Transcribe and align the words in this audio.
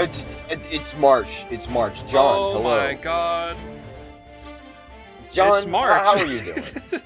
Uh, 0.00 0.04
it, 0.04 0.26
it- 0.50 0.72
it's 0.72 0.96
March. 0.96 1.44
It's 1.50 1.68
March. 1.68 1.94
John, 2.08 2.34
oh 2.38 2.52
hello. 2.54 2.78
my 2.86 2.94
god. 2.94 3.56
John, 5.30 5.56
it's 5.58 5.66
March. 5.66 6.00
How, 6.00 6.16
are 6.18 6.24
you 6.26 6.40
doing? 6.40 6.58
um, 6.92 7.00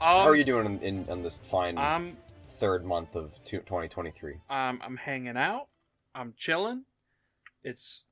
how 0.00 0.18
are 0.28 0.34
you 0.36 0.42
doing 0.44 0.66
in, 0.66 0.78
in 0.80 1.06
on 1.08 1.22
this 1.22 1.38
fine 1.44 1.78
I'm 1.78 2.16
third 2.58 2.84
month 2.84 3.14
of 3.14 3.38
two- 3.44 3.58
2023? 3.60 4.34
um, 4.50 4.80
I'm 4.82 4.96
hanging 4.96 5.36
out. 5.36 5.68
I'm 6.14 6.34
chilling. 6.36 6.84
It's 7.62 8.06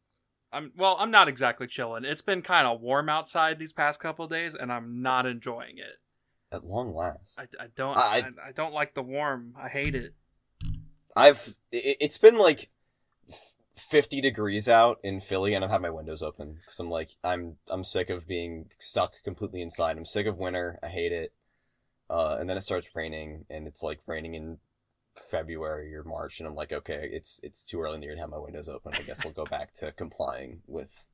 I'm 0.53 0.71
well, 0.77 0.97
I'm 1.01 1.11
not 1.11 1.27
exactly 1.27 1.67
chilling. 1.67 2.05
It's 2.05 2.23
been 2.23 2.43
kind 2.43 2.69
of 2.69 2.81
warm 2.81 3.09
outside 3.09 3.59
these 3.59 3.73
past 3.73 3.99
couple 3.99 4.27
days 4.29 4.55
and 4.55 4.73
I'm 4.73 5.03
not 5.03 5.27
enjoying 5.27 5.79
it. 5.79 5.99
At 6.53 6.65
long 6.65 6.95
last, 6.95 7.41
I, 7.41 7.49
I 7.63 7.67
don't 7.75 7.97
I- 7.97 8.01
I, 8.01 8.49
I 8.49 8.53
don't 8.53 8.73
like 8.73 8.95
the 8.95 9.03
warm. 9.03 9.55
I 9.61 9.69
hate 9.69 9.97
it. 9.97 10.15
I've 11.17 11.57
it, 11.73 11.97
it's 12.01 12.19
been 12.19 12.39
like 12.39 12.71
50 13.81 14.21
degrees 14.21 14.69
out 14.69 14.99
in 15.03 15.21
Philly, 15.21 15.55
and 15.55 15.65
I've 15.65 15.71
had 15.71 15.83
my 15.83 15.91
windows 15.91 16.23
open 16.23 16.55
because 16.55 16.79
I'm 16.79 16.91
like 16.91 17.11
I'm 17.25 17.57
I'm 17.69 17.85
sick 17.85 18.11
of 18.11 18.27
being 18.27 18.71
stuck 18.79 19.13
completely 19.25 19.63
inside. 19.63 19.97
I'm 19.97 20.07
sick 20.07 20.27
of 20.27 20.39
winter. 20.39 20.79
I 20.83 20.89
hate 20.89 21.13
it. 21.13 21.33
Uh, 22.09 22.37
and 22.41 22.51
then 22.51 22.57
it 22.57 22.63
starts 22.63 22.95
raining, 22.95 23.45
and 23.49 23.69
it's 23.69 23.83
like 23.83 24.01
raining 24.07 24.35
in 24.35 24.59
February 25.31 25.95
or 25.95 26.03
March, 26.03 26.41
and 26.41 26.49
I'm 26.49 26.55
like, 26.55 26.73
okay, 26.73 27.09
it's 27.13 27.41
it's 27.43 27.65
too 27.65 27.81
early 27.81 27.95
in 27.95 28.01
the 28.01 28.07
year 28.07 28.15
to 28.15 28.21
have 28.21 28.31
my 28.31 28.39
windows 28.39 28.69
open. 28.69 28.93
I 28.95 29.03
guess 29.03 29.25
I'll 29.25 29.33
go 29.33 29.45
back 29.45 29.73
to 29.75 29.93
complying 29.93 30.63
with 30.67 31.07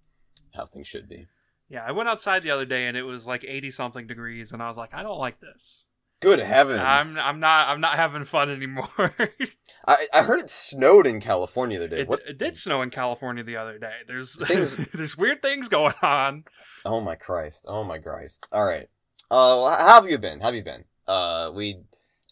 how 0.54 0.66
things 0.66 0.86
should 0.86 1.08
be. 1.08 1.26
Yeah, 1.68 1.84
I 1.84 1.92
went 1.92 2.08
outside 2.08 2.42
the 2.42 2.50
other 2.50 2.64
day 2.64 2.86
and 2.86 2.96
it 2.96 3.02
was 3.02 3.26
like 3.26 3.44
80 3.46 3.72
something 3.72 4.06
degrees 4.06 4.52
and 4.52 4.62
I 4.62 4.68
was 4.68 4.76
like, 4.76 4.94
I 4.94 5.02
don't 5.02 5.18
like 5.18 5.40
this. 5.40 5.85
Good 6.20 6.38
heavens! 6.40 6.80
I'm 6.80 7.18
I'm 7.18 7.40
not 7.40 7.68
I'm 7.68 7.80
not 7.80 7.94
having 7.94 8.24
fun 8.24 8.50
anymore. 8.50 8.88
I 9.86 10.06
I 10.12 10.22
heard 10.22 10.40
it 10.40 10.48
snowed 10.50 11.06
in 11.06 11.20
California 11.20 11.78
the 11.78 11.84
other 11.86 11.96
day. 11.96 12.02
it, 12.10 12.20
it 12.30 12.38
did 12.38 12.56
snow 12.56 12.80
in 12.82 12.90
California 12.90 13.44
the 13.44 13.56
other 13.56 13.78
day. 13.78 13.92
There's 14.06 14.34
Things- 14.46 14.76
there's 14.94 15.16
weird 15.16 15.42
things 15.42 15.68
going 15.68 15.94
on. 16.02 16.44
Oh 16.84 17.00
my 17.00 17.16
Christ! 17.16 17.66
Oh 17.68 17.84
my 17.84 17.98
Christ! 17.98 18.46
All 18.50 18.64
right. 18.64 18.88
Uh, 19.30 19.60
well, 19.60 19.76
how 19.76 20.00
have 20.00 20.10
you 20.10 20.18
been? 20.18 20.38
How 20.40 20.46
have 20.46 20.54
you 20.54 20.64
been? 20.64 20.84
Uh, 21.06 21.50
we 21.54 21.82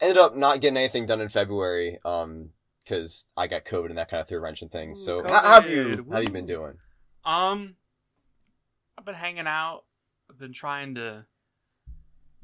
ended 0.00 0.16
up 0.18 0.36
not 0.36 0.60
getting 0.60 0.76
anything 0.76 1.06
done 1.06 1.20
in 1.20 1.28
February, 1.28 1.98
um, 2.04 2.50
because 2.82 3.26
I 3.36 3.46
got 3.48 3.64
COVID 3.64 3.86
and 3.90 3.98
that 3.98 4.10
kind 4.10 4.20
of 4.20 4.28
threw 4.28 4.38
a 4.38 4.40
wrench 4.40 4.62
in 4.62 4.68
things. 4.68 5.04
So, 5.04 5.22
how, 5.24 5.42
how 5.42 5.60
have 5.60 5.70
you? 5.70 6.06
How 6.08 6.16
have 6.16 6.24
you 6.24 6.30
been 6.30 6.46
doing? 6.46 6.74
Um, 7.24 7.76
I've 8.96 9.04
been 9.04 9.14
hanging 9.14 9.46
out. 9.46 9.82
I've 10.30 10.38
been 10.38 10.52
trying 10.52 10.94
to 10.94 11.26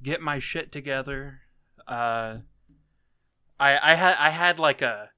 get 0.02 0.20
my 0.20 0.38
shit 0.38 0.70
together. 0.72 1.40
Uh, 1.86 2.38
I 3.58 3.78
I 3.92 3.94
had 3.94 4.16
I 4.18 4.30
had 4.30 4.58
like 4.58 4.82
a 4.82 5.10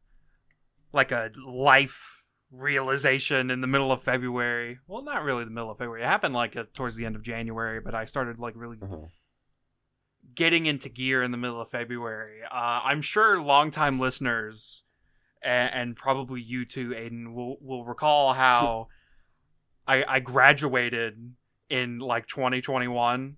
like 0.93 1.13
a 1.13 1.31
life 1.47 2.25
realization 2.51 3.51
in 3.51 3.61
the 3.63 3.67
middle 3.67 3.91
of 3.93 4.03
February. 4.03 4.79
Well, 4.87 5.03
not 5.03 5.23
really 5.23 5.45
the 5.45 5.51
middle 5.51 5.71
of 5.71 5.79
February. 5.79 6.03
It 6.03 6.07
happened 6.07 6.35
like 6.35 6.57
uh, 6.57 6.65
towards 6.75 6.97
the 6.97 7.07
end 7.07 7.17
of 7.17 7.23
January, 7.23 7.81
but 7.81 7.95
I 7.95 8.05
started 8.05 8.39
like 8.39 8.55
really 8.57 8.77
Mhm. 8.77 9.09
getting 10.35 10.67
into 10.67 10.89
gear 10.89 11.23
in 11.23 11.31
the 11.31 11.37
middle 11.39 11.61
of 11.61 11.71
February. 11.71 12.41
Uh, 12.51 12.81
I'm 12.85 13.01
sure 13.03 13.41
longtime 13.41 13.99
listeners 13.99 14.85
and, 15.43 15.73
and 15.75 15.97
probably 15.97 16.41
you 16.43 16.65
too, 16.65 16.95
Aidan, 16.95 17.35
will 17.35 17.57
will 17.61 17.85
recall 17.85 18.35
how 18.35 18.89
I, 19.87 20.05
I 20.07 20.21
graduated 20.21 21.35
in 21.69 21.99
like 22.01 22.27
2021, 22.27 23.37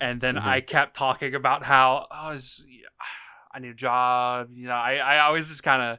and 0.00 0.20
then 0.20 0.34
Mhm. 0.36 0.42
I 0.44 0.60
kept 0.60 0.94
talking 0.96 1.34
about 1.34 1.64
how 1.64 2.06
oh, 2.10 2.30
it's- 2.30 2.62
I 3.52 3.60
need 3.60 3.68
a 3.68 3.74
job. 3.74 4.48
You 4.52 4.66
know, 4.66 4.74
I, 4.74 4.96
I 4.96 5.18
always 5.20 5.48
just 5.48 5.62
kind 5.62 5.80
of 5.80 5.98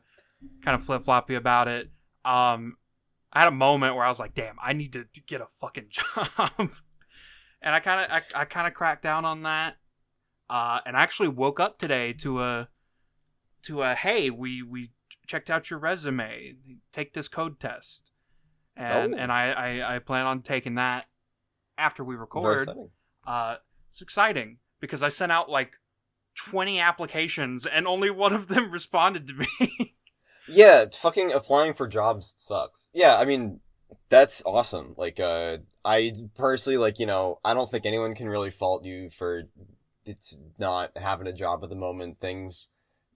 kind 0.64 0.76
of 0.76 0.86
flip 0.86 1.04
floppy 1.06 1.36
about 1.36 1.68
it. 1.70 1.90
Um, 2.26 2.78
I 3.32 3.40
had 3.40 3.48
a 3.48 3.52
moment 3.52 3.96
where 3.96 4.04
I 4.04 4.10
was 4.10 4.20
like, 4.20 4.34
"Damn, 4.34 4.58
I 4.62 4.74
need 4.74 4.92
to, 4.94 5.06
to 5.06 5.22
get 5.22 5.40
a 5.42 5.48
fucking 5.62 5.88
job," 5.90 6.72
and 7.62 7.74
I 7.76 7.80
kind 7.80 8.06
of 8.06 8.12
I, 8.36 8.42
I 8.42 8.46
kind 8.46 8.68
of 8.68 8.74
cracked 8.74 9.04
down 9.04 9.24
on 9.26 9.44
that. 9.44 9.78
Uh, 10.50 10.80
and 10.86 10.96
I 10.98 11.02
actually 11.02 11.30
woke 11.30 11.60
up 11.60 11.80
today 11.80 12.12
to 12.14 12.42
a 12.42 12.70
to 13.64 13.82
a 13.84 13.96
hey, 13.96 14.30
we 14.30 14.62
we 14.62 14.92
checked 15.26 15.50
out 15.50 15.70
your 15.70 15.80
resume. 15.80 16.56
Take 16.92 17.14
this 17.14 17.28
code 17.30 17.60
test, 17.60 18.12
and 18.76 19.14
Oh. 19.14 19.18
and 19.18 19.32
I, 19.32 19.52
I 19.52 19.96
I 19.96 20.00
plan 20.00 20.26
on 20.26 20.42
taking 20.42 20.76
that 20.76 21.08
after 21.78 22.04
we 22.04 22.16
record. 22.16 22.70
Uh, 23.26 23.56
it's 23.96 24.02
exciting 24.02 24.58
because 24.82 25.02
I 25.02 25.08
sent 25.08 25.32
out 25.32 25.50
like 25.50 25.78
twenty 26.36 26.82
applications 26.82 27.66
and 27.66 27.88
only 27.88 28.10
one 28.10 28.34
of 28.34 28.50
them 28.50 28.70
responded 28.72 29.26
to 29.28 29.34
me. 29.34 29.96
Yeah, 30.50 30.84
fucking 30.92 31.32
applying 31.32 31.74
for 31.74 31.88
jobs 31.88 32.36
sucks. 32.38 32.90
Yeah, 32.94 33.18
I 33.18 33.24
mean, 33.24 33.62
that's 34.10 34.44
awesome. 34.46 34.96
Like, 34.98 35.18
uh, 35.20 35.60
I 35.86 36.12
personally, 36.36 36.78
like, 36.78 37.00
you 37.00 37.06
know, 37.06 37.40
I 37.46 37.54
don't 37.54 37.72
think 37.72 37.86
anyone 37.86 38.16
can 38.16 38.28
really 38.28 38.52
fault 38.52 38.84
you 38.84 39.10
for 39.10 39.44
it's 40.06 40.36
not 40.60 40.92
having 40.98 41.28
a 41.28 41.34
job 41.34 41.64
at 41.64 41.70
the 41.70 41.76
moment. 41.76 42.20
Things 42.20 42.68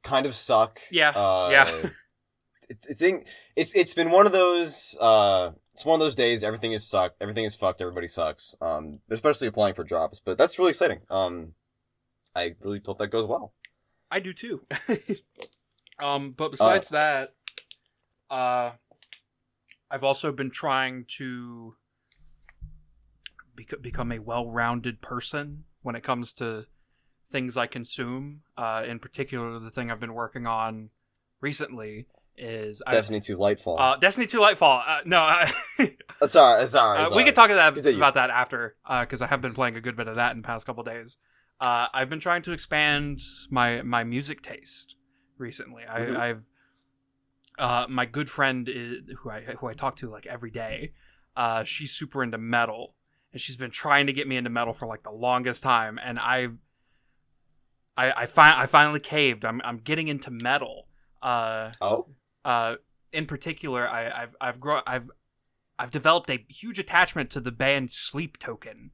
kind 0.01 0.25
of 0.25 0.33
suck. 0.33 0.79
Yeah, 0.89 1.09
Uh, 1.09 1.49
yeah. 1.51 1.89
it 2.69 2.97
think 2.97 3.27
it's 3.57 3.73
it's 3.75 3.93
been 3.95 4.11
one 4.11 4.27
of 4.27 4.31
those 4.31 4.95
uh 5.01 5.51
it's 5.79 5.85
one 5.85 5.95
of 5.95 6.05
those 6.05 6.15
days 6.15 6.43
everything 6.43 6.73
is 6.73 6.85
sucked 6.85 7.15
everything 7.21 7.45
is 7.45 7.55
fucked 7.55 7.79
everybody 7.79 8.07
sucks 8.07 8.55
um 8.61 8.99
especially 9.09 9.47
applying 9.47 9.73
for 9.73 9.83
jobs 9.83 10.21
but 10.23 10.37
that's 10.37 10.59
really 10.59 10.69
exciting 10.69 10.99
um 11.09 11.53
i 12.35 12.53
really 12.61 12.81
hope 12.85 12.99
that 12.99 13.07
goes 13.07 13.27
well 13.27 13.53
I 14.11 14.19
do 14.19 14.33
too. 14.33 14.65
um, 15.99 16.31
but 16.31 16.51
besides 16.51 16.89
that, 16.89 17.35
uh, 18.29 18.71
I've 19.91 20.03
also 20.03 20.31
been 20.31 20.51
trying 20.51 21.05
to 21.17 21.73
bec- 23.55 23.81
become 23.81 24.11
a 24.11 24.19
well-rounded 24.19 25.01
person 25.01 25.65
when 25.81 25.95
it 25.95 26.03
comes 26.03 26.33
to 26.33 26.65
things 27.31 27.55
I 27.55 27.67
consume. 27.67 28.41
Uh, 28.57 28.83
in 28.87 28.99
particular, 28.99 29.59
the 29.59 29.69
thing 29.69 29.91
I've 29.91 29.99
been 29.99 30.15
working 30.15 30.47
on 30.47 30.89
recently 31.39 32.07
is 32.39 32.81
I- 32.87 32.93
destiny 32.93 33.19
2 33.19 33.37
lightfall 33.37 33.75
uh, 33.79 33.95
Destiny 33.97 34.25
2 34.27 34.39
Lightfall. 34.39 34.83
Uh, 34.87 34.99
no, 35.05 35.21
uh, 35.21 35.47
Uh, 36.21 36.27
sorry 36.27 36.67
sorry, 36.67 36.99
uh, 36.99 37.15
we 37.15 37.23
can 37.23 37.33
talk 37.33 37.49
about, 37.49 37.73
Continue. 37.75 37.97
about 37.97 38.13
that 38.15 38.29
after 38.29 38.75
because 39.01 39.21
I 39.21 39.27
have 39.27 39.41
been 39.41 39.53
playing 39.53 39.75
a 39.77 39.81
good 39.81 39.95
bit 39.95 40.07
of 40.07 40.15
that 40.15 40.31
in 40.31 40.41
the 40.41 40.45
past 40.45 40.65
couple 40.65 40.83
days. 40.83 41.17
Uh, 41.61 41.87
I've 41.93 42.09
been 42.09 42.19
trying 42.19 42.41
to 42.43 42.51
expand 42.51 43.21
my 43.49 43.81
my 43.83 44.03
music 44.03 44.41
taste 44.41 44.95
recently. 45.37 45.83
Mhm. 45.83 46.17
I, 46.17 46.29
I've 46.29 46.45
uh, 47.57 47.85
my 47.89 48.05
good 48.05 48.29
friend 48.29 48.67
is, 48.69 48.97
who 49.19 49.29
I 49.29 49.41
who 49.59 49.67
I 49.67 49.73
talk 49.73 49.95
to 49.97 50.09
like 50.09 50.25
every 50.25 50.51
day. 50.51 50.93
Uh, 51.37 51.63
she's 51.63 51.91
super 51.93 52.21
into 52.23 52.37
metal, 52.37 52.95
and 53.31 53.39
she's 53.41 53.55
been 53.57 53.71
trying 53.71 54.07
to 54.07 54.13
get 54.13 54.27
me 54.27 54.35
into 54.37 54.49
metal 54.49 54.73
for 54.73 54.87
like 54.87 55.03
the 55.03 55.11
longest 55.11 55.63
time. 55.63 55.99
And 56.03 56.19
I 56.19 56.47
I 57.97 58.11
I, 58.11 58.25
fi- 58.25 58.61
I 58.61 58.65
finally 58.65 58.99
caved. 58.99 59.45
I'm 59.45 59.61
I'm 59.63 59.77
getting 59.77 60.07
into 60.07 60.31
metal. 60.31 60.87
Uh, 61.21 61.71
oh 61.81 62.07
uh, 62.45 62.75
in 63.11 63.25
particular, 63.25 63.87
I, 63.87 64.23
I've 64.23 64.35
I've 64.39 64.59
grown 64.59 64.81
I've 64.85 65.09
I've 65.77 65.91
developed 65.91 66.29
a 66.29 66.45
huge 66.49 66.79
attachment 66.79 67.29
to 67.31 67.39
the 67.39 67.51
band 67.51 67.91
Sleep 67.91 68.37
Token. 68.37 68.91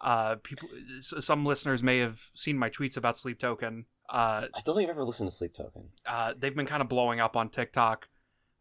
Uh, 0.00 0.36
people, 0.42 0.68
some 1.00 1.44
listeners 1.44 1.82
may 1.82 1.98
have 1.98 2.20
seen 2.34 2.56
my 2.58 2.70
tweets 2.70 2.96
about 2.96 3.18
Sleep 3.18 3.38
Token. 3.38 3.86
Uh, 4.08 4.48
i 4.54 4.60
don't 4.64 4.74
think 4.74 4.90
i've 4.90 4.96
ever 4.96 5.04
listened 5.04 5.30
to 5.30 5.36
sleep 5.36 5.54
token 5.54 5.84
uh, 6.04 6.34
they've 6.36 6.56
been 6.56 6.66
kind 6.66 6.82
of 6.82 6.88
blowing 6.88 7.20
up 7.20 7.36
on 7.36 7.48
TikTok. 7.48 8.08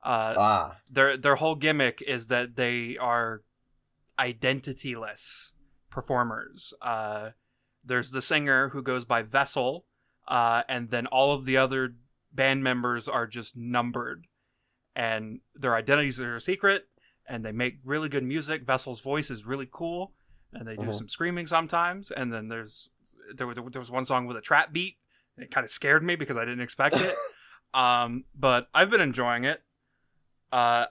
Uh, 0.04 0.36
ah 0.38 0.78
their 0.92 1.18
their 1.18 1.36
whole 1.36 1.56
gimmick 1.56 2.04
is 2.06 2.28
that 2.28 2.56
they 2.56 2.98
are 2.98 3.42
identityless 4.20 5.52
performers. 5.90 6.74
Uh, 6.82 7.32
there's 7.84 8.12
the 8.12 8.22
singer 8.22 8.70
who 8.70 8.84
goes 8.84 9.06
by 9.06 9.22
Vessel, 9.22 9.86
uh, 10.28 10.64
and 10.70 10.92
then 10.92 11.08
all 11.08 11.34
of 11.34 11.46
the 11.46 11.58
other 11.58 11.96
band 12.34 12.64
members 12.64 13.08
are 13.08 13.28
just 13.28 13.56
numbered, 13.58 14.28
and 14.96 15.42
their 15.56 15.76
identities 15.76 16.20
are 16.20 16.36
a 16.36 16.42
secret. 16.42 16.88
And 17.28 17.46
they 17.46 17.52
make 17.52 17.78
really 17.84 18.10
good 18.10 18.24
music. 18.24 18.64
Vessel's 18.64 19.02
voice 19.02 19.30
is 19.30 19.46
really 19.46 19.70
cool, 19.72 20.14
and 20.52 20.68
they 20.68 20.76
do 20.76 20.88
Mhm. 20.88 20.96
some 20.96 21.08
screaming 21.10 21.46
sometimes. 21.46 22.10
And 22.10 22.34
then 22.34 22.48
there's 22.48 22.90
there, 23.36 23.46
was- 23.46 23.58
there 23.72 23.80
was 23.82 23.92
one 23.92 24.06
song 24.06 24.26
with 24.26 24.36
a 24.36 24.42
trap 24.42 24.74
beat. 24.74 24.98
And 25.38 25.44
it 25.46 25.52
kind 25.52 25.64
of 25.64 25.70
scared 25.70 26.04
me 26.04 26.16
because 26.16 26.38
I 26.38 26.42
didn't 26.46 26.62
expect 26.62 26.96
it. 26.96 27.16
um, 27.76 28.26
but 28.34 28.68
I've 28.74 28.90
been 28.90 29.02
enjoying 29.02 29.44
it 29.44 29.64
uh 30.52 30.88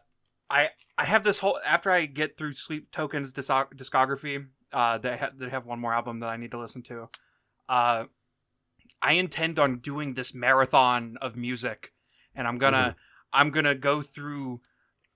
i 0.49 0.71
i 0.97 1.05
have 1.05 1.25
this 1.25 1.41
whole 1.41 1.59
after 1.67 1.91
i 1.91 2.07
get 2.07 2.39
through 2.39 2.53
sleep 2.53 2.93
tokens 2.93 3.33
discography 3.33 4.47
uh 4.73 4.97
they, 4.99 5.17
ha- 5.17 5.31
they 5.37 5.49
have 5.49 5.67
one 5.67 5.81
more 5.81 5.93
album 5.93 6.21
that 6.21 6.29
i 6.29 6.37
need 6.37 6.53
to 6.53 6.59
listen 6.61 6.81
to 6.81 7.09
uh 7.69 8.05
i 9.03 9.13
intend 9.13 9.59
on 9.59 9.79
doing 9.79 10.15
this 10.15 10.35
marathon 10.35 11.17
of 11.21 11.37
music 11.37 11.93
and 12.35 12.47
i'm 12.47 12.59
gonna 12.59 12.97
i'm 13.33 13.51
gonna 13.51 13.75
go 13.75 14.03
through 14.03 14.61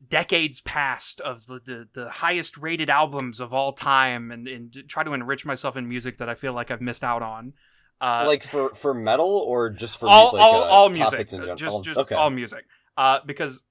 decades 0.08 0.60
past 0.62 1.20
of 1.20 1.46
the, 1.46 1.60
the, 1.60 1.88
the 1.92 2.10
highest 2.10 2.56
rated 2.56 2.90
albums 2.90 3.38
of 3.38 3.54
all 3.54 3.72
time 3.72 4.32
and, 4.32 4.48
and 4.48 4.76
try 4.88 5.04
to 5.04 5.12
enrich 5.12 5.46
myself 5.46 5.76
in 5.76 5.88
music 5.88 6.19
that 6.19 6.28
i 6.28 6.34
feel 6.34 6.52
like 6.52 6.70
i've 6.70 6.80
missed 6.80 7.04
out 7.04 7.22
on. 7.22 7.52
Uh 8.00 8.24
like 8.26 8.42
for 8.42 8.74
for 8.74 8.92
metal 8.92 9.44
or 9.46 9.70
just 9.70 9.96
for 9.96 10.08
all 10.08 10.32
like, 10.32 10.42
all, 10.42 10.62
uh, 10.62 10.66
all 10.66 10.88
music, 10.88 11.32
in 11.32 11.56
just 11.56 11.84
just 11.84 11.98
okay. 11.98 12.16
all 12.16 12.30
music. 12.30 12.64
Uh, 12.96 13.20
because 13.24 13.64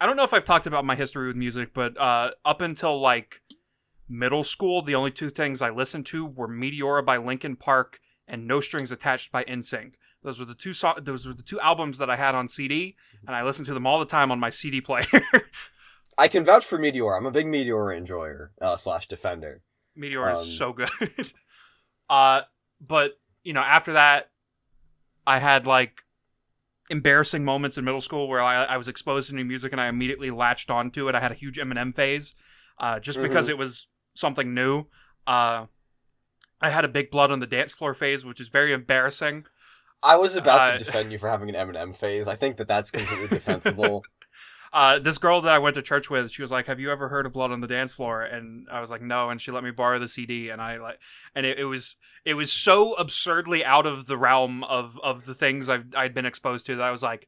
I 0.00 0.06
don't 0.06 0.16
know 0.16 0.24
if 0.24 0.32
I've 0.32 0.44
talked 0.44 0.66
about 0.66 0.84
my 0.84 0.96
history 0.96 1.26
with 1.26 1.36
music, 1.36 1.70
but 1.74 1.98
uh, 1.98 2.30
up 2.44 2.60
until 2.60 3.00
like 3.00 3.42
middle 4.08 4.44
school, 4.44 4.82
the 4.82 4.94
only 4.94 5.10
two 5.10 5.30
things 5.30 5.60
I 5.60 5.70
listened 5.70 6.06
to 6.06 6.26
were 6.26 6.48
Meteora 6.48 7.04
by 7.04 7.18
Linkin 7.18 7.56
Park 7.56 8.00
and 8.30 8.46
No 8.46 8.60
Strings 8.60 8.90
Attached 8.90 9.30
by 9.30 9.44
NSYNC. 9.44 9.94
Those 10.22 10.38
were 10.38 10.44
the 10.46 10.54
two 10.54 10.72
so- 10.72 10.98
those 11.00 11.26
were 11.26 11.34
the 11.34 11.42
two 11.42 11.60
albums 11.60 11.98
that 11.98 12.08
I 12.08 12.16
had 12.16 12.34
on 12.34 12.48
CD, 12.48 12.96
and 13.26 13.34
I 13.36 13.42
listened 13.42 13.66
to 13.66 13.74
them 13.74 13.86
all 13.86 13.98
the 13.98 14.06
time 14.06 14.30
on 14.30 14.38
my 14.40 14.50
CD 14.50 14.80
player. 14.80 15.04
I 16.18 16.28
can 16.28 16.44
vouch 16.44 16.64
for 16.66 16.78
Meteor. 16.78 17.14
I'm 17.16 17.26
a 17.26 17.30
big 17.30 17.46
Meteor 17.46 17.92
enjoyer 17.92 18.52
uh, 18.60 18.76
slash 18.76 19.06
defender. 19.08 19.62
Meteor 19.96 20.28
Um, 20.28 20.34
is 20.34 20.58
so 20.58 20.72
good. 20.72 20.90
uh, 22.10 22.42
but 22.80 23.18
you 23.42 23.52
know, 23.52 23.60
after 23.62 23.94
that, 23.94 24.30
I 25.26 25.38
had 25.38 25.66
like 25.66 26.02
embarrassing 26.90 27.44
moments 27.44 27.78
in 27.78 27.84
middle 27.84 28.00
school 28.00 28.28
where 28.28 28.40
I, 28.40 28.64
I 28.64 28.76
was 28.76 28.88
exposed 28.88 29.30
to 29.30 29.34
new 29.36 29.44
music 29.44 29.72
and 29.72 29.80
I 29.80 29.86
immediately 29.86 30.30
latched 30.30 30.70
onto 30.70 31.08
it. 31.08 31.14
I 31.14 31.20
had 31.20 31.30
a 31.32 31.36
huge 31.36 31.56
Eminem 31.56 31.94
phase, 31.94 32.34
uh, 32.78 32.98
just 33.00 33.22
because 33.22 33.46
Mhm. 33.46 33.50
it 33.50 33.58
was 33.58 33.86
something 34.14 34.52
new. 34.54 34.86
Uh, 35.26 35.66
I 36.60 36.70
had 36.70 36.84
a 36.84 36.88
big 36.88 37.10
blood 37.10 37.30
on 37.30 37.40
the 37.40 37.46
dance 37.46 37.72
floor 37.72 37.94
phase, 37.94 38.24
which 38.24 38.40
is 38.40 38.48
very 38.48 38.72
embarrassing. 38.72 39.46
I 40.02 40.16
was 40.16 40.36
about 40.36 40.68
Uh, 40.68 40.72
to 40.72 40.84
defend 40.84 41.12
you 41.12 41.18
for 41.18 41.28
having 41.28 41.54
an 41.54 41.54
Eminem 41.54 41.94
phase. 41.94 42.26
I 42.26 42.34
think 42.36 42.56
that 42.56 42.68
that's 42.68 42.90
completely 42.90 43.28
defensible. 43.38 44.02
Uh, 44.72 44.98
this 45.00 45.18
girl 45.18 45.40
that 45.40 45.52
I 45.52 45.58
went 45.58 45.74
to 45.74 45.82
church 45.82 46.08
with, 46.10 46.30
she 46.30 46.42
was 46.42 46.52
like, 46.52 46.66
"Have 46.66 46.78
you 46.78 46.92
ever 46.92 47.08
heard 47.08 47.26
of 47.26 47.32
Blood 47.32 47.50
on 47.50 47.60
the 47.60 47.66
Dance 47.66 47.92
Floor?" 47.92 48.22
And 48.22 48.68
I 48.70 48.80
was 48.80 48.90
like, 48.90 49.02
"No." 49.02 49.28
And 49.28 49.40
she 49.40 49.50
let 49.50 49.64
me 49.64 49.72
borrow 49.72 49.98
the 49.98 50.06
CD, 50.06 50.48
and 50.48 50.62
I 50.62 50.76
like, 50.76 50.98
and 51.34 51.44
it, 51.44 51.58
it 51.58 51.64
was 51.64 51.96
it 52.24 52.34
was 52.34 52.52
so 52.52 52.94
absurdly 52.94 53.64
out 53.64 53.84
of 53.86 54.06
the 54.06 54.16
realm 54.16 54.62
of 54.64 54.98
of 55.02 55.26
the 55.26 55.34
things 55.34 55.68
I've 55.68 55.86
I'd 55.96 56.14
been 56.14 56.26
exposed 56.26 56.66
to 56.66 56.76
that 56.76 56.84
I 56.86 56.92
was 56.92 57.02
like, 57.02 57.26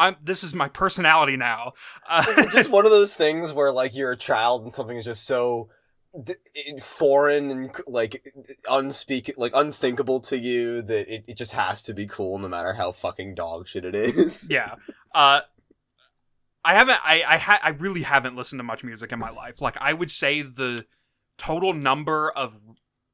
"I'm 0.00 0.16
this 0.20 0.42
is 0.42 0.52
my 0.52 0.68
personality 0.68 1.36
now." 1.36 1.74
Uh, 2.08 2.24
just 2.50 2.70
one 2.70 2.84
of 2.84 2.90
those 2.90 3.14
things 3.14 3.52
where 3.52 3.70
like 3.72 3.94
you're 3.94 4.10
a 4.12 4.16
child 4.16 4.64
and 4.64 4.74
something 4.74 4.96
is 4.96 5.04
just 5.04 5.24
so 5.24 5.68
d- 6.24 6.34
foreign 6.80 7.50
and 7.50 7.70
like 7.86 8.26
unspeak 8.64 9.32
like 9.36 9.52
unthinkable 9.54 10.20
to 10.20 10.38
you 10.38 10.82
that 10.82 11.12
it, 11.12 11.24
it 11.28 11.36
just 11.36 11.52
has 11.52 11.82
to 11.82 11.94
be 11.94 12.06
cool 12.06 12.38
no 12.38 12.48
matter 12.48 12.74
how 12.74 12.92
fucking 12.92 13.34
dog 13.34 13.68
shit 13.68 13.84
it 13.84 13.94
is. 13.94 14.46
yeah. 14.50 14.74
Uh, 15.14 15.40
I 16.64 16.74
haven't. 16.74 16.98
I 17.04 17.22
I 17.26 17.38
ha- 17.38 17.60
I 17.62 17.70
really 17.70 18.02
haven't 18.02 18.36
listened 18.36 18.58
to 18.58 18.64
much 18.64 18.84
music 18.84 19.12
in 19.12 19.18
my 19.18 19.30
life. 19.30 19.60
Like 19.60 19.76
I 19.80 19.92
would 19.92 20.10
say 20.10 20.42
the 20.42 20.84
total 21.38 21.72
number 21.72 22.30
of 22.30 22.60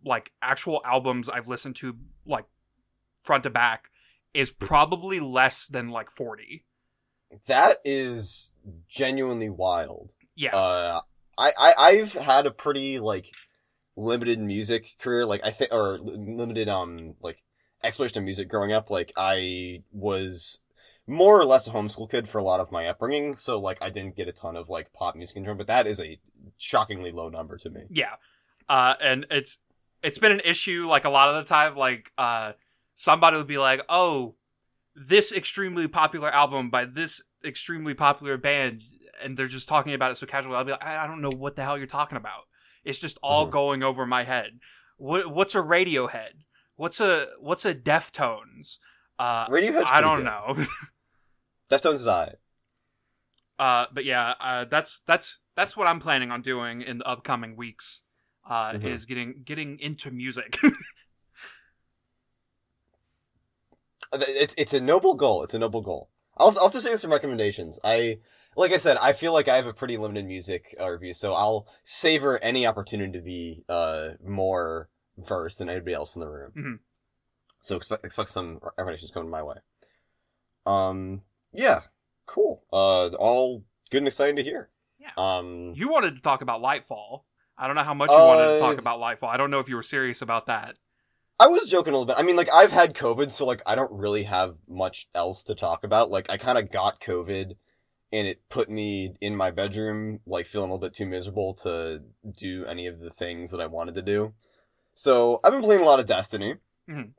like 0.05 0.33
actual 0.43 0.81
albums 0.85 1.29
I've 1.29 1.49
listened 1.49 1.77
to 1.77 1.97
like 2.27 2.47
front 3.23 3.45
to 3.45 3.51
back 3.51 3.91
is 4.35 4.51
probably 4.51 5.21
less 5.21 5.67
than 5.67 5.91
like 5.91 6.11
forty. 6.11 6.65
That 7.47 7.81
is 7.85 8.51
genuinely 8.89 9.51
wild. 9.51 10.15
Yeah. 10.35 10.57
Uh, 10.57 11.01
I, 11.39 11.53
I 11.59 11.75
I've 11.79 12.13
had 12.13 12.47
a 12.47 12.51
pretty 12.51 12.99
like 12.99 13.31
limited 13.97 14.39
music 14.39 14.97
career. 14.99 15.27
Like 15.27 15.45
I 15.45 15.51
think, 15.51 15.73
or 15.73 15.99
limited 15.99 16.69
um 16.69 17.15
like 17.21 17.43
exploration 17.83 18.19
of 18.19 18.25
music 18.25 18.49
growing 18.49 18.73
up. 18.73 18.91
Like 18.91 19.13
I 19.17 19.83
was 19.93 20.61
more 21.07 21.39
or 21.39 21.45
less 21.45 21.67
a 21.67 21.71
homeschool 21.71 22.11
kid 22.11 22.29
for 22.29 22.39
a 22.39 22.43
lot 22.45 22.61
of 22.61 22.73
my 22.73 22.87
upbringing, 22.87 23.37
so 23.37 23.59
like 23.59 23.79
I 23.81 23.91
didn't 23.91 24.17
get 24.17 24.29
a 24.29 24.33
ton 24.33 24.57
of 24.57 24.69
like 24.69 24.93
pop 24.93 25.17
music 25.17 25.37
in 25.37 25.45
term. 25.45 25.57
But 25.57 25.69
that 25.69 25.87
is 25.87 26.01
a 26.01 26.19
shockingly 26.57 27.13
low 27.13 27.29
number 27.29 27.57
to 27.59 27.71
me. 27.71 27.83
Yeah. 27.91 28.15
Uh, 28.69 28.95
and 29.01 29.27
it's 29.31 29.59
it's 30.03 30.19
been 30.19 30.33
an 30.33 30.41
issue 30.45 30.87
like 30.89 31.05
a 31.05 31.11
lot 31.11 31.29
of 31.29 31.37
the 31.37 31.49
time. 31.49 31.77
Like 31.77 32.13
uh, 32.19 32.53
somebody 32.95 33.37
would 33.37 33.47
be 33.47 33.59
like, 33.59 33.83
"Oh, 33.89 34.35
this 34.95 35.33
extremely 35.33 35.89
popular 35.89 36.31
album 36.31 36.71
by 36.71 36.85
this 36.85 37.23
extremely 37.45 37.95
popular 37.95 38.37
band," 38.37 38.83
and 39.23 39.37
they're 39.37 39.47
just 39.47 39.69
talking 39.69 39.93
about 39.95 40.11
it 40.11 40.17
so 40.17 40.27
casually. 40.27 40.57
I'll 40.57 40.65
be 40.65 40.73
like, 40.73 40.85
"I 40.85 41.07
don't 41.07 41.21
know 41.21 41.31
what 41.31 41.57
the 41.57 41.63
hell 41.63 41.77
you're 41.79 41.87
talking 41.87 42.17
about. 42.17 42.45
It's 42.85 42.99
just 42.99 43.19
all 43.23 43.47
Mhm. 43.47 43.51
going 43.51 43.83
over 43.83 44.07
my 44.07 44.25
head. 44.25 44.61
What 44.97 45.31
what's 45.33 45.55
a 45.55 45.59
Radiohead? 45.61 46.45
What's 46.77 47.01
a 47.01 47.29
what's 47.41 47.65
a 47.65 47.75
Deftones? 47.75 48.79
Uh, 49.19 49.47
Radiohead's 49.49 49.91
I 49.91 50.01
don't 50.01 50.19
good. 50.19 50.25
know." 50.25 50.67
Deftones 51.71 51.95
is 51.95 52.07
I. 52.07 52.35
Uh, 53.59 53.87
but 53.93 54.05
yeah, 54.05 54.35
uh, 54.41 54.65
that's 54.67 55.01
that's 55.01 55.39
that's 55.55 55.77
what 55.77 55.87
I'm 55.87 56.01
planning 56.01 56.31
on 56.31 56.43
doing 56.43 56.83
in 56.83 56.99
the 56.99 57.07
upcoming 57.07 57.57
weeks. 57.57 58.03
Uh, 58.49 58.75
Mhm. 58.75 58.85
is 58.85 59.05
getting 59.07 59.43
getting 59.45 59.79
into 59.81 60.11
music. 60.11 60.59
It's 64.13 64.55
it's 64.57 64.73
a 64.73 64.81
noble 64.81 65.15
goal. 65.15 65.43
It's 65.43 65.55
a 65.55 65.59
noble 65.59 65.83
goal. 65.83 66.11
I'll 66.37 66.49
I'll 66.59 66.65
have 66.65 66.73
to 66.73 66.81
say 66.81 66.95
some 66.97 67.11
recommendations. 67.11 67.79
I 67.83 68.19
like 68.57 68.73
I 68.73 68.77
said, 68.79 68.97
I 68.97 69.13
feel 69.13 69.33
like 69.33 69.49
I 69.49 69.57
have 69.57 69.67
a 69.67 69.73
pretty 69.75 69.97
limited 69.97 70.27
music 70.27 70.75
uh, 70.81 70.89
review, 70.91 71.15
so 71.15 71.35
I'll 71.35 71.67
savor 71.85 72.39
any 72.43 72.67
opportunity 72.67 73.13
to 73.13 73.23
be 73.25 73.65
uh 73.69 74.11
more 74.27 74.89
versed 75.19 75.59
than 75.59 75.69
anybody 75.71 75.95
else 75.95 76.15
in 76.17 76.21
the 76.21 76.29
room. 76.29 76.53
Mhm. 76.57 76.79
So 77.61 77.77
expect 77.77 78.05
expect 78.05 78.31
some 78.31 78.59
recommendations 78.63 79.11
coming 79.11 79.31
my 79.31 79.43
way. 79.43 79.57
Um, 80.65 81.23
yeah, 81.53 81.83
cool. 82.27 82.65
Uh, 82.73 83.09
all 83.19 83.65
good 83.91 83.99
and 83.99 84.09
exciting 84.09 84.37
to 84.37 84.43
hear. 84.43 84.71
Yeah. 84.99 85.11
Um, 85.17 85.73
you 85.77 85.89
wanted 85.89 86.17
to 86.17 86.23
talk 86.23 86.43
about 86.43 86.61
Lightfall. 86.61 87.23
I 87.59 87.67
don't 87.67 87.77
know 87.77 87.85
how 87.85 87.95
much 87.95 88.11
you 88.11 88.17
wanted 88.17 88.45
to 88.45 88.57
Uh, 88.57 88.59
talk 88.59 88.79
about 88.79 89.01
Lightfall. 89.01 89.29
I 89.29 89.37
don't 89.37 89.51
know 89.51 89.61
if 89.61 89.69
you 89.69 89.77
were 89.77 89.83
serious 89.83 90.21
about 90.21 90.47
that. 90.47 90.77
I 91.39 91.49
was 91.49 91.69
joking 91.69 91.93
a 91.93 91.97
little 91.97 92.07
bit. 92.07 92.19
I 92.19 92.23
mean, 92.23 92.37
like 92.37 92.49
I've 92.53 92.73
had 92.73 92.95
COVID, 92.95 93.31
so 93.31 93.45
like 93.47 93.63
I 93.67 93.75
don't 93.75 93.93
really 93.93 94.25
have 94.25 94.57
much 94.69 95.09
else 95.15 95.45
to 95.45 95.55
talk 95.55 95.85
about. 95.85 96.11
Like 96.11 96.31
I 96.31 96.37
kind 96.39 96.59
of 96.59 96.71
got 96.71 97.01
COVID, 97.01 97.57
and 98.13 98.27
it 98.27 98.49
put 98.49 98.71
me 98.71 99.15
in 99.21 99.35
my 99.37 99.51
bedroom, 99.51 100.21
like 100.27 100.47
feeling 100.47 100.71
a 100.71 100.73
little 100.75 100.87
bit 100.89 100.95
too 100.95 101.07
miserable 101.07 101.55
to 101.55 102.03
do 102.39 102.65
any 102.67 102.87
of 102.87 103.01
the 103.01 103.11
things 103.11 103.51
that 103.51 103.61
I 103.61 103.67
wanted 103.67 103.95
to 103.97 104.03
do. 104.03 104.33
So 104.95 105.41
I've 105.45 105.53
been 105.53 105.63
playing 105.63 105.83
a 105.83 105.85
lot 105.87 106.01
of 106.01 106.07
Destiny. 106.07 106.55
Mhm. 106.89 107.13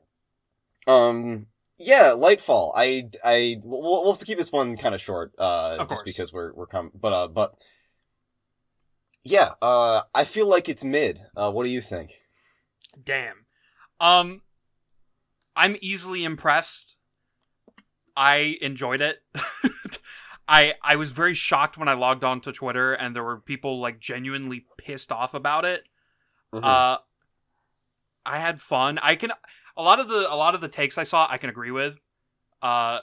Um, 0.86 1.46
yeah, 1.76 2.12
Lightfall. 2.16 2.72
I 2.74 3.10
I 3.22 3.60
we'll, 3.62 3.82
we'll 3.82 4.12
have 4.12 4.18
to 4.20 4.24
keep 4.24 4.38
this 4.38 4.50
one 4.50 4.76
kind 4.76 4.94
of 4.94 5.00
short, 5.00 5.32
uh, 5.38 5.76
Of 5.78 5.88
just 5.88 6.00
course. 6.00 6.02
because 6.02 6.32
we're 6.32 6.52
we're 6.54 6.66
com- 6.66 6.90
but 6.94 7.12
uh, 7.12 7.28
but 7.28 7.54
yeah, 9.22 9.52
uh, 9.60 10.02
I 10.14 10.24
feel 10.24 10.46
like 10.46 10.68
it's 10.68 10.82
mid. 10.84 11.20
Uh, 11.36 11.50
what 11.52 11.64
do 11.64 11.70
you 11.70 11.82
think? 11.82 12.12
Damn. 13.04 13.44
Um, 14.00 14.42
I'm 15.54 15.76
easily 15.80 16.24
impressed. 16.24 16.96
I 18.16 18.56
enjoyed 18.62 19.02
it. 19.02 19.18
I 20.48 20.74
I 20.82 20.96
was 20.96 21.10
very 21.10 21.34
shocked 21.34 21.76
when 21.76 21.88
I 21.88 21.92
logged 21.92 22.24
on 22.24 22.40
to 22.42 22.52
Twitter 22.52 22.94
and 22.94 23.14
there 23.14 23.22
were 23.22 23.38
people 23.38 23.78
like 23.80 24.00
genuinely 24.00 24.66
pissed 24.78 25.12
off 25.12 25.34
about 25.34 25.64
it. 25.64 25.88
Mhm. 26.52 26.64
Uh, 26.64 26.98
I 28.24 28.38
had 28.38 28.60
fun. 28.60 28.98
I 28.98 29.14
can 29.14 29.32
a 29.76 29.82
lot 29.82 30.00
of 30.00 30.08
the 30.08 30.32
a 30.32 30.34
lot 30.34 30.54
of 30.54 30.60
the 30.60 30.68
takes 30.68 30.96
I 30.98 31.02
saw 31.02 31.26
I 31.30 31.38
can 31.38 31.50
agree 31.50 31.70
with. 31.70 31.98
Uh, 32.62 33.00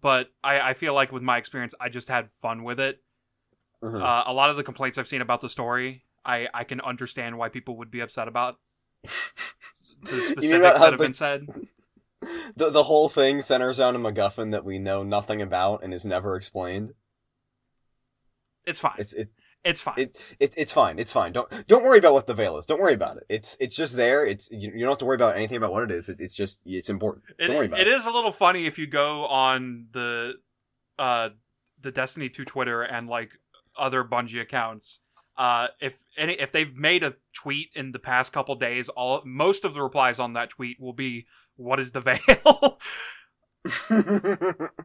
but 0.00 0.30
I 0.42 0.70
I 0.70 0.74
feel 0.74 0.94
like 0.94 1.12
with 1.12 1.22
my 1.22 1.38
experience 1.38 1.74
I 1.80 1.88
just 1.88 2.08
had 2.08 2.30
fun 2.32 2.64
with 2.64 2.80
it. 2.80 3.02
Mhm. 3.82 4.02
Uh, 4.02 4.24
a 4.26 4.32
lot 4.32 4.50
of 4.50 4.56
the 4.56 4.64
complaints 4.64 4.98
I've 4.98 5.08
seen 5.08 5.22
about 5.22 5.40
the 5.40 5.48
story 5.48 6.04
I 6.24 6.48
I 6.52 6.64
can 6.64 6.80
understand 6.80 7.38
why 7.38 7.48
people 7.48 7.76
would 7.76 7.90
be 7.90 8.00
upset 8.00 8.26
about 8.28 8.58
the 10.02 10.22
specifics 10.22 10.78
that 10.80 10.90
have 10.90 10.98
been 10.98 11.12
said. 11.12 11.46
the 12.56 12.70
the 12.70 12.84
whole 12.84 13.08
thing 13.08 13.42
centers 13.42 13.80
around 13.80 13.96
a 13.96 13.98
MacGuffin 13.98 14.50
that 14.52 14.64
we 14.64 14.78
know 14.78 15.02
nothing 15.02 15.40
about 15.42 15.82
and 15.82 15.92
is 15.94 16.04
never 16.04 16.36
explained. 16.36 16.92
It's 18.66 18.80
fine. 18.80 18.94
It's 18.98 19.12
it, 19.12 19.28
It's 19.64 19.80
fine. 19.80 19.94
it, 19.98 20.16
it 20.40 20.54
it's 20.56 20.72
fine. 20.72 20.98
It's 20.98 21.12
fine. 21.12 21.32
Don't 21.32 21.48
don't 21.66 21.84
worry 21.84 21.98
about 21.98 22.14
what 22.14 22.26
the 22.26 22.34
veil 22.34 22.56
is. 22.58 22.66
Don't 22.66 22.80
worry 22.80 22.94
about 22.94 23.16
it. 23.18 23.24
It's 23.28 23.56
it's 23.60 23.76
just 23.76 23.96
there. 23.96 24.24
It's 24.26 24.50
you, 24.50 24.72
you 24.72 24.80
don't 24.80 24.90
have 24.90 24.98
to 24.98 25.04
worry 25.04 25.16
about 25.16 25.36
anything 25.36 25.56
about 25.56 25.72
what 25.72 25.84
it 25.84 25.90
is. 25.90 26.08
It, 26.08 26.20
it's 26.20 26.34
just 26.34 26.60
it's 26.64 26.88
important. 26.90 27.24
It, 27.38 27.46
don't 27.48 27.56
worry 27.56 27.66
about 27.66 27.80
it 27.80 27.88
it. 27.88 27.94
is 27.94 28.06
a 28.06 28.10
little 28.10 28.32
funny 28.32 28.66
if 28.66 28.78
you 28.78 28.86
go 28.86 29.26
on 29.26 29.86
the 29.92 30.34
uh 30.98 31.30
the 31.80 31.92
Destiny 31.92 32.30
2 32.30 32.44
Twitter 32.46 32.82
and 32.82 33.08
like 33.08 33.32
other 33.76 34.02
Bungie 34.04 34.40
accounts. 34.40 35.00
Uh 35.36 35.68
if 35.80 35.94
any 36.16 36.34
if 36.34 36.52
they've 36.52 36.74
made 36.76 37.02
a 37.02 37.16
tweet 37.34 37.68
in 37.74 37.92
the 37.92 37.98
past 37.98 38.32
couple 38.32 38.54
days, 38.54 38.88
all 38.88 39.22
most 39.26 39.64
of 39.64 39.74
the 39.74 39.82
replies 39.82 40.18
on 40.18 40.32
that 40.34 40.50
tweet 40.50 40.80
will 40.80 40.92
be 40.94 41.26
what 41.56 41.80
is 41.80 41.92
the 41.92 42.00
veil? 42.00 42.78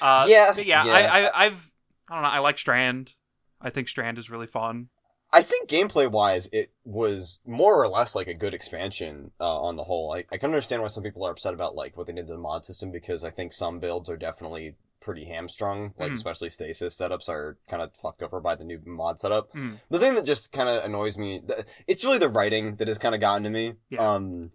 uh 0.00 0.26
Yeah, 0.28 0.54
yeah, 0.56 0.84
yeah. 0.84 0.84
I, 0.92 1.20
I 1.28 1.44
I've 1.46 1.70
I 2.10 2.14
don't 2.14 2.22
know, 2.24 2.28
I 2.30 2.38
like 2.40 2.58
Strand. 2.58 3.14
I 3.60 3.70
think 3.70 3.88
Strand 3.88 4.18
is 4.18 4.30
really 4.30 4.46
fun. 4.46 4.88
I 5.34 5.42
think 5.42 5.70
gameplay 5.70 6.10
wise, 6.10 6.46
it 6.52 6.72
was 6.84 7.40
more 7.46 7.80
or 7.82 7.88
less 7.88 8.14
like 8.14 8.26
a 8.26 8.34
good 8.34 8.52
expansion 8.52 9.30
uh, 9.40 9.62
on 9.62 9.76
the 9.76 9.84
whole. 9.84 10.12
I, 10.12 10.24
I 10.30 10.36
can 10.36 10.50
understand 10.50 10.82
why 10.82 10.88
some 10.88 11.02
people 11.02 11.24
are 11.24 11.30
upset 11.30 11.54
about 11.54 11.74
like 11.74 11.96
what 11.96 12.06
they 12.06 12.12
did 12.12 12.26
to 12.26 12.32
the 12.34 12.38
mod 12.38 12.66
system 12.66 12.90
because 12.90 13.24
I 13.24 13.30
think 13.30 13.52
some 13.54 13.78
builds 13.78 14.10
are 14.10 14.18
definitely 14.18 14.74
pretty 15.00 15.24
hamstrung. 15.24 15.94
Like 15.98 16.10
Mhm. 16.10 16.14
especially 16.16 16.50
stasis 16.50 16.94
setups 16.98 17.30
are 17.30 17.56
kind 17.70 17.80
of 17.82 17.94
fucked 17.96 18.22
over 18.22 18.40
by 18.40 18.56
the 18.56 18.64
new 18.64 18.80
mod 18.84 19.20
setup. 19.20 19.50
Hmm. 19.52 19.74
The 19.90 19.98
thing 20.00 20.14
that 20.16 20.26
just 20.26 20.52
kind 20.52 20.68
of 20.68 20.84
annoys 20.84 21.16
me, 21.16 21.40
it's 21.86 22.04
really 22.04 22.18
the 22.18 22.28
writing 22.28 22.76
that 22.76 22.88
has 22.88 22.98
kind 22.98 23.14
of 23.14 23.20
gotten 23.22 23.44
to 23.44 23.50
me. 23.50 23.74
Yeah. 23.88 24.06
Um, 24.06 24.50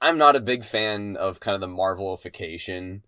I'm 0.00 0.18
not 0.18 0.36
a 0.36 0.40
big 0.40 0.64
fan 0.64 1.16
of 1.16 1.40
kind 1.40 1.54
of 1.54 1.60
the 1.60 1.68
Marvelification 1.68 3.02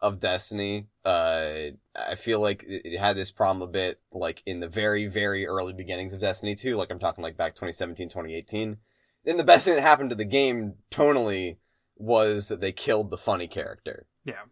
of 0.00 0.20
Destiny. 0.20 0.86
Uh, 1.04 1.70
I 1.94 2.14
feel 2.14 2.40
like 2.40 2.64
it, 2.66 2.98
had 2.98 3.16
this 3.16 3.30
problem 3.30 3.68
a 3.68 3.70
bit, 3.70 4.00
like 4.12 4.42
in 4.46 4.60
the 4.60 4.68
very, 4.68 5.06
very 5.06 5.46
early 5.46 5.72
beginnings 5.72 6.12
of 6.12 6.20
Destiny 6.20 6.54
2. 6.54 6.76
Like 6.76 6.90
I'm 6.90 6.98
talking 6.98 7.22
like 7.22 7.36
back 7.36 7.54
2017, 7.54 8.08
2018. 8.08 8.78
Then 9.24 9.36
the 9.36 9.44
best 9.44 9.64
thing 9.64 9.74
that 9.74 9.82
happened 9.82 10.10
to 10.10 10.16
the 10.16 10.24
game 10.24 10.74
tonally 10.90 11.58
was 11.96 12.48
that 12.48 12.60
they 12.60 12.72
killed 12.72 13.10
the 13.10 13.18
funny 13.18 13.46
character. 13.46 14.06
Yeah. 14.24 14.44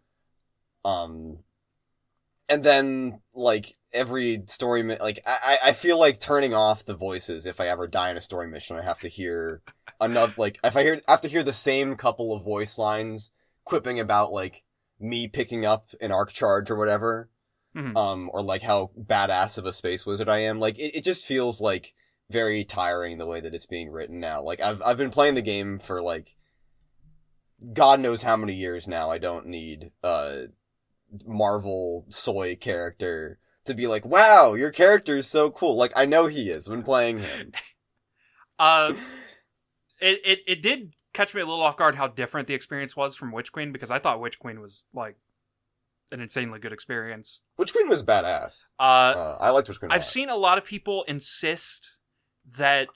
Um, 0.83 1.39
and 2.49 2.63
then 2.63 3.21
like 3.33 3.73
every 3.93 4.43
story, 4.47 4.83
mi- 4.83 4.97
like 4.99 5.19
I, 5.25 5.57
I 5.65 5.73
feel 5.73 5.99
like 5.99 6.19
turning 6.19 6.53
off 6.53 6.85
the 6.85 6.95
voices 6.95 7.45
if 7.45 7.59
I 7.59 7.67
ever 7.67 7.87
die 7.87 8.11
in 8.11 8.17
a 8.17 8.21
story 8.21 8.47
mission. 8.47 8.77
I 8.77 8.83
have 8.83 8.99
to 9.01 9.07
hear 9.07 9.61
another 9.99 10.33
like 10.37 10.59
if 10.63 10.75
I 10.77 10.83
hear 10.83 10.99
I 11.07 11.11
have 11.11 11.21
to 11.21 11.27
hear 11.29 11.43
the 11.43 11.53
same 11.53 11.95
couple 11.95 12.33
of 12.33 12.43
voice 12.43 12.77
lines 12.77 13.31
quipping 13.65 13.99
about 13.99 14.31
like 14.31 14.63
me 14.99 15.27
picking 15.27 15.65
up 15.65 15.89
an 16.01 16.11
arc 16.11 16.31
charge 16.31 16.71
or 16.71 16.75
whatever, 16.75 17.29
Mhm. 17.75 17.95
um, 17.95 18.29
or 18.33 18.41
like 18.41 18.61
how 18.63 18.91
badass 18.99 19.57
of 19.57 19.65
a 19.65 19.73
space 19.73 20.05
wizard 20.05 20.29
I 20.29 20.39
am. 20.39 20.59
Like 20.59 20.79
it, 20.79 20.95
it 20.97 21.03
just 21.03 21.25
feels 21.25 21.61
like 21.61 21.93
very 22.29 22.63
tiring 22.65 23.17
the 23.17 23.25
way 23.27 23.39
that 23.39 23.53
it's 23.53 23.65
being 23.65 23.89
written 23.91 24.19
now. 24.19 24.41
Like 24.41 24.59
I've 24.59 24.81
I've 24.81 24.97
been 24.97 25.11
playing 25.11 25.35
the 25.35 25.41
game 25.41 25.79
for 25.79 26.01
like 26.01 26.35
God 27.73 27.99
knows 27.99 28.21
how 28.21 28.37
many 28.37 28.53
years 28.53 28.87
now. 28.87 29.09
I 29.09 29.17
don't 29.17 29.47
need 29.47 29.91
uh 30.03 30.43
Marvel 31.25 32.05
soy 32.09 32.55
character 32.55 33.39
to 33.65 33.73
be 33.73 33.87
like, 33.87 34.05
wow, 34.05 34.53
your 34.53 34.71
character 34.71 35.17
is 35.17 35.27
so 35.27 35.49
cool. 35.49 35.75
Like 35.75 35.93
I 35.95 36.05
know 36.05 36.27
he 36.27 36.49
is 36.49 36.67
when 36.67 36.83
playing 36.83 37.19
him. 37.19 37.51
Uh, 38.59 38.93
it, 40.01 40.19
it 40.25 40.39
it 40.47 40.61
did 40.61 40.95
catch 41.13 41.33
me 41.33 41.41
a 41.41 41.45
little 41.45 41.63
off 41.63 41.77
guard 41.77 41.95
how 41.95 42.07
different 42.07 42.47
the 42.47 42.53
experience 42.53 42.95
was 42.95 43.15
from 43.15 43.31
Witch 43.31 43.51
Queen 43.51 43.71
because 43.71 43.91
I 43.91 43.99
thought 43.99 44.19
Witch 44.19 44.39
Queen 44.39 44.61
was 44.61 44.85
like 44.93 45.17
an 46.11 46.21
insanely 46.21 46.59
good 46.59 46.71
experience. 46.71 47.43
Witch 47.57 47.73
Queen 47.73 47.89
was 47.89 48.03
badass. 48.03 48.65
Uh, 48.79 48.83
Uh, 48.83 49.37
I 49.41 49.49
liked 49.49 49.67
Witch 49.67 49.79
Queen. 49.79 49.91
I've 49.91 50.05
seen 50.05 50.29
a 50.29 50.35
lot 50.37 50.57
of 50.57 50.63
people 50.63 51.03
insist 51.03 51.97
that 52.57 52.89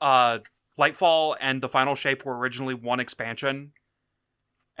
uh, 0.00 0.38
Lightfall 0.78 1.36
and 1.40 1.62
the 1.62 1.68
Final 1.68 1.94
Shape 1.94 2.24
were 2.24 2.38
originally 2.38 2.74
one 2.74 3.00
expansion, 3.00 3.72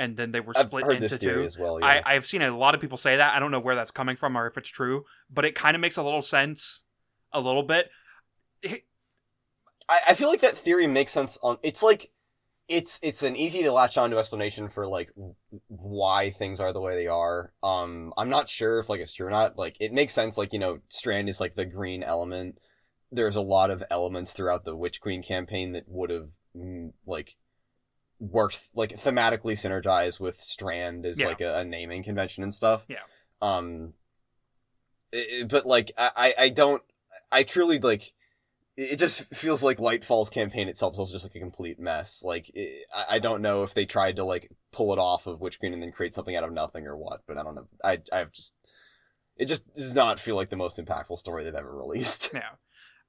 and 0.00 0.16
then 0.16 0.32
they 0.32 0.40
were 0.40 0.54
split 0.54 0.90
into 0.90 1.18
two. 1.18 1.42
as 1.42 1.58
well. 1.58 1.78
Yeah. 1.78 1.86
I, 1.86 2.14
I've 2.14 2.24
seen 2.24 2.40
a 2.40 2.56
lot 2.56 2.74
of 2.74 2.80
people 2.80 2.96
say 2.96 3.16
that. 3.16 3.34
I 3.34 3.38
don't 3.38 3.50
know 3.50 3.60
where 3.60 3.74
that's 3.74 3.90
coming 3.90 4.16
from 4.16 4.36
or 4.36 4.46
if 4.46 4.56
it's 4.56 4.70
true, 4.70 5.04
but 5.30 5.44
it 5.44 5.54
kind 5.54 5.74
of 5.74 5.80
makes 5.80 5.98
a 5.98 6.02
little 6.02 6.22
sense, 6.22 6.84
a 7.32 7.40
little 7.40 7.62
bit. 7.62 7.90
I, 8.64 8.80
I 10.08 10.14
feel 10.14 10.28
like 10.28 10.40
that 10.40 10.56
theory 10.56 10.86
makes 10.86 11.12
sense 11.12 11.38
on 11.42 11.58
it's 11.62 11.82
like 11.82 12.10
it's 12.66 12.98
it's 13.02 13.22
an 13.22 13.36
easy 13.36 13.62
to 13.62 13.72
latch 13.72 13.98
onto 13.98 14.16
explanation 14.16 14.68
for 14.68 14.86
like 14.86 15.12
why 15.66 16.30
things 16.30 16.60
are 16.60 16.72
the 16.72 16.80
way 16.80 16.94
they 16.94 17.06
are. 17.06 17.52
Um 17.62 18.14
I'm 18.16 18.30
not 18.30 18.48
sure 18.48 18.78
if 18.78 18.88
like 18.88 19.00
it's 19.00 19.12
true 19.12 19.26
or 19.26 19.30
not. 19.30 19.58
Like 19.58 19.76
it 19.80 19.92
makes 19.92 20.14
sense 20.14 20.38
like, 20.38 20.54
you 20.54 20.58
know, 20.58 20.78
Strand 20.88 21.28
is 21.28 21.40
like 21.40 21.56
the 21.56 21.66
green 21.66 22.02
element. 22.02 22.58
There's 23.12 23.36
a 23.36 23.42
lot 23.42 23.70
of 23.70 23.82
elements 23.90 24.32
throughout 24.32 24.64
the 24.64 24.76
Witch 24.76 25.00
Queen 25.00 25.22
campaign 25.22 25.72
that 25.72 25.84
would 25.88 26.10
have 26.10 26.28
mm, 26.56 26.92
like 27.06 27.36
worked 28.20 28.60
like 28.74 28.90
thematically 28.90 29.54
synergized 29.54 30.20
with 30.20 30.40
Strand 30.40 31.04
as 31.06 31.18
Yeah. 31.18 31.26
like 31.28 31.40
a, 31.40 31.58
a 31.58 31.64
naming 31.64 32.02
convention 32.04 32.42
and 32.44 32.54
stuff. 32.54 32.84
Yeah. 32.88 32.98
Um 33.42 33.94
i- 35.12 35.40
i- 35.40 35.44
but 35.44 35.66
like 35.66 35.90
I 35.98 36.34
I 36.38 36.48
don't 36.50 36.82
I 37.32 37.42
truly 37.42 37.78
like 37.78 38.12
it 38.76 38.92
it 38.92 38.96
just 38.98 39.34
feels 39.34 39.62
like 39.62 39.78
Lightfall's 39.78 40.30
campaign 40.30 40.68
itself 40.68 40.92
is 40.94 40.98
also 41.00 41.12
just 41.12 41.24
like 41.24 41.34
a 41.34 41.40
complete 41.40 41.78
mess. 41.80 42.22
Like 42.22 42.50
it, 42.54 42.84
I 42.94 43.16
I 43.16 43.18
don't 43.18 43.42
know 43.42 43.62
if 43.62 43.74
they 43.74 43.86
tried 43.86 44.16
to 44.16 44.24
like 44.24 44.50
pull 44.72 44.92
it 44.92 44.98
off 44.98 45.26
of 45.26 45.40
Witch 45.40 45.58
Queen 45.58 45.72
and 45.72 45.82
then 45.82 45.90
create 45.92 46.14
something 46.14 46.36
out 46.36 46.44
of 46.44 46.52
nothing 46.52 46.86
or 46.86 46.96
what, 46.96 47.22
but 47.26 47.38
I 47.38 47.42
don't 47.42 47.54
know. 47.54 47.66
I 47.82 48.00
I've 48.12 48.32
just 48.32 48.54
it 49.36 49.46
just 49.46 49.72
does 49.74 49.94
not 49.94 50.20
feel 50.20 50.36
like 50.36 50.50
the 50.50 50.56
most 50.56 50.78
impactful 50.78 51.18
story 51.18 51.42
they've 51.44 51.54
ever 51.54 51.74
released. 51.74 52.30
Yeah. 52.34 52.50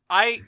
I 0.10 0.41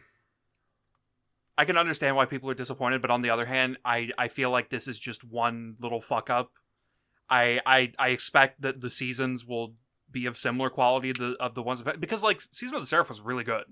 I 1.58 1.66
can 1.66 1.78
understand 1.78 2.16
why 2.16 2.26
people 2.26 2.50
are 2.50 2.56
disappointed, 2.56 3.02
but 3.02 3.12
on 3.12 3.22
the 3.22 3.30
other 3.30 3.46
hand, 3.46 3.78
I 3.86 4.10
I 4.18 4.28
feel 4.28 4.50
like 4.50 4.70
this 4.70 4.88
is 4.88 5.00
just 5.00 5.24
one 5.24 5.76
little 5.80 6.02
fuck 6.02 6.30
up. 6.30 6.52
I 7.30 7.60
I 7.66 7.94
I 8.00 8.10
expect 8.10 8.62
that 8.62 8.82
the 8.82 8.90
seasons 8.90 9.46
will 9.46 9.76
be 10.12 10.26
of 10.26 10.38
similar 10.38 10.70
quality 10.70 11.12
the, 11.12 11.36
of 11.40 11.56
the 11.56 11.64
ones 11.64 11.84
because 12.00 12.24
like 12.24 12.40
season 12.40 12.76
of 12.76 12.82
the 12.82 12.88
Seraph 12.88 13.10
was 13.10 13.22
really 13.22 13.44
good. 13.44 13.64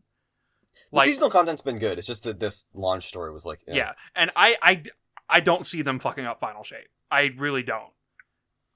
the 0.91 1.03
seasonal 1.03 1.29
content's 1.29 1.61
been 1.61 1.79
good. 1.79 1.97
It's 1.97 2.07
just 2.07 2.23
that 2.23 2.39
this 2.39 2.65
launch 2.73 3.07
story 3.07 3.31
was 3.31 3.45
like 3.45 3.61
yeah. 3.67 3.93
and 4.15 4.31
I 4.35 4.57
I 4.61 4.83
I 5.29 5.39
don't 5.39 5.65
see 5.65 5.81
them 5.81 5.99
fucking 5.99 6.25
up 6.25 6.39
Final 6.39 6.63
Shape. 6.63 6.89
I 7.09 7.31
really 7.37 7.63
don't. 7.63 7.93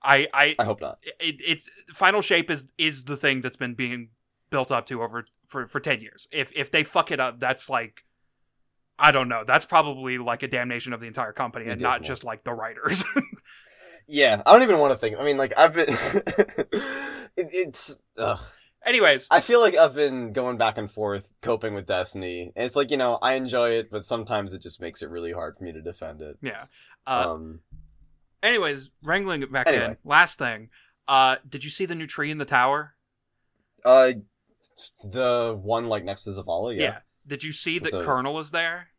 I 0.02 0.28
I 0.34 0.56
I 0.58 0.64
hope 0.64 0.82
not. 0.82 1.00
it, 1.20 1.36
it's 1.46 1.70
Final 1.94 2.22
Shape 2.22 2.50
is 2.50 2.72
is 2.78 3.04
the 3.04 3.18
thing 3.18 3.42
that's 3.42 3.58
been 3.58 3.76
being 3.76 4.10
built 4.50 4.72
up 4.72 4.86
to 4.88 5.02
over 5.04 5.26
for 5.46 5.68
for 5.68 5.80
10 5.80 6.02
years. 6.02 6.28
If 6.32 6.52
if 6.56 6.72
they 6.72 6.84
fuck 6.84 7.12
it 7.12 7.20
up, 7.20 7.40
that's 7.40 7.70
like 7.70 8.05
I 8.98 9.12
don't 9.12 9.28
know. 9.28 9.44
That's 9.46 9.66
probably 9.66 10.18
like 10.18 10.44
a 10.44 10.48
damnation 10.48 10.94
of 10.94 11.00
the 11.02 11.08
entire 11.08 11.34
company 11.34 11.70
and 11.70 11.82
not 11.82 12.04
just 12.04 12.24
like 12.24 12.44
the 12.44 12.54
writers. 12.54 13.04
Yeah, 14.08 14.42
I 14.46 14.54
don't 14.54 14.62
even 14.62 14.78
want 14.78 14.94
to 14.94 15.00
think. 15.00 15.18
I 15.20 15.24
mean, 15.24 15.38
like 15.38 15.58
I've 15.58 15.74
been. 15.74 15.88
it, 15.90 16.70
it's. 17.36 17.98
Ugh. 18.18 18.40
Anyways, 18.86 19.28
I 19.32 19.42
feel 19.42 19.60
like 19.60 19.76
I've 19.76 19.96
been 19.96 20.32
going 20.32 20.58
back 20.58 20.78
and 20.78 20.92
forth 20.92 21.34
coping 21.42 21.74
with 21.74 21.88
Destiny, 21.88 22.52
and 22.56 22.66
it's 22.68 22.76
like 22.76 22.92
you 22.92 22.98
know 22.98 23.18
I 23.22 23.34
enjoy 23.34 23.72
it, 23.72 23.90
but 23.90 24.06
sometimes 24.06 24.54
it 24.54 24.62
just 24.62 24.80
makes 24.80 25.02
it 25.02 25.10
really 25.10 25.32
hard 25.32 25.58
for 25.58 25.64
me 25.64 25.72
to 25.72 25.82
defend 25.82 26.22
it. 26.22 26.38
yeah. 26.42 26.66
Uh, 27.08 27.34
um, 27.34 27.62
anyways, 28.44 28.92
wrangling 29.02 29.42
it 29.42 29.52
back 29.52 29.68
in. 29.68 29.98
Last 30.04 30.38
thing. 30.38 30.70
Uh 31.08 31.38
did 31.48 31.64
you 31.64 31.72
see 31.72 31.88
the 31.88 31.96
new 31.96 32.06
tree 32.08 32.30
in 32.30 32.38
the 32.38 32.46
tower? 32.46 32.94
uh, 33.84 34.12
the 35.04 35.60
one 35.60 35.88
like 35.88 36.04
next 36.04 36.24
to 36.26 36.30
Zavala, 36.30 36.76
yeah. 36.78 37.00
Did 37.28 37.44
you 37.44 37.52
see 37.54 37.80
that 37.80 37.92
the- 37.92 38.04
Colonel 38.04 38.40
is 38.40 38.52
there? 38.52 38.90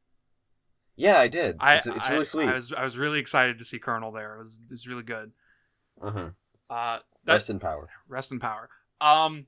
Yeah, 0.97 1.19
I 1.19 1.29
did. 1.29 1.57
I, 1.61 1.77
it's, 1.77 1.87
it's 1.87 2.03
I- 2.07 2.11
really 2.13 2.25
sweet. 2.25 2.49
I 2.49 2.55
was 2.55 2.73
I 2.73 2.83
was 2.85 2.97
really 2.97 3.19
excited 3.19 3.59
to 3.59 3.65
see 3.65 3.79
Colonel 3.79 4.13
there. 4.13 4.37
It 4.37 4.39
was 4.39 4.61
it 4.65 4.71
was 4.73 4.87
really 4.89 5.03
good. 5.03 5.33
Mhm. 6.03 6.35
Uh 6.71 6.99
that, 7.25 7.33
Rest 7.35 7.51
in 7.51 7.59
power. 7.61 7.89
rest 8.09 8.33
in 8.33 8.41
power. 8.41 8.69
Um 9.01 9.47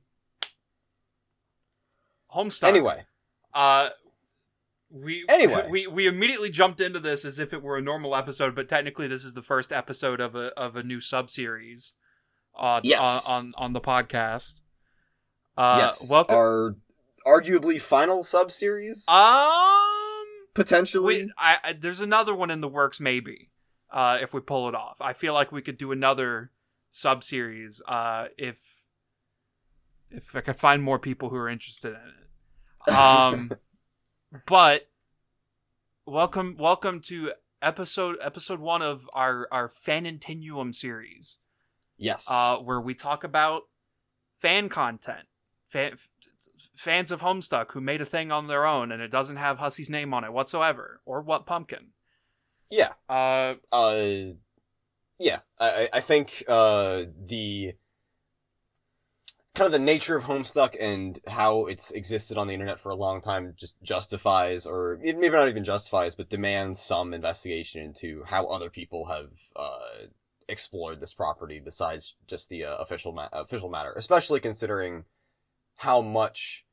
Homestuck. 2.34 2.68
Anyway, 2.68 3.04
Uh, 3.54 3.88
we 4.90 5.24
Anyway. 5.28 5.66
we 5.70 5.86
we 5.86 6.06
immediately 6.06 6.50
jumped 6.50 6.80
into 6.80 7.00
this 7.00 7.24
as 7.24 7.38
if 7.38 7.52
it 7.52 7.62
were 7.62 7.76
a 7.76 7.82
normal 7.82 8.14
episode, 8.14 8.54
but 8.54 8.68
technically 8.68 9.06
this 9.06 9.24
is 9.24 9.34
the 9.34 9.42
first 9.42 9.72
episode 9.72 10.20
of 10.20 10.34
a 10.34 10.48
of 10.58 10.76
a 10.76 10.82
new 10.82 11.00
sub 11.00 11.30
series. 11.30 11.94
Uh, 12.58 12.80
Yes. 12.82 13.00
on, 13.26 13.46
on 13.46 13.54
on 13.56 13.72
the 13.72 13.80
podcast. 13.80 14.60
Uh, 15.56 15.76
yes, 15.80 16.08
welcome. 16.10 16.36
our 16.36 16.76
arguably 17.26 17.80
final 17.80 18.22
sub 18.24 18.50
series 18.52 19.06
um, 19.08 20.24
potentially. 20.54 21.30
I, 21.36 21.56
I 21.62 21.72
there's 21.72 22.00
another 22.00 22.34
one 22.34 22.50
in 22.50 22.60
the 22.60 22.68
works, 22.68 23.00
maybe. 23.00 23.50
Uh, 23.90 24.18
if 24.20 24.34
we 24.34 24.40
pull 24.40 24.68
it 24.68 24.74
off, 24.74 25.00
I 25.00 25.12
feel 25.14 25.32
like 25.32 25.50
we 25.50 25.62
could 25.62 25.78
do 25.78 25.92
another 25.92 26.50
sub 26.90 27.24
series. 27.24 27.80
Uh, 27.86 28.26
if 28.36 28.58
if 30.10 30.34
I 30.34 30.40
could 30.40 30.58
find 30.58 30.82
more 30.82 30.98
people 30.98 31.28
who 31.30 31.36
are 31.36 31.48
interested 31.48 31.94
in 31.94 32.92
it. 32.92 32.94
Um, 32.94 33.52
but 34.46 34.88
welcome, 36.06 36.56
welcome 36.58 37.00
to 37.02 37.32
episode 37.60 38.16
episode 38.22 38.60
one 38.60 38.82
of 38.82 39.08
our 39.12 39.48
our 39.50 39.68
Fanontinuum 39.68 40.74
series, 40.74 41.38
yes. 41.96 42.26
uh, 42.28 42.56
where 42.58 42.80
we 42.80 42.94
talk 42.94 43.24
about 43.24 43.64
fan 44.38 44.68
content, 44.68 45.26
fan, 45.68 45.98
fans 46.78 47.10
of 47.10 47.20
Homestuck 47.20 47.72
who 47.72 47.80
made 47.80 48.00
a 48.00 48.06
thing 48.06 48.30
on 48.32 48.46
their 48.46 48.64
own 48.64 48.92
and 48.92 49.02
it 49.02 49.10
doesn't 49.10 49.36
have 49.36 49.58
Hussie's 49.58 49.90
name 49.90 50.14
on 50.14 50.24
it 50.24 50.32
whatsoever, 50.32 51.00
or 51.04 51.20
what 51.20 51.44
pumpkin. 51.46 51.88
yeah. 52.70 52.92
Uh, 53.08 53.54
uh 53.72 54.32
yeah 55.18 55.40
i 55.58 55.88
I- 55.92 56.00
think 56.00 56.44
uh 56.46 57.04
the 57.26 57.74
kind 59.54 59.66
of 59.66 59.72
the 59.72 59.78
nature 59.80 60.16
of 60.16 60.24
homestuck 60.24 60.76
and 60.78 61.18
how 61.26 61.66
it's 61.66 61.90
existed 61.90 62.38
on 62.38 62.46
the 62.46 62.54
internet 62.54 62.78
for 62.78 62.90
a 62.90 62.94
long 62.94 63.20
time 63.20 63.54
just 63.56 63.82
justifies 63.82 64.64
or 64.66 64.98
maybe 65.02 65.30
not 65.30 65.48
even 65.48 65.64
justifies 65.64 66.14
but 66.14 66.28
demands 66.28 66.78
some 66.78 67.12
investigation 67.12 67.82
into 67.82 68.22
how 68.26 68.46
other 68.46 68.70
people 68.70 69.06
have 69.06 69.30
uh 69.56 70.06
explored 70.48 71.00
this 71.00 71.12
property 71.12 71.58
besides 71.58 72.14
just 72.28 72.48
the 72.48 72.64
uh, 72.64 72.76
official 72.76 73.12
ma- 73.12 73.28
official 73.32 73.68
matter 73.68 73.92
especially 73.96 74.38
considering 74.38 75.04
how 75.76 76.00
much 76.00 76.64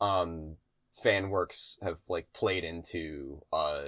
um 0.00 0.56
fan 0.90 1.28
works 1.28 1.78
have 1.82 1.98
like 2.08 2.32
played 2.32 2.64
into 2.64 3.42
uh 3.52 3.82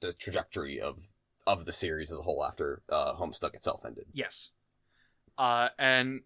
the 0.00 0.12
trajectory 0.12 0.80
of 0.80 1.08
of 1.48 1.64
the 1.64 1.72
series 1.72 2.12
as 2.12 2.18
a 2.18 2.22
whole 2.22 2.44
after 2.44 2.82
uh, 2.90 3.14
Homestuck 3.14 3.54
itself 3.54 3.80
ended. 3.84 4.04
Yes. 4.12 4.50
Uh, 5.38 5.70
and 5.78 6.20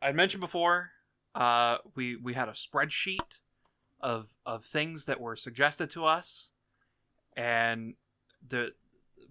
I 0.00 0.12
mentioned 0.12 0.40
before, 0.40 0.90
uh, 1.34 1.78
we 1.96 2.14
we 2.14 2.34
had 2.34 2.48
a 2.48 2.52
spreadsheet 2.52 3.40
of 4.00 4.36
of 4.46 4.64
things 4.64 5.06
that 5.06 5.20
were 5.20 5.34
suggested 5.34 5.90
to 5.90 6.04
us, 6.04 6.50
and 7.36 7.94
the 8.46 8.74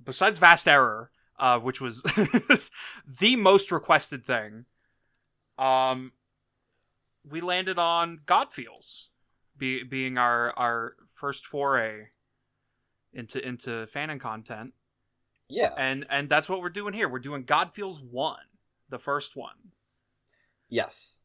besides 0.03 0.38
vast 0.38 0.67
error, 0.67 1.12
uh, 1.39 1.60
which 1.60 1.79
was 1.79 2.01
the 3.07 3.36
most 3.38 3.72
requested 3.72 4.25
thing. 4.25 4.65
Um, 5.57 6.12
we 7.30 7.42
landed 7.42 7.77
on 7.80 8.22
Godfeels, 8.25 9.10
be, 9.58 9.84
being 9.84 10.18
our 10.18 10.53
our 10.58 10.96
first 11.08 11.46
foray 11.46 12.08
into 13.13 13.46
into 13.46 13.88
fanon 13.94 14.20
content, 14.20 14.74
Yeah. 15.50 15.74
and 15.77 16.06
and 16.10 16.30
that's 16.30 16.50
what 16.50 16.62
we're 16.62 16.70
doing 16.70 16.94
here. 16.94 17.08
We're 17.08 17.20
doing 17.20 17.46
Godfeels 17.46 18.01
one, 18.03 18.46
the 18.89 19.00
first 19.00 19.36
one. 19.36 19.72
Yes. 20.70 21.20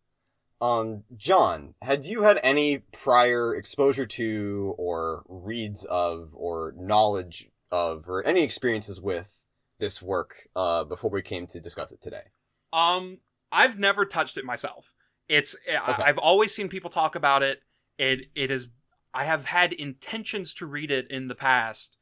Um, 0.61 1.05
John, 1.17 1.75
had 1.83 2.05
you 2.05 2.23
had 2.23 2.41
any 2.43 2.79
prior 2.79 3.55
exposure 3.55 4.07
to, 4.07 4.75
or 4.77 5.23
reads 5.29 5.85
of, 5.85 6.31
or 6.35 6.75
knowledge 6.77 7.49
of, 7.71 8.09
or 8.09 8.25
any 8.27 8.43
experiences 8.43 9.01
with 9.01 9.45
this 9.79 10.03
work 10.03 10.49
uh, 10.57 10.83
before 10.83 11.11
we 11.11 11.23
came 11.23 11.47
to 11.47 11.61
discuss 11.61 11.93
it 11.93 12.03
today? 12.03 12.25
Um, 12.73 13.19
I've 13.53 13.79
never 13.79 14.05
touched 14.05 14.37
it 14.37 14.45
myself. 14.45 14.93
It's 15.29 15.55
I- 15.71 15.93
Okay. 15.93 16.03
I've 16.03 16.19
always 16.19 16.55
seen 16.55 16.69
people 16.69 16.91
talk 16.91 17.15
about 17.15 17.43
it. 17.43 17.63
It 17.99 18.31
it 18.35 18.51
is 18.51 18.69
I 19.15 19.25
have 19.25 19.47
had 19.47 19.73
intentions 19.73 20.55
to 20.55 20.67
read 20.67 20.91
it 20.91 21.11
in 21.11 21.29
the 21.29 21.35
past. 21.35 21.97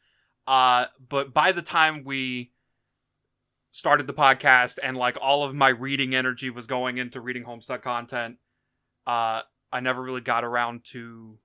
Uh, 0.46 0.86
but 1.08 1.32
by 1.34 1.52
the 1.52 1.62
time 1.62 2.04
we 2.04 2.52
started 3.72 4.06
the 4.06 4.14
podcast 4.14 4.78
and 4.82 4.96
like 4.96 5.16
all 5.20 5.44
of 5.44 5.54
my 5.54 5.68
reading 5.68 6.14
energy 6.14 6.50
was 6.50 6.66
going 6.66 6.98
into 6.98 7.20
reading 7.20 7.44
Homestuck 7.44 7.82
content, 7.82 8.36
uh, 9.06 9.42
I 9.72 9.80
never 9.80 10.02
really 10.02 10.20
got 10.20 10.44
around 10.44 10.84
to 10.92 11.38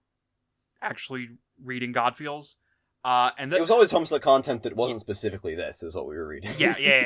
actually 0.82 1.30
reading 1.64 1.94
Godfeels. 1.94 2.56
Uh, 3.04 3.32
and 3.38 3.52
It 3.52 3.60
was 3.60 3.72
always 3.72 3.92
Homestuck 3.92 4.22
content 4.22 4.64
that 4.64 4.76
wasn't 4.76 5.00
specifically 5.00 5.56
this, 5.56 5.82
is 5.84 5.96
what 5.96 6.08
we 6.08 6.16
were 6.16 6.28
reading. 6.28 6.52
yeah, 6.58 6.76
yeah, 6.80 7.02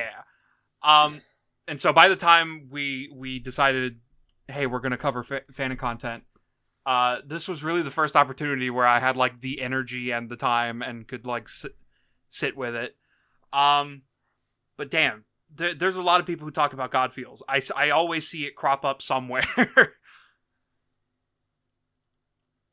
yeah. 0.84 1.04
Um, 1.04 1.22
and 1.68 1.80
so 1.80 1.92
by 1.94 2.08
the 2.10 2.16
time 2.16 2.68
we 2.70 3.10
we 3.14 3.40
decided, 3.40 4.00
hey, 4.48 4.66
we're 4.68 4.80
gonna 4.80 4.98
cover 4.98 5.24
fa- 5.24 5.44
fan 5.52 5.76
content, 5.78 6.24
uh, 6.86 7.20
this 7.26 7.48
was 7.48 7.64
really 7.64 7.82
the 7.82 7.92
first 7.92 8.16
opportunity 8.16 8.70
where 8.70 8.86
I 8.86 9.00
had 9.00 9.18
like 9.18 9.42
the 9.42 9.62
energy 9.62 10.12
and 10.12 10.30
the 10.30 10.36
time 10.36 10.82
and 10.82 11.08
could 11.08 11.26
like 11.26 11.50
sit, 11.50 11.76
sit 12.30 12.56
with 12.56 12.76
it. 12.76 12.96
Um, 13.52 14.04
but 14.78 14.92
damn, 14.92 15.26
there, 15.54 15.74
there's 15.74 15.96
a 15.96 16.02
lot 16.04 16.20
of 16.20 16.28
people 16.28 16.46
who 16.46 16.52
talk 16.52 16.74
about 16.74 16.92
Godfeels. 16.92 17.42
I 17.48 17.58
s- 17.58 17.72
I 17.76 17.90
always 17.90 18.28
see 18.28 18.46
it 18.46 18.56
crop 18.56 18.84
up 18.86 19.02
somewhere. 19.02 19.42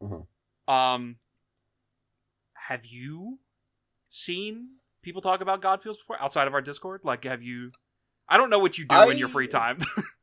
Mhm. 0.03 0.27
Um, 0.69 1.17
have 2.55 2.87
you 2.87 3.41
seen 4.09 4.77
people 5.03 5.21
talk 5.21 5.41
about 5.41 5.61
God 5.61 5.83
feels 5.83 5.99
before 5.99 6.21
outside 6.23 6.47
of 6.47 6.55
our 6.55 6.63
Discord? 6.63 7.01
Like, 7.05 7.25
have 7.25 7.43
you? 7.43 7.73
I 8.29 8.37
don't 8.37 8.49
know 8.49 8.61
what 8.61 8.79
you 8.79 8.85
do 8.87 8.95
in 9.11 9.19
your 9.19 9.29
free 9.29 9.49
time. 9.49 9.79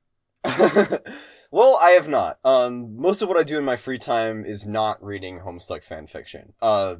well, 1.51 1.77
I 1.81 1.91
have 1.91 2.07
not. 2.07 2.39
Um, 2.43 2.97
most 2.97 3.21
of 3.21 3.27
what 3.27 3.37
I 3.37 3.43
do 3.43 3.57
in 3.57 3.65
my 3.65 3.75
free 3.75 3.99
time 3.99 4.45
is 4.45 4.65
not 4.65 5.03
reading 5.03 5.39
Homestuck 5.39 5.83
fan 5.83 6.07
fiction. 6.07 6.53
Uh, 6.61 6.97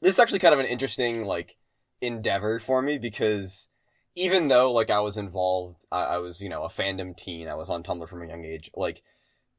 this 0.00 0.14
is 0.14 0.18
actually 0.18 0.38
kind 0.38 0.54
of 0.54 0.60
an 0.60 0.66
interesting 0.66 1.24
like 1.24 1.56
endeavor 2.00 2.58
for 2.58 2.82
me 2.82 2.98
because 2.98 3.68
even 4.14 4.48
though 4.48 4.72
like 4.72 4.90
I 4.90 5.00
was 5.00 5.16
involved, 5.16 5.84
I, 5.90 6.04
I 6.04 6.18
was 6.18 6.40
you 6.40 6.48
know 6.48 6.62
a 6.62 6.68
fandom 6.68 7.16
teen. 7.16 7.48
I 7.48 7.54
was 7.54 7.68
on 7.68 7.82
Tumblr 7.82 8.08
from 8.08 8.22
a 8.22 8.26
young 8.28 8.44
age. 8.44 8.70
Like 8.74 9.02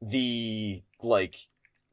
the 0.00 0.82
like 1.02 1.46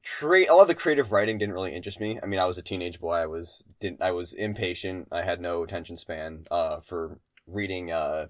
create 0.04 0.50
a 0.50 0.54
lot 0.54 0.64
of 0.64 0.68
the 0.68 0.76
creative 0.76 1.12
writing 1.12 1.38
didn't 1.38 1.54
really 1.56 1.74
interest 1.74 2.00
me. 2.00 2.20
I 2.22 2.26
mean, 2.26 2.40
I 2.40 2.46
was 2.46 2.58
a 2.58 2.62
teenage 2.64 3.00
boy. 3.00 3.16
I 3.16 3.26
was 3.26 3.64
didn't 3.80 4.02
I 4.02 4.12
was 4.12 4.34
impatient. 4.34 5.08
I 5.12 5.24
had 5.24 5.42
no 5.42 5.64
attention 5.64 5.98
span 5.98 6.44
uh 6.52 6.80
for 6.82 7.20
reading 7.48 7.92
uh 7.92 8.28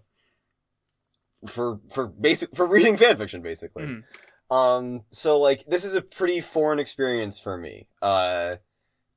for 1.47 1.79
for 1.91 2.07
basic 2.07 2.55
for 2.55 2.65
reading 2.65 2.97
fan 2.97 3.17
fiction 3.17 3.41
basically. 3.41 3.83
Mhm. 3.83 4.03
Um 4.49 5.03
so 5.09 5.39
like 5.39 5.65
this 5.67 5.83
is 5.83 5.95
a 5.95 6.01
pretty 6.01 6.41
foreign 6.41 6.79
experience 6.79 7.39
for 7.39 7.57
me. 7.57 7.87
Uh 8.01 8.55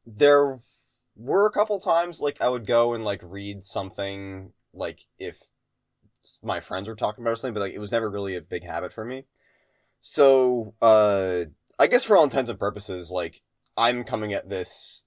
there 0.05 0.59
were 1.17 1.47
a 1.47 1.51
couple 1.53 1.79
times 1.81 2.21
like 2.21 2.41
I 2.41 2.49
would 2.49 2.67
go 2.67 2.95
and 2.95 3.05
like 3.05 3.21
read 3.23 3.63
something 3.65 4.53
like 4.73 5.01
if 5.19 5.41
my 6.43 6.61
friends 6.61 6.89
were 6.89 6.95
talking 6.97 7.25
about 7.25 7.39
something, 7.39 7.55
but 7.55 7.61
like 7.61 7.73
it 7.73 7.79
was 7.79 7.93
never 7.93 8.11
really 8.11 8.37
a 8.37 8.41
big 8.41 8.65
habit 8.65 8.93
for 8.93 9.05
me. 9.05 9.25
So 10.01 10.75
uh 10.81 11.45
I 11.79 11.87
guess 11.87 12.05
for 12.05 12.17
all 12.17 12.25
intents 12.25 12.51
and 12.51 12.59
purposes, 12.59 13.11
like 13.11 13.43
I'm 13.77 14.05
coming 14.05 14.33
at 14.33 14.49
this 14.49 15.05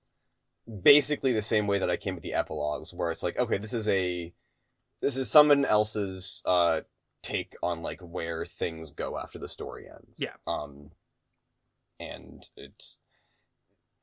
basically 0.84 1.34
the 1.34 1.42
same 1.42 1.66
way 1.66 1.80
that 1.80 1.90
I 1.90 1.98
came 1.98 2.16
at 2.16 2.22
the 2.22 2.34
epilogues, 2.34 2.94
where 2.94 3.12
it's 3.12 3.24
like, 3.24 3.40
okay, 3.40 3.58
this 3.58 3.74
is 3.74 3.88
a 3.88 4.34
this 5.02 5.18
is 5.18 5.32
someone 5.32 5.66
else's 5.66 6.44
uh 6.46 6.82
take 7.22 7.56
on 7.62 7.82
like 7.82 8.02
where 8.02 8.46
things 8.46 8.92
go 8.92 9.18
after 9.18 9.40
the 9.40 9.50
story 9.50 9.88
ends. 9.90 10.20
Yeah. 10.20 10.36
Um 10.48 10.92
and 12.00 12.48
it's 12.56 12.98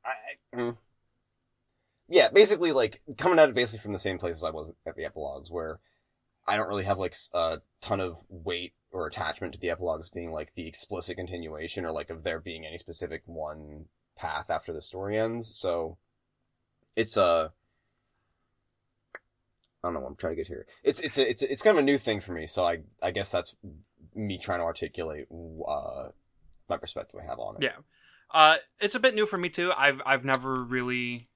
I, 0.05 0.57
mm. 0.57 0.76
yeah, 2.09 2.29
basically 2.29 2.72
like 2.72 3.00
coming 3.16 3.38
at 3.38 3.48
it 3.48 3.55
basically 3.55 3.83
from 3.83 3.92
the 3.92 3.98
same 3.98 4.18
place 4.18 4.37
as 4.37 4.44
I 4.44 4.50
was 4.50 4.72
at 4.87 4.96
the 4.96 5.05
epilogues 5.05 5.50
where 5.50 5.81
I 6.46 6.57
don't 6.57 6.68
really 6.68 6.85
have 6.85 6.98
like 6.98 7.16
a 7.35 7.59
ton 7.81 8.00
of 8.00 8.24
weight 8.29 8.74
or 8.92 9.07
attachment 9.07 9.52
to 9.55 9.61
the 9.61 9.70
epilogues 9.70 10.09
being 10.09 10.31
like 10.31 10.55
the 10.55 10.68
explicit 10.68 11.16
continuation 11.16 11.85
or 11.85 11.90
like 11.90 12.09
of 12.09 12.22
there 12.22 12.40
being 12.40 12.64
any 12.64 12.79
specific 12.79 13.22
one 13.26 13.87
path 14.16 14.48
after 14.48 14.72
the 14.72 14.81
story 14.81 15.18
ends. 15.18 15.59
So 15.59 15.98
it's 16.94 17.16
a 17.16 17.52
I 19.87 19.88
don't 19.88 19.94
know 19.94 20.01
what 20.01 20.11
I'm 20.11 20.16
trying 20.16 20.33
to 20.33 20.37
get 20.37 20.49
here. 20.49 20.66
It's 20.83 21.01
it's 21.01 21.16
a, 21.18 21.31
it's 21.31 21.42
a, 21.42 21.53
it's 21.53 21.62
kind 21.62 21.77
of 21.77 21.83
a 21.83 21.87
new 21.87 21.99
thing 21.99 22.20
for 22.20 22.33
me. 22.33 22.46
So 22.46 22.64
I 22.64 22.81
I 23.03 23.11
guess 23.12 23.31
that's 23.31 23.55
me 24.14 24.38
trying 24.38 24.59
to 24.59 24.64
articulate 24.64 25.27
uh 25.66 26.09
my 26.68 26.77
perspective 26.77 27.20
I 27.22 27.29
have 27.29 27.38
on 27.38 27.57
it. 27.57 27.62
Yeah. 27.62 27.77
Uh, 28.31 28.57
it's 28.81 28.94
a 28.94 29.01
bit 29.01 29.14
new 29.14 29.27
for 29.27 29.38
me 29.38 29.49
too. 29.49 29.72
I've 29.77 30.01
I've 30.05 30.25
never 30.25 30.64
really 30.64 31.29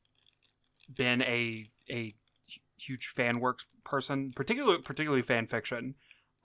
been 0.93 1.23
a 1.23 1.71
a 1.89 2.15
huge 2.77 3.07
fan 3.09 3.41
works 3.41 3.65
person, 3.85 4.33
particularly 4.35 4.83
particularly 4.83 5.23
fan 5.23 5.47
fiction. 5.47 5.95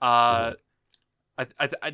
Uh, 0.00 0.54
I, 1.36 1.46
I 1.58 1.70
I 1.82 1.92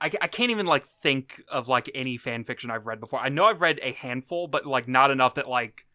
I 0.00 0.10
I 0.20 0.28
can't 0.28 0.50
even 0.50 0.66
like 0.66 0.86
think 0.86 1.42
of 1.48 1.68
like 1.68 1.90
any 1.94 2.16
fan 2.16 2.44
fiction 2.44 2.70
I've 2.70 2.86
read 2.86 3.00
before. 3.00 3.20
I 3.20 3.28
know 3.28 3.46
I've 3.46 3.60
read 3.60 3.78
a 3.82 3.92
handful, 3.92 4.48
but 4.48 4.66
like 4.66 4.88
not 4.88 5.10
enough 5.10 5.34
that 5.34 5.48
like 5.48 5.85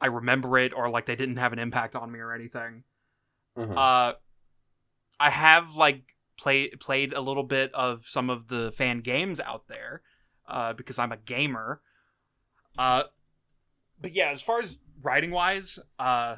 I 0.00 0.06
remember 0.06 0.58
it 0.58 0.72
or 0.74 0.90
like 0.90 1.06
they 1.06 1.16
didn't 1.16 1.36
have 1.38 1.52
an 1.52 1.58
impact 1.58 1.94
on 1.94 2.10
me 2.12 2.18
or 2.18 2.32
anything. 2.32 2.84
Mhm. 3.56 3.76
Uh, 3.76 4.14
I 5.20 5.30
have 5.30 5.76
like 5.76 6.02
played 6.36 6.80
played 6.80 7.12
a 7.12 7.20
little 7.20 7.44
bit 7.44 7.72
of 7.74 8.04
some 8.06 8.28
of 8.30 8.48
the 8.48 8.72
fan 8.76 9.00
games 9.00 9.38
out 9.40 9.68
there, 9.68 10.02
uh, 10.48 10.72
because 10.72 10.98
I'm 10.98 11.12
a 11.12 11.16
gamer. 11.16 11.80
Uh, 12.76 13.04
but 14.00 14.12
yeah, 14.14 14.30
as 14.30 14.42
far 14.42 14.58
as 14.60 14.78
writing 15.00 15.30
wise, 15.30 15.78
uh, 15.98 16.36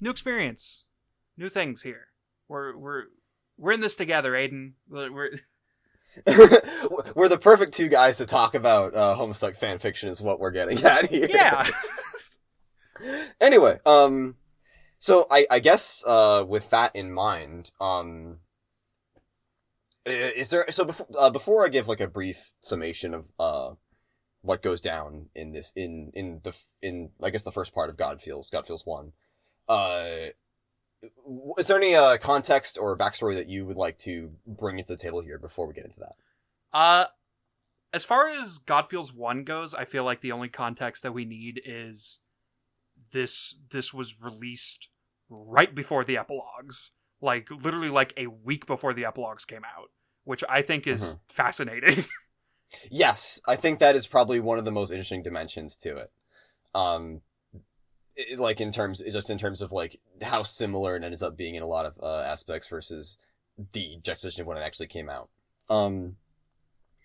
new 0.00 0.10
experience, 0.10 0.84
new 1.36 1.48
things 1.48 1.82
here. 1.82 2.08
We're 2.48 2.76
we're 2.76 3.04
we're 3.56 3.72
in 3.72 3.80
this 3.80 3.96
together, 3.96 4.36
Aidan. 4.36 4.74
We're 4.88 5.10
we're- 5.10 5.40
we're 7.16 7.28
the 7.28 7.38
perfect 7.40 7.74
two 7.74 7.88
guys 7.88 8.18
to 8.18 8.26
talk 8.26 8.54
about 8.54 8.94
uh, 8.94 9.16
Homestuck 9.18 9.56
fan 9.56 9.78
fiction 9.80 10.10
is 10.10 10.20
what 10.20 10.38
we're 10.38 10.52
getting 10.52 10.80
at 10.84 11.06
here. 11.10 11.26
yeah. 11.28 11.66
anyway, 13.40 13.80
um, 13.84 14.36
so 14.98 15.26
I, 15.30 15.46
I 15.50 15.58
guess 15.58 16.02
uh, 16.06 16.44
with 16.46 16.70
that 16.70 16.94
in 16.94 17.12
mind, 17.12 17.70
um, 17.80 18.38
is 20.06 20.48
there 20.50 20.66
so 20.70 20.84
before 20.84 21.06
uh, 21.18 21.30
before 21.30 21.64
I 21.64 21.68
give 21.68 21.88
like 21.88 22.00
a 22.00 22.08
brief 22.08 22.52
summation 22.60 23.14
of 23.14 23.32
uh 23.38 23.70
what 24.42 24.62
goes 24.62 24.80
down 24.80 25.30
in 25.34 25.52
this 25.52 25.72
in 25.74 26.12
in 26.14 26.40
the 26.42 26.54
in 26.82 27.10
I 27.22 27.30
guess 27.30 27.42
the 27.42 27.52
first 27.52 27.74
part 27.74 27.88
of 27.88 27.96
God 27.96 28.20
feels 28.20 28.50
God 28.50 28.66
feels 28.66 28.84
one, 28.84 29.12
uh. 29.68 30.28
Is 31.58 31.66
there 31.66 31.76
any 31.76 31.94
uh, 31.94 32.16
context 32.16 32.78
or 32.78 32.96
backstory 32.96 33.34
that 33.34 33.46
you 33.46 33.66
would 33.66 33.76
like 33.76 33.98
to 33.98 34.30
bring 34.46 34.78
into 34.78 34.90
the 34.90 34.96
table 34.96 35.20
here 35.20 35.38
before 35.38 35.66
we 35.66 35.74
get 35.74 35.84
into 35.84 36.00
that? 36.00 36.14
Uh, 36.72 37.06
as 37.92 38.04
far 38.04 38.28
as 38.28 38.58
God 38.58 38.90
Feels 38.90 39.12
One 39.12 39.44
goes, 39.44 39.74
I 39.74 39.84
feel 39.84 40.04
like 40.04 40.20
the 40.20 40.32
only 40.32 40.48
context 40.48 41.02
that 41.02 41.12
we 41.12 41.24
need 41.24 41.60
is 41.64 42.20
this. 43.14 43.58
This 43.70 43.94
was 43.94 44.20
released 44.20 44.88
right 45.30 45.74
before 45.74 46.04
the 46.04 46.18
epilogues, 46.18 46.90
like 47.22 47.48
literally 47.50 47.88
like 47.88 48.12
a 48.18 48.26
week 48.26 48.66
before 48.66 48.92
the 48.92 49.06
epilogues 49.06 49.46
came 49.46 49.62
out, 49.64 49.88
which 50.24 50.44
I 50.50 50.60
think 50.60 50.86
is 50.86 51.16
fascinating. 51.26 52.04
Yes, 52.90 53.40
I 53.46 53.54
think 53.54 53.78
that 53.78 53.94
is 53.94 54.08
probably 54.08 54.40
one 54.40 54.58
of 54.58 54.64
the 54.64 54.72
most 54.72 54.90
interesting 54.90 55.22
dimensions 55.22 55.76
to 55.76 55.96
it. 55.96 56.10
Um, 56.74 57.20
i- 58.18 58.34
like 58.34 58.60
in 58.60 58.72
terms, 58.72 59.00
just 59.00 59.30
in 59.30 59.38
terms 59.38 59.62
of 59.62 59.70
like 59.70 60.00
how 60.22 60.42
similar 60.42 60.96
it 60.96 61.04
ends 61.04 61.22
up 61.22 61.36
being 61.36 61.54
in 61.54 61.62
a 61.62 61.68
lot 61.68 61.86
of 61.86 61.94
uh, 62.02 62.22
aspects 62.22 62.66
versus 62.66 63.16
the 63.74 63.98
juxtaposition 64.02 64.40
of 64.40 64.48
when 64.48 64.56
it 64.56 64.62
actually 64.62 64.88
came 64.88 65.08
out. 65.08 65.28
Um, 65.70 66.16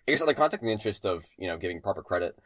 I 0.08 0.10
guess 0.10 0.20
in 0.22 0.26
the 0.26 0.34
context 0.34 0.62
and 0.62 0.72
interest 0.72 1.06
of 1.06 1.24
you 1.38 1.46
know 1.46 1.56
giving 1.56 1.80
proper 1.80 2.02
credit, 2.02 2.36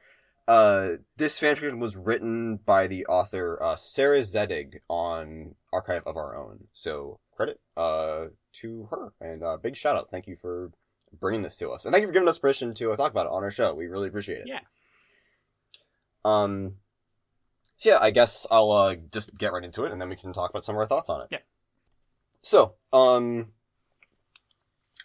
Uh, 0.46 0.96
this 1.16 1.40
fanfiction 1.40 1.78
was 1.78 1.96
written 1.96 2.56
by 2.56 2.86
the 2.86 3.06
author 3.06 3.58
uh, 3.62 3.76
Sarah 3.76 4.20
Zedig 4.20 4.80
on 4.88 5.54
Archive 5.72 6.02
of 6.06 6.16
Our 6.16 6.36
Own. 6.36 6.68
So 6.72 7.18
credit 7.34 7.60
uh 7.76 8.26
to 8.52 8.88
her 8.90 9.12
and 9.20 9.42
uh, 9.42 9.56
big 9.56 9.76
shout 9.76 9.96
out. 9.96 10.10
Thank 10.10 10.26
you 10.26 10.36
for 10.36 10.70
bringing 11.18 11.42
this 11.42 11.56
to 11.56 11.70
us, 11.70 11.84
and 11.84 11.92
thank 11.92 12.02
you 12.02 12.08
for 12.08 12.12
giving 12.12 12.28
us 12.28 12.38
permission 12.38 12.74
to 12.74 12.92
uh, 12.92 12.96
talk 12.96 13.10
about 13.10 13.26
it 13.26 13.32
on 13.32 13.42
our 13.42 13.50
show. 13.50 13.74
We 13.74 13.86
really 13.86 14.08
appreciate 14.08 14.40
it. 14.40 14.46
Yeah. 14.46 14.60
Um. 16.24 16.76
So 17.76 17.90
yeah, 17.90 17.98
I 18.00 18.10
guess 18.10 18.46
I'll 18.50 18.70
uh, 18.70 18.96
just 19.12 19.36
get 19.36 19.52
right 19.52 19.64
into 19.64 19.84
it, 19.84 19.92
and 19.92 20.00
then 20.00 20.08
we 20.08 20.16
can 20.16 20.32
talk 20.32 20.50
about 20.50 20.64
some 20.64 20.74
of 20.74 20.78
our 20.78 20.86
thoughts 20.86 21.08
on 21.08 21.22
it. 21.22 21.28
Yeah. 21.30 21.38
So, 22.42 22.74
um, 22.92 23.52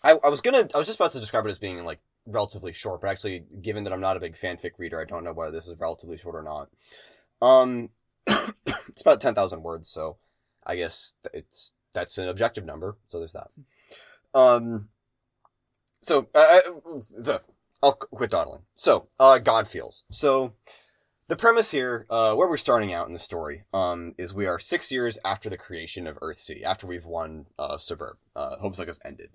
I 0.03 0.11
I 0.11 0.29
was 0.29 0.41
gonna 0.41 0.67
I 0.73 0.77
was 0.77 0.87
just 0.87 0.99
about 0.99 1.11
to 1.13 1.19
describe 1.19 1.45
it 1.45 1.51
as 1.51 1.59
being 1.59 1.83
like 1.83 1.99
relatively 2.29 2.71
short, 2.73 3.01
but 3.01 3.09
actually, 3.09 3.45
given 3.61 3.83
that 3.83 3.93
I'm 3.93 4.01
not 4.01 4.17
a 4.17 4.21
big 4.21 4.35
fanfic 4.35 4.71
reader, 4.77 5.01
I 5.01 5.05
don't 5.05 5.23
know 5.23 5.33
whether 5.33 5.51
this 5.51 5.67
is 5.67 5.79
relatively 5.79 6.17
short 6.17 6.35
or 6.35 6.43
not. 6.43 6.69
Um, 7.41 7.89
it's 8.27 9.01
about 9.01 9.21
ten 9.21 9.35
thousand 9.35 9.63
words, 9.63 9.89
so 9.89 10.17
I 10.65 10.75
guess 10.75 11.15
it's 11.33 11.73
that's 11.93 12.17
an 12.17 12.27
objective 12.27 12.65
number. 12.65 12.97
So 13.09 13.19
there's 13.19 13.33
that. 13.33 13.49
Um, 14.33 14.89
so 16.01 16.27
uh, 16.33 16.59
the 17.09 17.41
I'll 17.81 17.93
quit 17.93 18.31
dawdling. 18.31 18.63
So, 18.75 19.07
uh, 19.19 19.39
God 19.39 19.67
feels. 19.67 20.03
So, 20.11 20.53
the 21.27 21.35
premise 21.35 21.71
here, 21.71 22.05
uh, 22.09 22.35
where 22.35 22.49
we're 22.49 22.57
starting 22.57 22.91
out 22.91 23.07
in 23.07 23.13
the 23.13 23.19
story, 23.19 23.63
um, 23.73 24.15
is 24.17 24.33
we 24.33 24.47
are 24.47 24.59
six 24.59 24.91
years 24.91 25.17
after 25.23 25.49
the 25.49 25.57
creation 25.57 26.07
of 26.07 26.17
Earth 26.21 26.39
C, 26.39 26.63
after 26.63 26.87
we've 26.87 27.05
won, 27.05 27.45
uh, 27.57 27.77
Sburb. 27.77 28.15
Uh, 28.35 28.57
Hope's 28.57 28.79
Like 28.79 28.89
ended. 29.05 29.29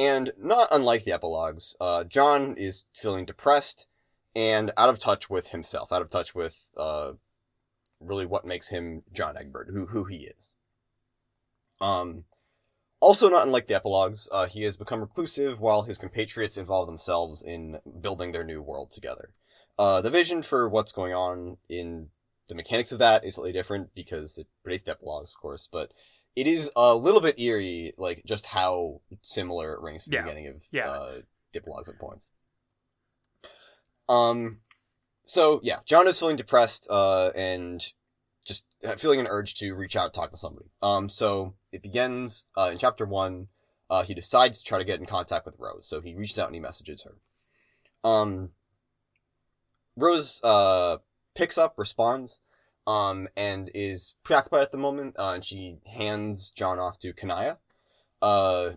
And 0.00 0.32
not 0.38 0.68
unlike 0.70 1.04
the 1.04 1.12
epilogues, 1.12 1.76
uh, 1.78 2.04
John 2.04 2.54
is 2.56 2.86
feeling 2.94 3.26
depressed 3.26 3.86
and 4.34 4.72
out 4.74 4.88
of 4.88 4.98
touch 4.98 5.28
with 5.28 5.48
himself, 5.48 5.92
out 5.92 6.00
of 6.00 6.08
touch 6.08 6.34
with, 6.34 6.70
uh, 6.74 7.12
really 8.00 8.24
what 8.24 8.46
makes 8.46 8.70
him 8.70 9.02
John 9.12 9.36
Egbert, 9.36 9.68
who, 9.70 9.88
who 9.88 10.04
he 10.04 10.24
is. 10.38 10.54
Um, 11.82 12.24
also 12.98 13.28
not 13.28 13.44
unlike 13.44 13.66
the 13.66 13.74
epilogues, 13.74 14.26
uh, 14.32 14.46
he 14.46 14.62
has 14.62 14.78
become 14.78 15.02
reclusive 15.02 15.60
while 15.60 15.82
his 15.82 15.98
compatriots 15.98 16.56
involve 16.56 16.86
themselves 16.86 17.42
in 17.42 17.80
building 18.00 18.32
their 18.32 18.44
new 18.44 18.62
world 18.62 18.92
together. 18.92 19.34
Uh, 19.78 20.00
the 20.00 20.08
vision 20.08 20.40
for 20.40 20.66
what's 20.66 20.92
going 20.92 21.12
on 21.12 21.58
in 21.68 22.08
the 22.48 22.54
mechanics 22.54 22.90
of 22.90 22.98
that 23.00 23.22
is 23.22 23.34
slightly 23.34 23.52
different 23.52 23.94
because 23.94 24.38
it 24.38 24.46
predates 24.66 24.84
the 24.84 24.92
epilogues, 24.92 25.32
of 25.32 25.42
course, 25.42 25.68
but 25.70 25.92
it 26.36 26.46
is 26.46 26.70
a 26.76 26.94
little 26.94 27.20
bit 27.20 27.38
eerie, 27.38 27.92
like 27.96 28.22
just 28.24 28.46
how 28.46 29.00
similar 29.22 29.74
it 29.74 29.80
rings 29.80 30.04
to 30.04 30.10
the 30.10 30.16
Yeah. 30.16 30.22
beginning 30.22 30.46
of 30.48 30.64
Yeah. 30.70 30.88
uh, 30.90 31.20
the 31.52 31.58
epilogues 31.58 31.88
at 31.88 31.98
points. 31.98 32.28
Um, 34.08 34.60
so 35.26 35.60
yeah, 35.62 35.80
John 35.84 36.08
is 36.08 36.18
feeling 36.18 36.36
depressed, 36.36 36.86
uh, 36.90 37.30
and 37.34 37.84
just 38.44 38.64
feeling 38.98 39.20
an 39.20 39.26
urge 39.26 39.54
to 39.56 39.72
reach 39.74 39.94
out, 39.96 40.14
talk 40.14 40.30
to 40.30 40.36
somebody. 40.36 40.70
Um, 40.82 41.08
so 41.08 41.54
it 41.72 41.82
begins 41.82 42.44
uh, 42.56 42.70
in 42.72 42.78
chapter 42.78 43.04
one. 43.06 43.48
Uh, 43.88 44.04
he 44.04 44.14
decides 44.14 44.58
to 44.58 44.64
try 44.64 44.78
to 44.78 44.84
get 44.84 45.00
in 45.00 45.06
contact 45.06 45.44
with 45.44 45.56
Rose, 45.58 45.86
so 45.86 46.00
he 46.00 46.14
reaches 46.14 46.38
out 46.38 46.46
and 46.46 46.54
he 46.54 46.60
messages 46.60 47.02
her. 47.02 47.16
Um, 48.08 48.52
Rose 49.96 50.40
uh 50.42 50.98
picks 51.34 51.58
up, 51.58 51.74
responds, 51.76 52.40
um, 52.90 53.28
and 53.36 53.70
is 53.74 54.14
preoccupied 54.24 54.62
at 54.62 54.72
the 54.72 54.78
moment. 54.78 55.14
Uh, 55.18 55.32
and 55.34 55.44
she 55.44 55.78
hands 55.86 56.50
John 56.50 56.78
off 56.78 56.98
to 57.00 57.12
Kanaya. 57.12 57.58
Uh, 58.22 58.70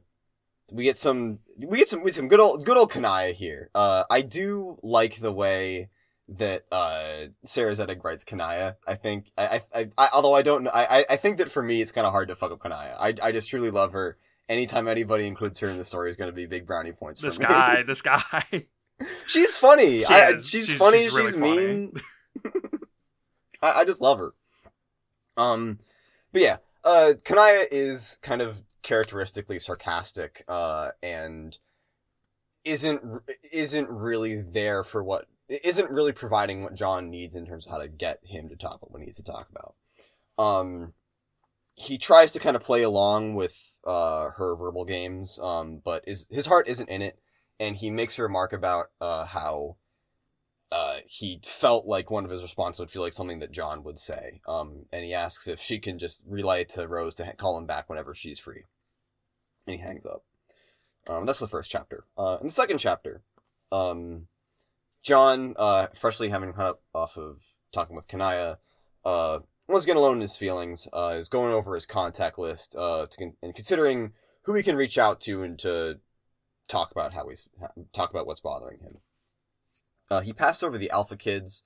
we 0.71 0.84
get 0.84 0.97
some, 0.97 1.39
we 1.67 1.78
get 1.78 1.89
some, 1.89 1.99
we 2.04 2.12
get 2.12 2.15
some 2.15 2.28
good 2.28 2.39
old, 2.39 2.65
good 2.65 2.78
old 2.78 2.91
Kanaya 2.91 3.34
here. 3.34 3.69
Uh, 3.76 4.04
I 4.10 4.21
do 4.21 4.78
like 4.84 5.19
the 5.19 5.32
way 5.32 5.89
that 6.30 6.63
uh 6.71 7.26
Sarah 7.43 7.73
Zedig 7.73 8.02
writes 8.04 8.23
Kanaya. 8.23 8.78
I 8.88 8.95
think 8.95 9.32
I 9.38 9.62
I, 9.76 9.89
I 9.97 10.10
although 10.13 10.34
I 10.34 10.41
don't 10.41 10.67
I 10.69 11.06
I- 11.10 11.17
think 11.17 11.38
that 11.39 11.52
for 11.52 11.62
me 11.62 11.82
it's 11.82 11.91
kind 11.91 12.08
of 12.08 12.13
hard 12.13 12.30
to 12.30 12.36
fuck 12.36 12.52
up 12.54 12.62
Kanaya. 12.62 12.95
I 12.97 13.13
I 13.21 13.32
just 13.34 13.49
truly 13.49 13.71
love 13.71 13.91
her. 13.91 14.17
Anytime 14.47 14.88
anybody 14.88 15.28
includes 15.28 15.60
her 15.60 15.67
in 15.69 15.78
the 15.78 15.84
story 15.86 16.10
is 16.12 16.15
going 16.15 16.30
to 16.30 16.36
be 16.36 16.45
big 16.45 16.65
brownie 16.65 16.93
points 16.93 17.19
This 17.19 17.39
me. 17.39 17.45
guy, 17.45 17.84
this 17.84 18.02
guy. 18.13 18.21
she's 19.28 19.58
funny. 19.58 19.99
She 19.99 20.13
I, 20.13 20.32
she's, 20.38 20.47
She's- 20.67 20.71
funny. 20.80 20.99
she's 21.04 21.13
She's, 21.13 21.36
really 21.36 21.38
mean. 21.38 21.93
I, 23.63 23.80
I 23.82 23.86
just 23.86 24.02
love 24.02 24.19
her. 24.19 24.34
Um, 25.38 25.80
but 26.32 26.41
yeah, 26.41 26.58
uh, 26.84 27.13
Kanaya 27.23 27.65
is 27.71 28.19
kind 28.21 28.41
of 28.41 28.63
characteristically 28.84 29.58
sarcastic, 29.58 30.43
uh, 30.47 30.89
and 31.02 31.58
isn't 32.65 33.02
isn't 33.52 33.89
really 33.89 34.41
there 34.41 34.84
for 34.84 35.04
what 35.04 35.28
isn't 35.47 35.89
really 35.89 36.12
providing 36.12 36.63
what 36.63 36.76
John 36.76 37.10
needs 37.10 37.36
in 37.36 37.45
terms 37.45 37.65
of 37.65 37.71
how 37.71 37.78
to 37.80 37.88
get 37.88 38.19
him 38.23 38.49
to 38.49 38.56
talk 38.56 38.76
about 38.76 38.91
what 38.91 38.99
he 38.99 39.06
needs 39.06 39.17
to 39.17 39.23
talk 39.23 39.47
about. 39.49 39.76
Um, 40.38 40.93
he 41.76 41.97
tries 41.97 42.34
to 42.34 42.39
kind 42.39 42.56
of 42.56 42.63
play 42.63 42.84
along 42.84 43.36
with 43.36 43.78
uh 43.86 44.30
her 44.32 44.56
verbal 44.56 44.86
games, 44.86 45.39
um, 45.41 45.82
but 45.84 46.04
is 46.08 46.28
his 46.30 46.45
heart 46.45 46.67
isn't 46.67 46.89
in 46.89 47.02
it, 47.02 47.19
and 47.60 47.78
he 47.78 47.89
makes 47.89 48.19
a 48.19 48.23
remark 48.23 48.54
about 48.54 48.88
uh 49.02 49.26
how 49.26 49.78
uh, 50.73 50.97
he 51.05 51.39
felt 51.43 51.86
like 51.86 52.09
one 52.09 52.25
of 52.25 52.31
his 52.31 52.41
responses 52.41 52.79
would 52.79 52.89
feel 52.89 53.03
like 53.03 53.13
something 53.13 53.38
that 53.38 53.51
John 53.51 53.83
would 53.83 53.99
say. 53.99 54.41
Um, 54.47 54.88
and 54.91 55.05
he 55.05 55.13
asks 55.13 55.47
if 55.47 55.62
she 55.62 55.77
can 55.77 55.99
just 55.99 56.23
relay 56.27 56.63
to 56.63 56.88
Rose 56.88 57.13
to 57.15 57.25
ha- 57.25 57.33
call 57.38 57.59
him 57.59 57.67
back 57.67 57.89
whenever 57.89 58.15
she's 58.15 58.39
free. 58.39 58.63
And 59.67 59.75
he 59.75 59.81
hangs 59.83 60.03
up. 60.03 60.23
Um, 61.07 61.27
that's 61.27 61.38
the 61.38 61.47
first 61.47 61.69
chapter. 61.69 62.05
Uh, 62.17 62.38
in 62.41 62.47
the 62.47 62.53
second 62.53 62.79
chapter, 62.79 63.21
um, 63.71 64.25
John, 65.03 65.53
uh, 65.59 65.88
freshly 65.93 66.29
having 66.29 66.53
come 66.53 66.65
up 66.65 66.81
off 66.91 67.17
of 67.17 67.43
talking 67.71 67.95
with 67.95 68.07
Kanaya, 68.07 68.57
uh, 69.05 69.39
once 69.67 69.83
again 69.83 69.97
alone 69.97 70.15
in 70.15 70.21
his 70.21 70.36
feelings, 70.36 70.88
uh, 70.91 71.15
is 71.19 71.29
going 71.29 71.53
over 71.53 71.75
his 71.75 71.86
contact 71.86 72.39
list, 72.39 72.75
uh, 72.75 73.05
con- 73.15 73.36
and 73.43 73.53
considering 73.53 74.13
who 74.45 74.55
he 74.55 74.63
can 74.63 74.75
reach 74.75 74.97
out 74.97 75.21
to 75.21 75.43
and 75.43 75.59
to 75.59 75.99
talk 76.67 76.89
about 76.89 77.13
how 77.13 77.29
he's, 77.29 77.47
ha- 77.59 77.67
talk 77.91 78.09
about 78.09 78.25
what's 78.25 78.41
bothering 78.41 78.79
him. 78.79 78.97
Uh, 80.09 80.21
he 80.21 80.33
passed 80.33 80.63
over 80.63 80.77
the 80.77 80.91
Alpha 80.91 81.15
Kids, 81.15 81.63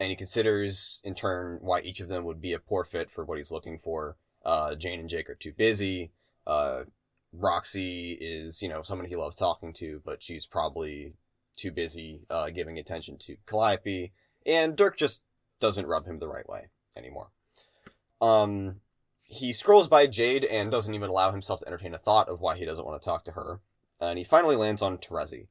and 0.00 0.10
he 0.10 0.16
considers 0.16 1.00
in 1.04 1.14
turn 1.14 1.58
why 1.60 1.80
each 1.80 2.00
of 2.00 2.08
them 2.08 2.24
would 2.24 2.40
be 2.40 2.52
a 2.52 2.58
poor 2.58 2.84
fit 2.84 3.10
for 3.10 3.24
what 3.24 3.38
he's 3.38 3.50
looking 3.50 3.78
for. 3.78 4.16
Uh, 4.44 4.74
Jane 4.74 5.00
and 5.00 5.08
Jake 5.08 5.28
are 5.28 5.34
too 5.34 5.52
busy. 5.52 6.12
Uh, 6.46 6.84
Roxy 7.32 8.12
is, 8.12 8.62
you 8.62 8.68
know, 8.68 8.82
someone 8.82 9.08
he 9.08 9.16
loves 9.16 9.36
talking 9.36 9.72
to, 9.74 10.00
but 10.04 10.22
she's 10.22 10.46
probably 10.46 11.14
too 11.56 11.70
busy 11.70 12.20
uh, 12.30 12.50
giving 12.50 12.78
attention 12.78 13.18
to 13.18 13.36
Calliope. 13.46 14.12
And 14.44 14.76
Dirk 14.76 14.96
just 14.96 15.22
doesn't 15.58 15.86
rub 15.86 16.06
him 16.06 16.18
the 16.18 16.28
right 16.28 16.48
way 16.48 16.68
anymore. 16.96 17.28
Um, 18.20 18.76
he 19.28 19.52
scrolls 19.52 19.88
by 19.88 20.06
Jade 20.06 20.44
and 20.44 20.70
doesn't 20.70 20.94
even 20.94 21.10
allow 21.10 21.32
himself 21.32 21.60
to 21.60 21.66
entertain 21.66 21.94
a 21.94 21.98
thought 21.98 22.28
of 22.28 22.40
why 22.40 22.56
he 22.56 22.64
doesn't 22.64 22.86
want 22.86 23.00
to 23.00 23.04
talk 23.04 23.24
to 23.24 23.32
her. 23.32 23.60
And 24.00 24.18
he 24.18 24.24
finally 24.24 24.56
lands 24.56 24.82
on 24.82 24.98
Terezi. 24.98 25.48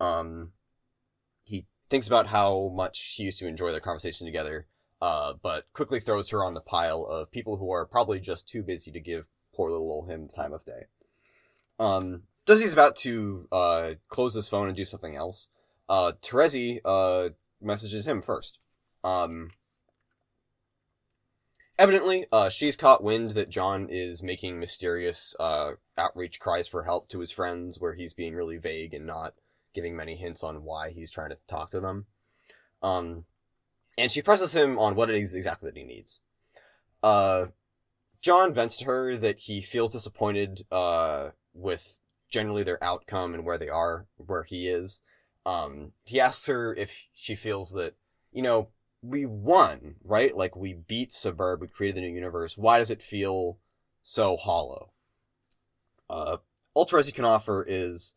Um, 0.00 0.52
he 1.44 1.66
thinks 1.90 2.06
about 2.06 2.28
how 2.28 2.72
much 2.74 3.14
he 3.16 3.24
used 3.24 3.38
to 3.38 3.46
enjoy 3.46 3.70
their 3.70 3.80
conversation 3.80 4.26
together, 4.26 4.66
uh, 5.00 5.34
but 5.42 5.66
quickly 5.72 6.00
throws 6.00 6.30
her 6.30 6.44
on 6.44 6.54
the 6.54 6.60
pile 6.60 7.04
of 7.04 7.30
people 7.30 7.58
who 7.58 7.70
are 7.70 7.86
probably 7.86 8.18
just 8.18 8.48
too 8.48 8.62
busy 8.62 8.90
to 8.90 9.00
give 9.00 9.28
poor 9.54 9.70
little 9.70 9.90
old 9.90 10.10
him 10.10 10.26
the 10.26 10.32
time 10.32 10.52
of 10.52 10.64
day. 10.64 10.86
Um, 11.78 12.22
he's 12.46 12.72
about 12.72 12.96
to 12.96 13.48
uh, 13.52 13.90
close 14.08 14.34
his 14.34 14.48
phone 14.48 14.68
and 14.68 14.76
do 14.76 14.84
something 14.84 15.14
else, 15.14 15.48
uh, 15.88 16.12
Terezi 16.22 16.80
uh, 16.84 17.30
messages 17.60 18.06
him 18.06 18.22
first. 18.22 18.58
Um, 19.02 19.50
evidently, 21.78 22.26
uh, 22.32 22.48
she's 22.48 22.76
caught 22.76 23.02
wind 23.02 23.32
that 23.32 23.50
John 23.50 23.88
is 23.90 24.22
making 24.22 24.58
mysterious 24.58 25.34
uh, 25.38 25.72
outreach 25.98 26.40
cries 26.40 26.68
for 26.68 26.84
help 26.84 27.08
to 27.10 27.20
his 27.20 27.32
friends, 27.32 27.80
where 27.80 27.94
he's 27.94 28.14
being 28.14 28.34
really 28.34 28.56
vague 28.56 28.94
and 28.94 29.06
not 29.06 29.34
giving 29.74 29.96
many 29.96 30.16
hints 30.16 30.42
on 30.42 30.64
why 30.64 30.90
he's 30.90 31.10
trying 31.10 31.30
to 31.30 31.38
talk 31.46 31.70
to 31.70 31.80
them. 31.80 32.06
Um, 32.82 33.24
and 33.98 34.10
she 34.10 34.22
presses 34.22 34.54
him 34.54 34.78
on 34.78 34.94
what 34.94 35.10
it 35.10 35.16
is 35.16 35.34
exactly 35.34 35.70
that 35.70 35.76
he 35.76 35.84
needs. 35.84 36.20
Uh, 37.02 37.46
John 38.20 38.54
vents 38.54 38.78
to 38.78 38.86
her 38.86 39.16
that 39.16 39.40
he 39.40 39.60
feels 39.60 39.92
disappointed 39.92 40.64
uh, 40.72 41.30
with 41.52 41.98
generally 42.28 42.62
their 42.62 42.82
outcome 42.82 43.34
and 43.34 43.44
where 43.44 43.58
they 43.58 43.68
are, 43.68 44.06
where 44.16 44.44
he 44.44 44.68
is. 44.68 45.02
Um, 45.46 45.92
he 46.04 46.20
asks 46.20 46.46
her 46.46 46.74
if 46.74 47.08
she 47.12 47.34
feels 47.34 47.72
that, 47.72 47.94
you 48.32 48.42
know, 48.42 48.68
we 49.02 49.26
won, 49.26 49.96
right? 50.02 50.34
Like 50.34 50.56
we 50.56 50.72
beat 50.72 51.10
Sburb, 51.10 51.60
we 51.60 51.68
created 51.68 51.96
the 51.96 52.00
new 52.00 52.14
universe. 52.14 52.56
Why 52.56 52.78
does 52.78 52.90
it 52.90 53.02
feel 53.02 53.58
so 54.00 54.36
hollow? 54.36 54.92
Uh, 56.08 56.38
all 56.72 56.86
Terezi 56.86 57.12
can 57.14 57.26
offer 57.26 57.64
is, 57.68 58.14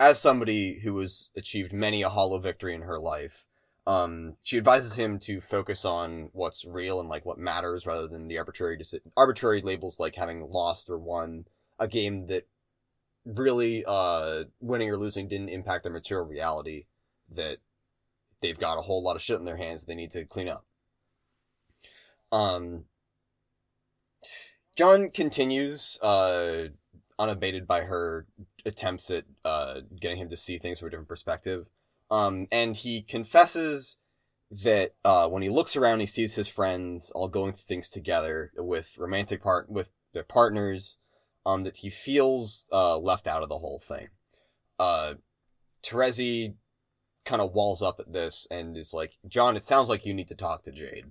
as 0.00 0.20
somebody 0.20 0.80
who 0.80 0.98
has 0.98 1.30
achieved 1.36 1.72
many 1.72 2.02
a 2.02 2.08
hollow 2.08 2.38
victory 2.38 2.74
in 2.74 2.82
her 2.82 2.98
life, 2.98 3.44
um, 3.86 4.36
she 4.44 4.58
advises 4.58 4.96
him 4.96 5.18
to 5.20 5.40
focus 5.40 5.84
on 5.84 6.28
what's 6.32 6.64
real 6.64 7.00
and 7.00 7.08
like 7.08 7.24
what 7.24 7.38
matters 7.38 7.86
rather 7.86 8.06
than 8.06 8.28
the 8.28 8.38
arbitrary 8.38 8.76
deci- 8.76 9.00
arbitrary 9.16 9.62
labels 9.62 9.98
like 9.98 10.14
having 10.14 10.50
lost 10.50 10.90
or 10.90 10.98
won 10.98 11.46
a 11.78 11.88
game 11.88 12.26
that 12.26 12.46
really 13.24 13.84
uh 13.86 14.44
winning 14.60 14.90
or 14.90 14.96
losing 14.96 15.28
didn't 15.28 15.50
impact 15.50 15.82
their 15.82 15.92
material 15.92 16.26
reality 16.26 16.86
that 17.30 17.58
they've 18.40 18.58
got 18.58 18.78
a 18.78 18.82
whole 18.82 19.02
lot 19.02 19.16
of 19.16 19.22
shit 19.22 19.38
in 19.38 19.44
their 19.44 19.56
hands 19.56 19.84
they 19.84 19.94
need 19.94 20.10
to 20.10 20.24
clean 20.24 20.48
up. 20.48 20.64
Um, 22.30 22.84
John 24.76 25.10
continues, 25.10 25.98
uh, 26.02 26.68
unabated 27.18 27.66
by 27.66 27.82
her 27.82 28.26
attempts 28.68 29.10
at 29.10 29.24
uh, 29.44 29.80
getting 30.00 30.18
him 30.18 30.28
to 30.28 30.36
see 30.36 30.58
things 30.58 30.78
from 30.78 30.88
a 30.88 30.90
different 30.90 31.08
perspective. 31.08 31.66
Um, 32.10 32.46
and 32.52 32.76
he 32.76 33.02
confesses 33.02 33.98
that 34.50 34.94
uh, 35.04 35.28
when 35.28 35.42
he 35.42 35.48
looks 35.48 35.76
around, 35.76 36.00
he 36.00 36.06
sees 36.06 36.34
his 36.34 36.48
friends 36.48 37.10
all 37.10 37.28
going 37.28 37.52
through 37.52 37.66
things 37.66 37.90
together 37.90 38.52
with 38.56 38.96
romantic 38.98 39.42
part 39.42 39.68
with 39.68 39.90
their 40.12 40.24
partners. 40.24 40.96
Um, 41.46 41.64
that 41.64 41.78
he 41.78 41.88
feels 41.88 42.66
uh, 42.70 42.98
left 42.98 43.26
out 43.26 43.42
of 43.42 43.48
the 43.48 43.58
whole 43.58 43.78
thing. 43.78 44.08
Uh, 44.78 45.14
Terezi 45.82 46.56
kind 47.24 47.40
of 47.40 47.54
walls 47.54 47.80
up 47.80 48.00
at 48.00 48.12
this 48.12 48.46
and 48.50 48.76
is 48.76 48.92
like, 48.92 49.16
"John, 49.26 49.56
it 49.56 49.64
sounds 49.64 49.88
like 49.88 50.04
you 50.04 50.12
need 50.12 50.28
to 50.28 50.34
talk 50.34 50.64
to 50.64 50.72
Jade." 50.72 51.06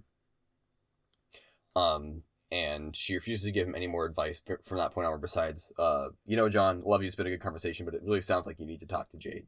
Um, 1.75 2.21
and 2.51 2.95
she 2.95 3.15
refuses 3.15 3.45
to 3.45 3.51
give 3.51 3.67
him 3.67 3.75
any 3.75 3.87
more 3.87 4.05
advice 4.05 4.41
from 4.63 4.77
that 4.77 4.93
point 4.93 5.05
onward. 5.05 5.21
Besides, 5.21 5.71
uh, 5.77 6.09
you 6.25 6.37
know, 6.37 6.49
John, 6.49 6.81
love 6.81 7.01
you. 7.01 7.07
It's 7.07 7.15
been 7.15 7.27
a 7.27 7.31
good 7.31 7.41
conversation, 7.41 7.85
but 7.85 7.93
it 7.93 8.01
really 8.03 8.21
sounds 8.21 8.45
like 8.45 8.59
you 8.59 8.65
need 8.65 8.79
to 8.79 8.85
talk 8.85 9.09
to 9.09 9.17
Jade. 9.17 9.47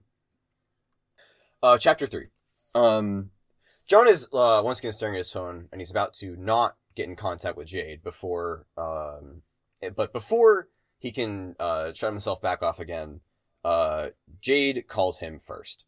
Uh, 1.62 1.78
chapter 1.78 2.08
three. 2.08 2.28
Um, 2.76 3.32
John 3.88 4.08
is 4.08 4.28
uh, 4.34 4.62
once 4.64 4.80
again 4.80 4.94
staring 4.94 5.16
at 5.16 5.20
his 5.20 5.32
phone, 5.32 5.68
and 5.72 5.82
he's 5.82 5.92
about 5.92 6.14
to 6.16 6.36
not 6.36 6.76
get 6.96 7.08
in 7.08 7.16
contact 7.16 7.58
with 7.58 7.68
Jade 7.68 8.04
before, 8.04 8.66
um, 8.78 9.42
but 9.96 10.14
before 10.14 10.68
he 10.98 11.12
can 11.12 11.56
uh, 11.60 11.94
shut 11.94 12.12
himself 12.12 12.42
back 12.42 12.62
off 12.62 12.80
again, 12.80 13.22
uh, 13.64 14.10
Jade 14.42 14.88
calls 14.88 15.20
him 15.20 15.40
first. 15.40 15.86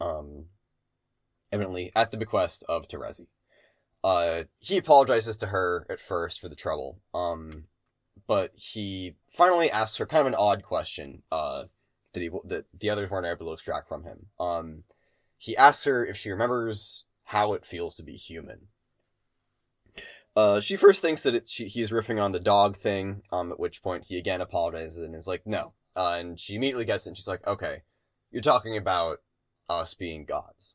Um, 0.00 0.46
evidently 1.54 1.92
at 1.94 2.10
the 2.10 2.16
bequest 2.16 2.64
of 2.68 2.88
Terezi. 2.88 3.26
Uh, 4.04 4.44
he 4.60 4.76
apologizes 4.76 5.38
to 5.38 5.46
her 5.46 5.86
at 5.88 5.98
first 5.98 6.40
for 6.40 6.50
the 6.50 6.54
trouble. 6.54 7.00
Um, 7.14 7.64
but 8.26 8.52
he 8.54 9.16
finally 9.26 9.70
asks 9.70 9.96
her 9.96 10.06
kind 10.06 10.20
of 10.20 10.26
an 10.26 10.34
odd 10.34 10.62
question. 10.62 11.22
Uh, 11.32 11.64
that 12.12 12.20
he 12.20 12.30
that 12.44 12.66
the 12.78 12.90
others 12.90 13.10
weren't 13.10 13.26
able 13.26 13.46
to 13.46 13.52
extract 13.52 13.88
from 13.88 14.04
him. 14.04 14.26
Um, 14.38 14.84
he 15.36 15.56
asks 15.56 15.84
her 15.84 16.04
if 16.04 16.16
she 16.16 16.30
remembers 16.30 17.06
how 17.24 17.54
it 17.54 17.66
feels 17.66 17.96
to 17.96 18.02
be 18.02 18.14
human. 18.14 18.68
Uh, 20.36 20.60
she 20.60 20.76
first 20.76 21.00
thinks 21.00 21.22
that 21.22 21.34
it, 21.34 21.48
she, 21.48 21.66
he's 21.66 21.90
riffing 21.90 22.22
on 22.22 22.32
the 22.32 22.40
dog 22.40 22.76
thing. 22.76 23.22
Um, 23.32 23.52
at 23.52 23.58
which 23.60 23.82
point 23.82 24.04
he 24.06 24.18
again 24.18 24.40
apologizes 24.40 25.04
and 25.04 25.14
is 25.14 25.26
like, 25.26 25.46
"No." 25.46 25.72
Uh, 25.96 26.16
and 26.18 26.38
she 26.38 26.54
immediately 26.54 26.84
gets 26.84 27.06
it. 27.06 27.10
and 27.10 27.16
She's 27.16 27.28
like, 27.28 27.46
"Okay, 27.46 27.82
you're 28.30 28.42
talking 28.42 28.76
about 28.76 29.18
us 29.68 29.94
being 29.94 30.24
gods." 30.24 30.74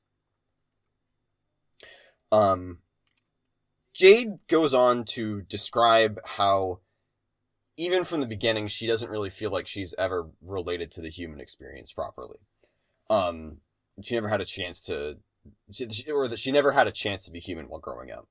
Um, 2.31 2.79
Jade 3.99 4.47
goes 4.47 4.73
on 4.73 5.03
to 5.03 5.41
describe 5.41 6.21
how, 6.23 6.79
even 7.75 8.05
from 8.05 8.21
the 8.21 8.27
beginning, 8.27 8.69
she 8.69 8.87
doesn't 8.87 9.09
really 9.09 9.29
feel 9.29 9.51
like 9.51 9.67
she's 9.67 9.93
ever 9.97 10.29
related 10.41 10.89
to 10.93 11.01
the 11.01 11.09
human 11.09 11.41
experience 11.41 11.91
properly. 11.91 12.37
Um, 13.09 13.57
she 14.01 14.15
never 14.15 14.29
had 14.29 14.39
a 14.39 14.45
chance 14.45 14.79
to, 14.85 15.17
or 16.09 16.29
that 16.29 16.39
she 16.39 16.49
never 16.49 16.71
had 16.71 16.87
a 16.87 16.93
chance 16.93 17.25
to 17.25 17.31
be 17.31 17.41
human 17.41 17.65
while 17.65 17.81
growing 17.81 18.09
up. 18.09 18.29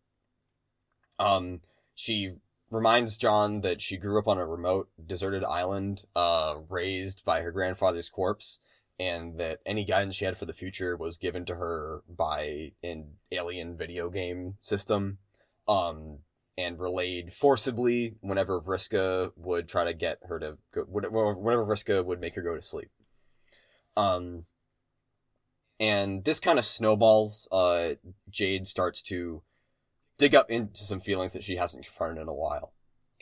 Um, 1.19 1.61
she 1.95 2.37
reminds 2.71 3.19
John 3.19 3.61
that 3.61 3.83
she 3.83 3.99
grew 3.99 4.19
up 4.19 4.27
on 4.27 4.39
a 4.39 4.47
remote, 4.47 4.89
deserted 5.05 5.45
island, 5.45 6.05
uh, 6.17 6.55
raised 6.71 7.27
by 7.27 7.43
her 7.43 7.53
grandfather's 7.53 8.09
corpse, 8.09 8.61
and 8.99 9.39
that 9.39 9.59
any 9.67 9.85
guidance 9.85 10.17
she 10.17 10.25
had 10.25 10.39
for 10.39 10.47
the 10.47 10.55
future 10.55 10.97
was 10.97 11.19
given 11.19 11.45
to 11.45 11.57
her 11.57 12.05
by 12.09 12.73
an 12.83 13.17
alien 13.31 13.77
video 13.77 14.09
game 14.09 14.55
system 14.63 15.19
um, 15.69 16.19
and 16.57 16.81
relayed 16.81 17.33
forcibly 17.33 18.17
whenever 18.21 18.61
Vriska 18.61 19.31
would 19.37 19.69
try 19.69 19.85
to 19.85 19.95
get 19.95 20.19
her 20.29 20.41
to 20.41 20.59
go, 20.75 20.83
whenever 20.83 21.65
Vriska 21.65 22.05
would 22.05 22.21
make 22.21 22.35
her 22.35 22.43
go 22.43 22.57
to 22.57 22.63
sleep. 22.63 22.91
Um, 23.97 24.45
and 25.79 26.25
this 26.25 26.41
kind 26.41 26.59
of 26.59 26.65
snowballs. 26.65 27.47
Uh, 27.53 27.95
Jade 28.29 28.67
starts 28.67 29.03
to 29.03 29.43
dig 30.19 30.35
up 30.35 30.51
into 30.51 30.83
some 30.83 31.01
feelings 31.01 31.33
that 31.33 31.45
she 31.45 31.57
hasn't 31.57 31.85
confronted 31.85 32.23
in 32.23 32.29
a 32.29 32.35
while. 32.35 32.73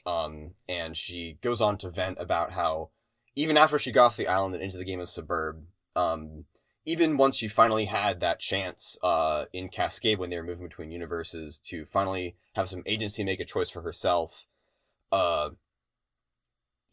Um, 0.07 0.53
and 0.69 0.97
she 0.97 1.39
goes 1.43 1.61
on 1.61 1.77
to 1.79 1.91
vent 1.91 2.19
about 2.21 2.53
how 2.53 2.91
even 3.35 3.57
after 3.57 3.79
she 3.79 3.93
got 3.93 4.07
off 4.07 4.17
the 4.17 4.29
island 4.29 4.55
and 4.55 4.63
into 4.63 4.79
the 4.79 4.85
game 4.85 5.01
of 5.01 5.09
Sburb, 5.09 5.65
um, 5.95 6.45
even 6.87 7.17
once 7.17 7.37
she 7.37 7.49
finally 7.49 7.87
had 7.87 8.21
that 8.21 8.39
chance 8.39 8.97
uh, 9.03 9.47
in 9.53 9.69
Cascade 9.69 10.19
when 10.21 10.31
they 10.31 10.37
were 10.37 10.45
moving 10.45 10.69
between 10.69 10.93
universes 10.93 11.59
to 11.59 11.85
finally 11.85 12.37
have 12.55 12.69
some 12.69 12.85
agency, 12.87 13.25
make 13.25 13.41
a 13.41 13.45
choice 13.45 13.69
for 13.69 13.83
herself, 13.83 14.47
uh, 15.11 15.51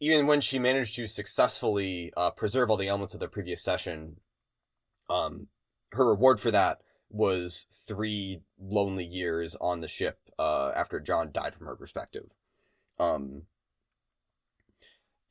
even 0.00 0.26
when 0.26 0.40
she 0.40 0.58
managed 0.58 0.96
to 0.96 1.06
successfully 1.06 2.12
uh, 2.16 2.32
preserve 2.32 2.70
all 2.70 2.76
the 2.76 2.88
elements 2.88 3.14
of 3.14 3.20
the 3.20 3.28
previous 3.28 3.62
session, 3.62 4.16
um, 5.08 5.46
her 5.92 6.08
reward 6.08 6.40
for 6.40 6.50
that 6.50 6.80
was 7.08 7.68
three 7.70 8.40
lonely 8.60 9.04
years 9.04 9.54
on 9.60 9.80
the 9.80 9.86
ship 9.86 10.18
uh, 10.40 10.72
after 10.74 10.98
John 10.98 11.30
died 11.30 11.54
from 11.54 11.68
her 11.68 11.76
perspective. 11.76 12.26
Um, 12.98 13.42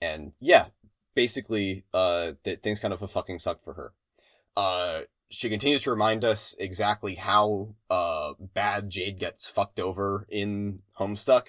and 0.02 0.32
yeah, 0.40 0.68
basically, 1.16 1.84
uh, 1.94 2.32
things 2.46 2.80
kind 2.80 2.94
of 2.94 3.12
fucking 3.12 3.40
sucked 3.40 3.66
for 3.66 3.74
her 3.74 3.92
uh, 4.56 5.02
she 5.30 5.50
continues 5.50 5.82
to 5.84 5.92
remind 5.92 6.24
us 6.24 6.56
exactly 6.60 7.16
how 7.16 7.76
uh, 7.90 8.34
bad 8.40 8.90
Jade 8.90 9.20
gets 9.20 9.48
fucked 9.50 9.80
over 9.80 10.28
in 10.30 10.80
Homestuck 11.00 11.46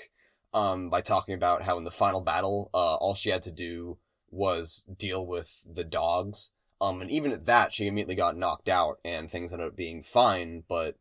um, 0.54 0.88
by 0.88 1.02
talking 1.02 1.34
about 1.34 1.62
how 1.62 1.76
in 1.76 1.84
the 1.84 1.90
final 1.90 2.20
battle, 2.20 2.70
uh, 2.72 2.94
all 2.94 3.14
she 3.14 3.30
had 3.30 3.42
to 3.42 3.50
do 3.50 3.98
was 4.30 4.86
deal 4.96 5.26
with 5.26 5.64
the 5.70 5.84
dogs. 5.84 6.50
Um, 6.80 7.02
and 7.02 7.10
even 7.10 7.32
at 7.32 7.46
that, 7.46 7.72
she 7.72 7.86
immediately 7.86 8.14
got 8.14 8.36
knocked 8.36 8.68
out, 8.68 8.98
and 9.04 9.30
things 9.30 9.52
ended 9.52 9.68
up 9.68 9.76
being 9.76 10.02
fine, 10.02 10.64
but 10.68 10.96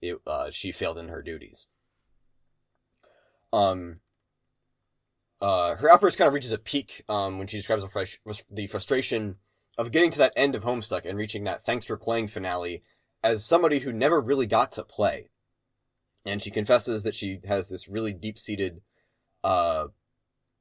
it 0.00 0.18
uh, 0.26 0.50
she 0.50 0.72
failed 0.72 0.98
in 0.98 1.08
her 1.08 1.22
duties. 1.22 1.66
Um, 3.52 4.00
uh, 5.40 5.74
her 5.76 5.90
outburst 5.90 6.18
kind 6.18 6.28
of 6.28 6.34
reaches 6.34 6.52
a 6.52 6.58
peak 6.58 7.02
um, 7.08 7.38
when 7.38 7.46
she 7.46 7.56
describes 7.56 7.82
the, 7.82 8.42
the 8.50 8.66
frustration 8.66 9.36
of 9.80 9.92
getting 9.92 10.10
to 10.10 10.18
that 10.18 10.34
end 10.36 10.54
of 10.54 10.62
Homestuck 10.62 11.06
and 11.06 11.16
reaching 11.16 11.44
that 11.44 11.64
thanks 11.64 11.86
for 11.86 11.96
playing 11.96 12.28
finale 12.28 12.82
as 13.24 13.46
somebody 13.46 13.78
who 13.78 13.90
never 13.90 14.20
really 14.20 14.46
got 14.46 14.72
to 14.72 14.84
play. 14.84 15.30
And 16.26 16.42
she 16.42 16.50
confesses 16.50 17.02
that 17.02 17.14
she 17.14 17.40
has 17.48 17.68
this 17.68 17.88
really 17.88 18.12
deep 18.12 18.38
seated 18.38 18.82
uh, 19.42 19.86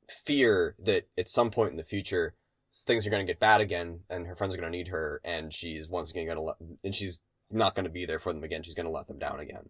fear 0.07 0.77
that 0.79 1.09
at 1.17 1.27
some 1.27 1.51
point 1.51 1.71
in 1.71 1.75
the 1.75 1.83
future 1.83 2.33
things 2.73 3.05
are 3.05 3.09
going 3.09 3.25
to 3.25 3.29
get 3.29 3.41
bad 3.41 3.59
again 3.59 3.99
and 4.09 4.25
her 4.25 4.37
friends 4.37 4.53
are 4.53 4.57
going 4.57 4.71
to 4.71 4.77
need 4.77 4.87
her 4.87 5.19
and 5.25 5.53
she's 5.53 5.89
once 5.89 6.11
again 6.11 6.25
going 6.25 6.37
to 6.37 6.41
let 6.41 6.55
and 6.85 6.95
she's 6.95 7.21
not 7.51 7.75
going 7.75 7.83
to 7.83 7.91
be 7.91 8.05
there 8.05 8.19
for 8.19 8.31
them 8.31 8.43
again 8.43 8.63
she's 8.63 8.75
going 8.75 8.85
to 8.85 8.91
let 8.91 9.07
them 9.07 9.19
down 9.19 9.39
again 9.39 9.69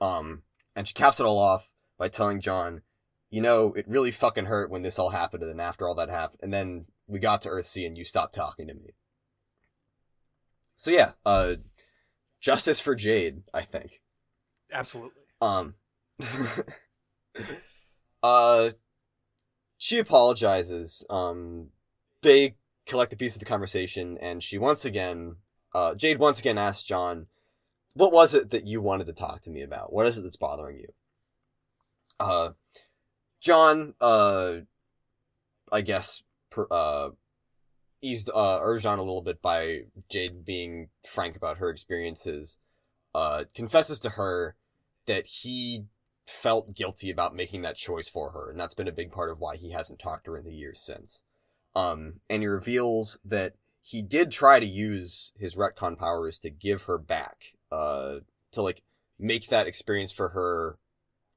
um 0.00 0.42
and 0.74 0.88
she 0.88 0.94
caps 0.94 1.18
it 1.20 1.26
all 1.26 1.38
off 1.38 1.72
by 1.98 2.08
telling 2.08 2.40
john 2.40 2.82
you 3.30 3.42
know 3.42 3.74
it 3.74 3.86
really 3.88 4.12
fucking 4.12 4.46
hurt 4.46 4.70
when 4.70 4.82
this 4.82 4.98
all 4.98 5.10
happened 5.10 5.42
and 5.42 5.50
then 5.50 5.60
after 5.60 5.86
all 5.86 5.94
that 5.94 6.08
happened 6.08 6.38
and 6.40 6.54
then 6.54 6.86
we 7.08 7.18
got 7.18 7.42
to 7.42 7.48
Earth 7.48 7.66
C 7.66 7.84
and 7.84 7.96
you 7.98 8.04
stopped 8.04 8.34
talking 8.34 8.68
to 8.68 8.74
me. 8.74 8.94
So 10.76 10.92
yeah, 10.92 11.12
uh, 11.26 11.56
justice 12.40 12.78
for 12.78 12.94
Jade, 12.94 13.42
I 13.52 13.62
think. 13.62 14.00
Absolutely. 14.72 15.22
Um, 15.40 15.74
uh, 18.22 18.70
she 19.76 19.98
apologizes. 19.98 21.04
Um, 21.10 21.70
they 22.22 22.56
collect 22.86 23.12
a 23.12 23.16
piece 23.16 23.34
of 23.34 23.40
the 23.40 23.46
conversation, 23.46 24.18
and 24.20 24.42
she 24.42 24.58
once 24.58 24.84
again, 24.84 25.36
uh, 25.74 25.94
Jade 25.94 26.18
once 26.18 26.38
again 26.38 26.58
asks 26.58 26.82
John, 26.82 27.26
"What 27.94 28.12
was 28.12 28.34
it 28.34 28.50
that 28.50 28.66
you 28.66 28.80
wanted 28.80 29.06
to 29.06 29.12
talk 29.12 29.42
to 29.42 29.50
me 29.50 29.62
about? 29.62 29.92
What 29.92 30.06
is 30.06 30.18
it 30.18 30.22
that's 30.22 30.36
bothering 30.36 30.78
you?" 30.78 30.88
Uh, 32.20 32.50
John, 33.40 33.94
uh, 34.00 34.58
I 35.72 35.80
guess 35.80 36.22
uh, 36.70 37.10
eased 38.02 38.30
uh, 38.34 38.58
urged 38.62 38.86
on 38.86 38.98
a 38.98 39.02
little 39.02 39.22
bit 39.22 39.42
by 39.42 39.82
Jade 40.10 40.44
being 40.44 40.88
frank 41.06 41.36
about 41.36 41.58
her 41.58 41.70
experiences, 41.70 42.58
uh, 43.14 43.44
confesses 43.54 44.00
to 44.00 44.10
her 44.10 44.56
that 45.06 45.26
he 45.26 45.86
felt 46.26 46.74
guilty 46.74 47.10
about 47.10 47.34
making 47.34 47.62
that 47.62 47.76
choice 47.76 48.08
for 48.08 48.30
her, 48.30 48.50
and 48.50 48.60
that's 48.60 48.74
been 48.74 48.88
a 48.88 48.92
big 48.92 49.10
part 49.10 49.30
of 49.30 49.38
why 49.38 49.56
he 49.56 49.70
hasn't 49.70 49.98
talked 49.98 50.26
to 50.26 50.32
her 50.32 50.38
in 50.38 50.44
the 50.44 50.52
years 50.52 50.80
since. 50.80 51.22
Um, 51.74 52.20
and 52.28 52.42
he 52.42 52.48
reveals 52.48 53.18
that 53.24 53.54
he 53.82 54.02
did 54.02 54.30
try 54.30 54.60
to 54.60 54.66
use 54.66 55.32
his 55.38 55.54
retcon 55.54 55.98
powers 55.98 56.38
to 56.40 56.50
give 56.50 56.82
her 56.82 56.98
back, 56.98 57.54
uh, 57.72 58.16
to 58.52 58.62
like 58.62 58.82
make 59.18 59.48
that 59.48 59.66
experience 59.66 60.12
for 60.12 60.30
her 60.30 60.78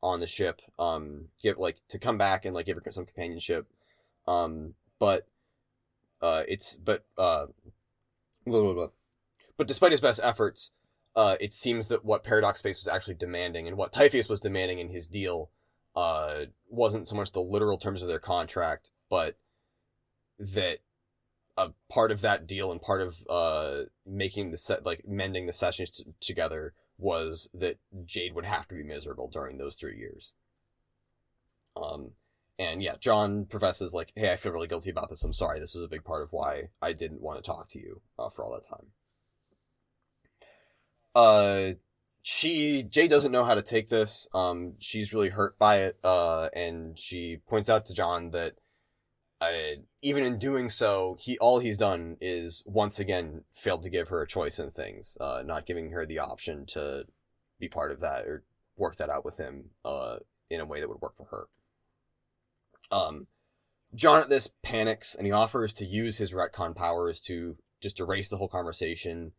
on 0.03 0.19
the 0.19 0.27
ship, 0.27 0.61
um, 0.77 1.27
give 1.41 1.57
like 1.57 1.77
to 1.89 1.99
come 1.99 2.17
back 2.17 2.43
and 2.43 2.53
like 2.53 2.65
give 2.65 2.77
her 2.83 2.91
some 2.91 3.05
companionship. 3.05 3.67
Um, 4.27 4.73
but 5.01 5.27
uh, 6.21 6.43
it's 6.47 6.75
but 6.75 7.03
uh, 7.17 7.47
blah, 8.45 8.61
blah, 8.61 8.73
blah. 8.73 8.87
but 9.57 9.67
despite 9.67 9.91
his 9.91 9.99
best 9.99 10.19
efforts, 10.23 10.73
uh, 11.15 11.37
it 11.41 11.53
seems 11.53 11.87
that 11.87 12.05
what 12.05 12.23
Paradox 12.23 12.59
Space 12.59 12.79
was 12.79 12.87
actually 12.87 13.15
demanding 13.15 13.67
and 13.67 13.77
what 13.77 13.91
Typheus 13.91 14.29
was 14.29 14.39
demanding 14.39 14.77
in 14.77 14.89
his 14.89 15.07
deal 15.07 15.49
uh, 15.95 16.41
wasn't 16.69 17.07
so 17.07 17.15
much 17.15 17.31
the 17.31 17.41
literal 17.41 17.79
terms 17.79 18.03
of 18.03 18.07
their 18.07 18.19
contract, 18.19 18.91
but 19.09 19.37
that 20.37 20.77
a 21.57 21.71
part 21.89 22.11
of 22.11 22.21
that 22.21 22.45
deal 22.45 22.71
and 22.71 22.79
part 22.79 23.01
of 23.01 23.23
uh, 23.27 23.81
making 24.05 24.51
the 24.51 24.57
set 24.57 24.85
like 24.85 25.07
mending 25.07 25.47
the 25.47 25.53
sessions 25.53 25.89
t- 25.89 26.03
together 26.19 26.75
was 26.99 27.49
that 27.55 27.79
Jade 28.05 28.35
would 28.35 28.45
have 28.45 28.67
to 28.67 28.75
be 28.75 28.83
miserable 28.83 29.29
during 29.29 29.57
those 29.57 29.73
three 29.73 29.97
years. 29.97 30.31
Um, 31.75 32.11
and 32.61 32.83
yeah, 32.83 32.95
John 32.99 33.45
professes 33.45 33.93
like, 33.93 34.11
"Hey, 34.15 34.31
I 34.31 34.37
feel 34.37 34.51
really 34.51 34.67
guilty 34.67 34.89
about 34.89 35.09
this. 35.09 35.23
I'm 35.23 35.33
sorry. 35.33 35.59
This 35.59 35.73
was 35.75 35.83
a 35.83 35.89
big 35.89 36.03
part 36.03 36.23
of 36.23 36.31
why 36.31 36.69
I 36.81 36.93
didn't 36.93 37.21
want 37.21 37.37
to 37.37 37.43
talk 37.43 37.69
to 37.69 37.79
you 37.79 38.01
uh, 38.19 38.29
for 38.29 38.45
all 38.45 38.53
that 38.53 38.67
time." 38.67 38.87
Uh, 41.15 41.73
she 42.21 42.83
Jade 42.83 43.09
doesn't 43.09 43.31
know 43.31 43.43
how 43.45 43.55
to 43.55 43.61
take 43.61 43.89
this. 43.89 44.27
Um, 44.33 44.75
she's 44.79 45.13
really 45.13 45.29
hurt 45.29 45.57
by 45.57 45.79
it. 45.79 45.97
Uh, 46.03 46.49
and 46.53 46.97
she 46.97 47.37
points 47.47 47.69
out 47.69 47.85
to 47.85 47.93
John 47.93 48.31
that, 48.31 48.55
uh, 49.41 49.81
even 50.01 50.23
in 50.23 50.37
doing 50.39 50.69
so, 50.69 51.17
he 51.19 51.37
all 51.39 51.59
he's 51.59 51.77
done 51.77 52.17
is 52.21 52.63
once 52.67 52.99
again 52.99 53.43
failed 53.53 53.83
to 53.83 53.89
give 53.89 54.09
her 54.09 54.21
a 54.21 54.27
choice 54.27 54.59
in 54.59 54.71
things. 54.71 55.17
Uh, 55.19 55.43
not 55.45 55.65
giving 55.65 55.91
her 55.91 56.05
the 56.05 56.19
option 56.19 56.65
to 56.67 57.05
be 57.59 57.67
part 57.67 57.91
of 57.91 57.99
that 58.01 58.25
or 58.25 58.43
work 58.77 58.97
that 58.97 59.09
out 59.09 59.25
with 59.25 59.37
him. 59.37 59.71
Uh, 59.83 60.17
in 60.51 60.59
a 60.59 60.65
way 60.65 60.81
that 60.81 60.89
would 60.89 61.01
work 61.01 61.15
for 61.15 61.25
her. 61.31 61.47
Um, 62.91 63.27
John 63.93 64.21
at 64.21 64.29
this 64.29 64.49
panics 64.63 65.15
and 65.15 65.25
he 65.25 65.31
offers 65.31 65.73
to 65.75 65.85
use 65.85 66.17
his 66.17 66.31
retcon 66.31 66.75
powers 66.75 67.21
to 67.23 67.57
just 67.81 67.99
erase 67.99 68.29
the 68.29 68.37
whole 68.37 68.47
conversation 68.47 69.33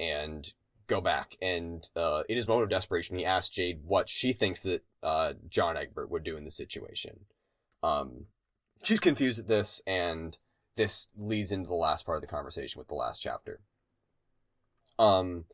and 0.00 0.52
go 0.86 1.00
back. 1.00 1.36
And 1.40 1.88
uh, 1.94 2.22
in 2.28 2.36
his 2.36 2.48
moment 2.48 2.64
of 2.64 2.70
desperation, 2.70 3.16
he 3.16 3.24
asks 3.24 3.50
Jade 3.50 3.80
what 3.84 4.08
she 4.08 4.32
thinks 4.32 4.60
that 4.60 4.84
uh, 5.02 5.34
John 5.48 5.76
Egbert 5.76 6.10
would 6.10 6.24
do 6.24 6.36
in 6.36 6.44
the 6.44 6.50
situation. 6.50 7.26
Um, 7.82 8.26
she's 8.82 9.00
confused 9.00 9.38
at 9.38 9.48
this, 9.48 9.82
and 9.86 10.38
this 10.76 11.08
leads 11.16 11.52
into 11.52 11.68
the 11.68 11.74
last 11.74 12.06
part 12.06 12.16
of 12.16 12.22
the 12.22 12.28
conversation 12.28 12.78
with 12.78 12.88
the 12.88 12.94
last 12.94 13.20
chapter. 13.20 13.60
Um, 14.98 15.44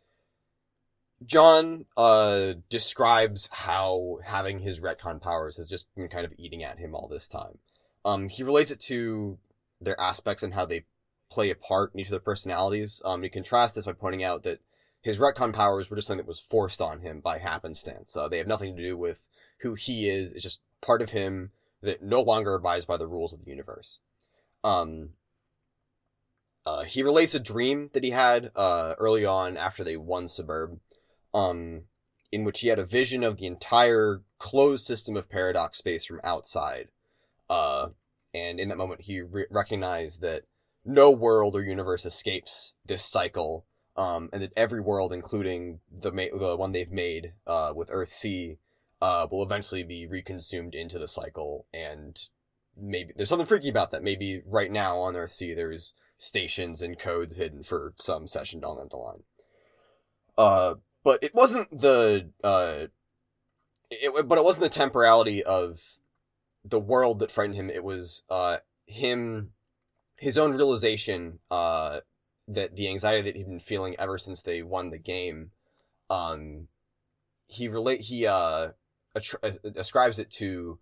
John 1.25 1.87
uh, 1.97 2.55
describes 2.69 3.49
how 3.51 4.19
having 4.25 4.61
his 4.61 4.81
retcon 4.81 5.21
powers 5.21 5.57
has 5.57 5.69
just 5.69 5.93
been 5.95 6.09
kind 6.09 6.25
of 6.25 6.33
eating 6.39 6.63
at 6.63 6.79
him 6.79 6.95
all 6.95 7.09
this 7.09 7.27
time. 7.27 7.59
Um, 8.05 8.29
he 8.29 8.43
relates 8.43 8.71
it 8.71 8.81
to 8.83 9.39
their 9.81 9.99
aspects 10.01 10.43
and 10.43 10.55
how 10.55 10.65
they 10.65 10.85
play 11.31 11.51
a 11.51 11.55
part 11.55 11.93
in 11.93 12.01
each 12.01 12.07
of 12.07 12.13
their 12.13 12.21
personalities. 12.21 13.03
Um, 13.05 13.23
he 13.23 13.29
contrasts 13.29 13.75
this 13.75 13.85
by 13.85 13.93
pointing 13.93 14.23
out 14.23 14.45
that 14.45 14.61
his 15.03 15.19
retcon 15.19 15.53
powers 15.53 15.91
were 15.91 15.97
just 15.97 16.07
something 16.07 16.25
that 16.25 16.29
was 16.29 16.41
forced 16.41 16.81
on 16.81 17.01
him 17.01 17.21
by 17.21 17.39
happenstance. 17.39 18.17
Uh, 18.17 18.29
they 18.29 18.39
have 18.39 18.47
nothing 18.47 18.77
to 18.77 18.83
do 18.83 18.97
with 18.97 19.25
who 19.61 19.75
he 19.75 20.09
is. 20.09 20.33
It's 20.33 20.43
just 20.43 20.61
part 20.81 21.03
of 21.03 21.11
him 21.11 21.51
that 21.83 22.03
no 22.03 22.21
longer 22.21 22.55
abides 22.55 22.85
by 22.85 22.97
the 22.97 23.07
rules 23.07 23.33
of 23.33 23.45
the 23.45 23.51
universe. 23.51 23.99
Um, 24.65 25.11
uh, 26.67 26.83
he 26.83 27.03
relates 27.03 27.35
a 27.35 27.41
dream 27.41 27.91
that 27.93 28.05
he 28.05 28.11
had 28.11 28.51
uh, 28.55 28.95
early 28.99 29.25
on 29.25 29.57
after 29.57 29.83
they 29.83 29.97
won 29.97 30.27
Sburb 30.27 30.79
um, 31.35 31.83
in 32.31 32.45
which 32.45 32.61
he 32.61 32.69
had 32.69 32.79
a 32.79 32.85
vision 32.85 33.23
of 33.23 33.37
the 33.37 33.47
entire 33.47 34.23
closed 34.39 34.87
system 34.87 35.17
of 35.17 35.29
paradox 35.29 35.79
space 35.79 36.05
from 36.05 36.21
outside. 36.25 36.89
Uh, 37.49 37.89
and 38.35 38.61
in 38.61 38.69
that 38.69 38.79
moment, 38.79 39.03
he 39.03 39.21
re- 39.21 39.47
recognized 39.51 40.21
that 40.21 40.45
no 40.85 41.11
world 41.11 41.57
or 41.57 41.63
universe 41.63 42.05
escapes 42.07 42.75
this 42.85 43.05
cycle, 43.05 43.67
um, 43.97 44.29
and 44.33 44.43
that 44.43 44.53
every 44.57 44.81
world, 44.81 45.13
including 45.13 45.81
the 45.91 46.13
ma- 46.13 46.37
the 46.39 46.57
one 46.57 46.73
they've 46.73 46.91
made 46.91 47.33
uh, 47.47 47.73
with 47.75 47.91
Earth 47.93 48.11
C, 48.11 48.59
uh, 49.01 49.27
will 49.31 49.43
eventually 49.43 49.83
be 49.83 50.07
reconsumed 50.07 50.75
into 50.75 50.99
the 50.99 51.09
cycle. 51.09 51.67
And 51.73 52.19
maybe 52.77 53.13
there's 53.17 53.29
something 53.29 53.47
freaky 53.47 53.69
about 53.69 53.91
that. 53.91 54.03
Maybe 54.03 54.43
right 54.47 54.71
now 54.71 54.99
on 54.99 55.17
Earth 55.17 55.33
C, 55.33 55.53
there's 55.55 55.95
stations 56.17 56.83
and 56.83 56.99
codes 56.99 57.37
hidden 57.37 57.63
for 57.63 57.95
some 57.97 58.27
session 58.27 58.61
down 58.61 58.77
the 58.91 58.97
line. 58.97 59.23
Uh, 60.37 60.75
but 61.03 61.23
it 61.23 61.35
wasn't 61.35 61.71
the 61.71 62.31
uh, 62.43 62.87
it, 63.91 64.29
but 64.29 64.39
it 64.39 64.45
wasn't 64.45 64.63
the 64.63 64.69
temporality 64.69 65.43
of 65.43 65.81
the 66.65 66.81
world 66.81 67.21
that 67.21 67.31
frightened 67.31 67.57
him. 67.57 67.71
It 67.71 67.85
was 67.85 68.25
uh 68.31 68.59
him, 68.87 69.53
his 70.17 70.39
own 70.39 70.53
realization 70.53 71.39
uh 71.51 72.01
that 72.47 72.77
the 72.77 72.89
anxiety 72.89 73.23
that 73.23 73.37
he'd 73.37 73.47
been 73.47 73.61
feeling 73.61 73.95
ever 73.99 74.19
since 74.19 74.43
they 74.43 74.63
won 74.63 74.91
the 74.91 74.99
game, 74.99 75.51
um, 76.09 76.69
he 77.47 77.69
relate 77.69 78.03
he 78.03 78.27
uh 78.27 78.69
ascribes 79.15 80.19
it 80.19 80.31
to 80.31 80.79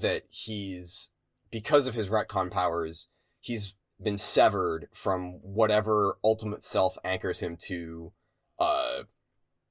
that 0.00 0.24
he's 0.28 1.10
because 1.50 1.86
of 1.86 1.94
his 1.94 2.08
retcon 2.08 2.50
powers 2.50 3.08
he's 3.40 3.74
been 4.00 4.18
severed 4.18 4.88
from 4.92 5.40
whatever 5.42 6.18
ultimate 6.22 6.62
self 6.62 6.96
anchors 7.04 7.40
him 7.40 7.56
to 7.56 8.12
uh 8.58 9.02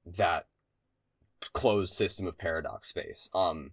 that 0.05 0.47
closed 1.53 1.93
system 1.93 2.27
of 2.27 2.37
paradox 2.37 2.89
space. 2.89 3.29
Um, 3.33 3.71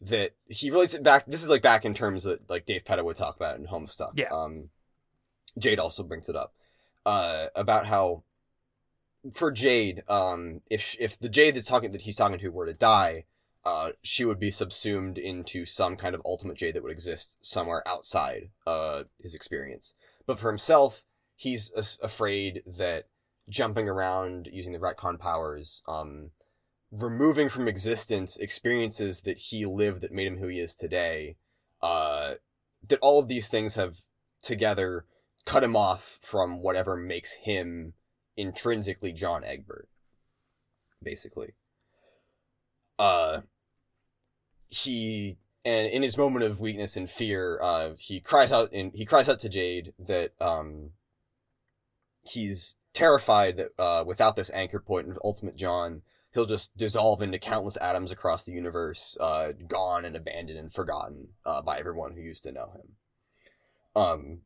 that 0.00 0.32
he 0.48 0.70
relates 0.70 0.94
it 0.94 1.02
back. 1.02 1.24
This 1.26 1.42
is 1.42 1.48
like 1.48 1.62
back 1.62 1.84
in 1.84 1.94
terms 1.94 2.24
that 2.24 2.48
like 2.50 2.66
Davepeta 2.66 3.04
would 3.04 3.16
talk 3.16 3.36
about 3.36 3.56
in 3.56 3.66
Homestuck. 3.66 4.12
Yeah. 4.14 4.28
Um, 4.28 4.68
Jade 5.58 5.78
also 5.78 6.02
brings 6.02 6.28
it 6.28 6.36
up, 6.36 6.52
uh, 7.06 7.46
about 7.54 7.86
how 7.86 8.22
for 9.32 9.50
Jade, 9.50 10.02
um, 10.08 10.60
if 10.68 10.96
if 11.00 11.18
the 11.18 11.28
Jade 11.28 11.56
that's 11.56 11.68
talking 11.68 11.92
that 11.92 12.02
he's 12.02 12.16
talking 12.16 12.38
to 12.38 12.48
were 12.48 12.66
to 12.66 12.74
die, 12.74 13.24
uh, 13.64 13.92
she 14.02 14.24
would 14.24 14.38
be 14.38 14.50
subsumed 14.50 15.18
into 15.18 15.64
some 15.64 15.96
kind 15.96 16.14
of 16.14 16.22
ultimate 16.24 16.58
Jade 16.58 16.74
that 16.74 16.82
would 16.82 16.92
exist 16.92 17.44
somewhere 17.44 17.86
outside 17.88 18.50
uh 18.66 19.04
his 19.20 19.34
experience. 19.34 19.94
But 20.26 20.38
for 20.38 20.48
himself, 20.48 21.04
he's 21.36 21.72
a- 21.74 22.04
afraid 22.04 22.62
that 22.66 23.06
jumping 23.48 23.88
around 23.88 24.48
using 24.52 24.72
the 24.72 24.78
retcon 24.78 25.18
powers, 25.18 25.82
um, 25.86 26.30
removing 26.90 27.48
from 27.48 27.68
existence 27.68 28.36
experiences 28.36 29.22
that 29.22 29.38
he 29.38 29.66
lived 29.66 30.02
that 30.02 30.12
made 30.12 30.26
him 30.26 30.38
who 30.38 30.48
he 30.48 30.60
is 30.60 30.74
today, 30.74 31.36
uh, 31.82 32.34
that 32.86 32.98
all 33.00 33.18
of 33.20 33.28
these 33.28 33.48
things 33.48 33.74
have 33.74 33.98
together 34.42 35.04
cut 35.44 35.64
him 35.64 35.76
off 35.76 36.18
from 36.22 36.60
whatever 36.60 36.96
makes 36.96 37.34
him 37.34 37.94
intrinsically 38.36 39.12
John 39.12 39.44
Egbert, 39.44 39.88
basically. 41.02 41.54
Uh, 42.98 43.42
he 44.68 45.38
and 45.64 45.88
in 45.88 46.02
his 46.02 46.16
moment 46.16 46.44
of 46.44 46.60
weakness 46.60 46.96
and 46.96 47.10
fear, 47.10 47.58
uh, 47.60 47.90
he 47.98 48.20
cries 48.20 48.52
out 48.52 48.70
and 48.72 48.92
he 48.94 49.04
cries 49.04 49.28
out 49.28 49.40
to 49.40 49.48
Jade 49.48 49.92
that 49.98 50.32
um, 50.40 50.90
he's 52.22 52.76
terrified 52.96 53.58
that 53.58 53.68
uh, 53.78 54.02
without 54.06 54.36
this 54.36 54.50
anchor 54.54 54.80
point 54.80 55.10
of 55.10 55.18
Ultimate 55.22 55.54
John, 55.54 56.00
he'll 56.32 56.46
just 56.46 56.76
dissolve 56.76 57.20
into 57.20 57.38
countless 57.38 57.76
atoms 57.76 58.10
across 58.10 58.44
the 58.44 58.52
universe, 58.52 59.18
uh, 59.20 59.52
gone 59.68 60.06
and 60.06 60.16
abandoned 60.16 60.58
and 60.58 60.72
forgotten 60.72 61.28
uh, 61.44 61.60
by 61.60 61.78
everyone 61.78 62.14
who 62.14 62.22
used 62.22 62.42
to 62.44 62.52
know 62.52 62.72
him. 62.74 62.96
Um, 63.94 64.40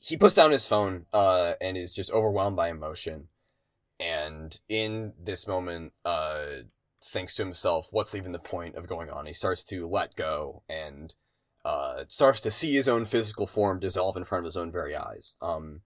he 0.00 0.16
puts 0.16 0.34
down 0.34 0.52
his 0.52 0.64
phone 0.64 1.04
uh, 1.12 1.54
and 1.60 1.76
is 1.76 1.92
just 1.92 2.10
overwhelmed 2.12 2.56
by 2.56 2.70
emotion. 2.70 3.28
And 3.98 4.58
in 4.66 5.12
this 5.22 5.46
moment, 5.46 5.92
uh, 6.06 6.46
thinks 7.04 7.34
to 7.34 7.42
himself, 7.42 7.88
"What's 7.90 8.14
even 8.14 8.32
the 8.32 8.38
point 8.38 8.76
of 8.76 8.88
going 8.88 9.10
on?" 9.10 9.26
He 9.26 9.34
starts 9.34 9.62
to 9.64 9.86
let 9.86 10.16
go 10.16 10.62
and 10.70 11.14
uh, 11.66 12.04
starts 12.08 12.40
to 12.40 12.50
see 12.50 12.72
his 12.72 12.88
own 12.88 13.04
physical 13.04 13.46
form 13.46 13.78
dissolve 13.78 14.16
in 14.16 14.24
front 14.24 14.46
of 14.46 14.46
his 14.46 14.56
own 14.56 14.72
very 14.72 14.96
eyes. 14.96 15.34
Um, 15.42 15.82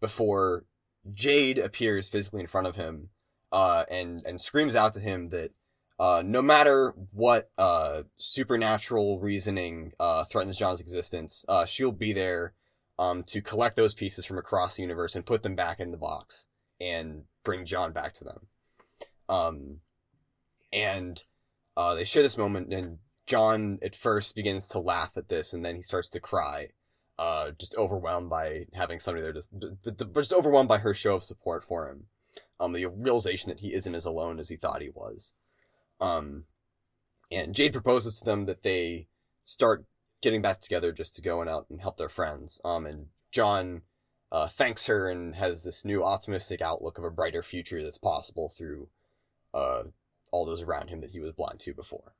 before 0.00 0.64
Jade 1.12 1.58
appears 1.58 2.08
physically 2.08 2.40
in 2.40 2.46
front 2.46 2.66
of 2.66 2.76
him, 2.76 3.10
uh, 3.52 3.84
and 3.90 4.24
and 4.26 4.40
screams 4.40 4.76
out 4.76 4.94
to 4.94 5.00
him 5.00 5.26
that 5.26 5.52
uh, 5.98 6.22
no 6.24 6.40
matter 6.40 6.94
what 7.12 7.50
uh, 7.58 8.02
supernatural 8.18 9.18
reasoning 9.18 9.92
uh, 9.98 10.24
threatens 10.24 10.56
John's 10.56 10.80
existence, 10.80 11.44
uh, 11.48 11.64
she'll 11.64 11.92
be 11.92 12.12
there 12.12 12.54
um, 12.98 13.24
to 13.24 13.40
collect 13.40 13.76
those 13.76 13.94
pieces 13.94 14.24
from 14.24 14.38
across 14.38 14.76
the 14.76 14.82
universe 14.82 15.14
and 15.14 15.26
put 15.26 15.42
them 15.42 15.56
back 15.56 15.80
in 15.80 15.90
the 15.90 15.96
box 15.96 16.48
and 16.80 17.24
bring 17.44 17.64
John 17.64 17.92
back 17.92 18.12
to 18.14 18.24
them. 18.24 18.46
Um, 19.28 19.80
and 20.72 21.22
uh, 21.76 21.94
they 21.94 22.04
share 22.04 22.22
this 22.22 22.38
moment, 22.38 22.72
and 22.72 22.98
John 23.26 23.78
at 23.82 23.96
first 23.96 24.34
begins 24.34 24.68
to 24.68 24.78
laugh 24.78 25.16
at 25.16 25.28
this, 25.28 25.52
and 25.52 25.64
then 25.64 25.76
he 25.76 25.82
starts 25.82 26.10
to 26.10 26.20
cry, 26.20 26.68
uh, 27.18 27.50
just 27.58 27.74
overwhelmed 27.76 28.30
by 28.30 28.66
having 28.74 29.00
somebody 29.00 29.22
there, 29.22 29.32
just, 29.32 29.50
but 29.52 30.14
just 30.14 30.32
overwhelmed 30.32 30.68
by 30.68 30.78
her 30.78 30.94
show 30.94 31.16
of 31.16 31.24
support 31.24 31.64
for 31.64 31.88
him. 31.88 32.04
Um, 32.60 32.72
the 32.72 32.86
realization 32.86 33.48
that 33.48 33.60
he 33.60 33.72
isn't 33.72 33.94
as 33.94 34.04
alone 34.04 34.38
as 34.38 34.48
he 34.48 34.56
thought 34.56 34.82
he 34.82 34.90
was. 34.90 35.32
Um, 36.00 36.44
and 37.30 37.54
Jade 37.54 37.72
proposes 37.72 38.18
to 38.18 38.24
them 38.24 38.46
that 38.46 38.62
they 38.62 39.08
start 39.44 39.84
getting 40.22 40.42
back 40.42 40.60
together 40.60 40.92
just 40.92 41.14
to 41.16 41.22
go 41.22 41.40
and 41.40 41.48
out 41.48 41.66
and 41.70 41.80
help 41.80 41.96
their 41.96 42.08
friends. 42.08 42.60
Um, 42.64 42.86
and 42.86 43.06
John 43.30 43.82
uh, 44.30 44.48
thanks 44.48 44.86
her 44.86 45.08
and 45.08 45.34
has 45.36 45.64
this 45.64 45.84
new 45.84 46.04
optimistic 46.04 46.60
outlook 46.60 46.98
of 46.98 47.04
a 47.04 47.10
brighter 47.10 47.42
future 47.42 47.82
that's 47.82 47.98
possible 47.98 48.48
through 48.48 48.88
uh, 49.54 49.84
all 50.32 50.44
those 50.44 50.62
around 50.62 50.88
him 50.88 51.00
that 51.00 51.10
he 51.10 51.20
was 51.20 51.32
blind 51.32 51.60
to 51.60 51.74
before. 51.74 52.14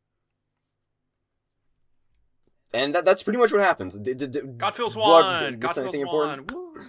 And 2.73 2.95
that, 2.95 3.05
that's 3.05 3.23
pretty 3.23 3.39
much 3.39 3.51
what 3.53 3.61
happens. 3.62 3.99
D- 3.99 4.14
d- 4.14 4.27
d- 4.27 4.41
God 4.57 4.75
feels 4.75 4.97
one. 4.97 5.43
did 5.43 5.55
I 5.55 5.57
God 5.57 5.69
miss 5.69 5.75
feels 5.75 5.95
anything 5.95 6.07
one. 6.07 6.39
important? 6.41 6.87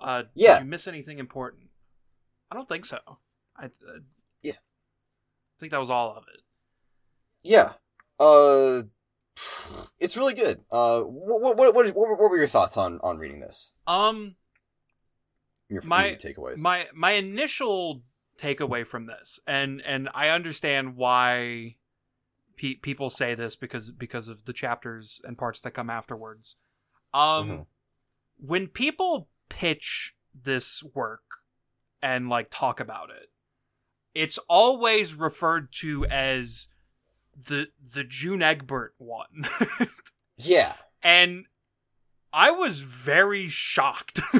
Uh, 0.00 0.22
Yeah. 0.34 0.54
Did 0.58 0.64
you 0.64 0.70
miss 0.70 0.86
anything 0.88 1.18
important? 1.18 1.64
I 2.50 2.54
don't 2.56 2.68
think 2.68 2.84
so. 2.84 2.98
I 3.56 3.66
uh, 3.66 4.00
Yeah. 4.42 4.52
I 4.52 5.56
think 5.60 5.72
that 5.72 5.80
was 5.80 5.90
all 5.90 6.16
of 6.16 6.24
it. 6.34 6.40
Yeah. 7.42 7.72
Uh, 8.18 8.82
it's 10.00 10.16
really 10.16 10.34
good. 10.34 10.60
Uh, 10.70 11.02
what 11.02 11.56
what 11.56 11.56
what 11.74 11.74
what, 11.74 11.94
what 11.94 12.18
were 12.30 12.36
your 12.38 12.48
thoughts 12.48 12.76
on 12.76 12.98
on 13.02 13.18
reading 13.18 13.38
this? 13.40 13.72
Um, 13.86 14.34
Your, 15.68 15.82
My- 15.82 16.08
your 16.08 16.16
takeaways. 16.16 16.56
my 16.56 16.88
my 16.92 17.12
initial 17.12 18.02
takeaway 18.36 18.84
from 18.86 19.06
this, 19.06 19.38
and 19.46 19.80
and 19.82 20.08
I 20.14 20.28
understand 20.30 20.96
why 20.96 21.76
pe- 22.58 22.74
people 22.74 23.08
say 23.10 23.34
this 23.34 23.56
because 23.56 23.90
because 23.90 24.28
of 24.28 24.44
the 24.44 24.52
chapters 24.52 25.20
and 25.24 25.38
parts 25.38 25.60
that 25.62 25.70
come 25.70 25.88
afterwards. 25.90 26.56
Um, 27.14 27.48
Mhm. 27.48 27.66
when 28.36 28.66
people 28.68 29.28
pitch 29.48 30.14
this 30.34 30.82
work 30.82 31.22
and 32.02 32.28
like 32.28 32.48
talk 32.50 32.80
about 32.80 33.10
it, 33.10 33.30
it's 34.14 34.38
always 34.48 35.14
referred 35.14 35.72
to 35.80 36.04
as 36.06 36.68
the 37.34 37.68
the 37.80 38.04
June 38.04 38.42
Egbert 38.42 38.94
one. 38.98 39.46
yeah. 40.36 40.76
and 41.02 41.46
I 42.32 42.50
was 42.50 42.80
very 42.82 43.48
shocked. 43.48 44.20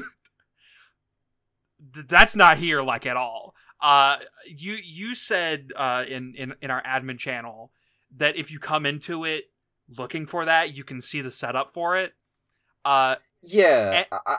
That's 1.80 2.34
not 2.36 2.58
here 2.58 2.82
like 2.82 3.06
at 3.06 3.16
all. 3.16 3.54
Uh, 3.80 4.16
you 4.46 4.74
you 4.82 5.14
said 5.14 5.70
uh, 5.76 6.04
in, 6.08 6.34
in 6.36 6.54
in 6.60 6.70
our 6.70 6.82
admin 6.82 7.18
channel 7.18 7.70
that 8.16 8.36
if 8.36 8.50
you 8.50 8.58
come 8.58 8.86
into 8.86 9.24
it 9.24 9.44
looking 9.96 10.26
for 10.26 10.44
that, 10.44 10.74
you 10.74 10.84
can 10.84 11.00
see 11.00 11.20
the 11.20 11.30
setup 11.30 11.72
for 11.72 11.96
it. 11.96 12.14
Uh, 12.84 13.16
Yeah. 13.42 14.04
Eh. 14.10 14.16
I, 14.26 14.36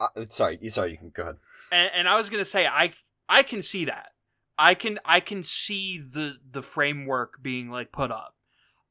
I, 0.00 0.08
I 0.16 0.26
sorry. 0.28 0.58
Sorry. 0.68 0.92
You 0.92 0.98
can 0.98 1.10
go 1.10 1.22
ahead. 1.22 1.36
and, 1.72 1.90
and 1.94 2.08
I 2.08 2.16
was 2.16 2.28
gonna 2.30 2.44
say 2.44 2.66
I 2.66 2.92
I 3.28 3.42
can 3.42 3.62
see 3.62 3.84
that. 3.86 4.08
I 4.58 4.74
can 4.74 4.98
I 5.04 5.20
can 5.20 5.42
see 5.42 5.98
the 5.98 6.38
the 6.50 6.62
framework 6.62 7.42
being 7.42 7.70
like 7.70 7.92
put 7.92 8.10
up. 8.10 8.34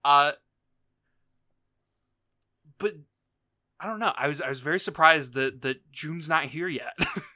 Uh 0.03 0.33
but 2.77 2.93
I 3.79 3.87
don't 3.87 3.99
know. 3.99 4.13
I 4.15 4.27
was 4.27 4.41
I 4.41 4.49
was 4.49 4.59
very 4.61 4.79
surprised 4.79 5.33
that 5.35 5.61
that 5.61 5.91
June's 5.91 6.27
not 6.29 6.45
here 6.45 6.67
yet. 6.67 6.93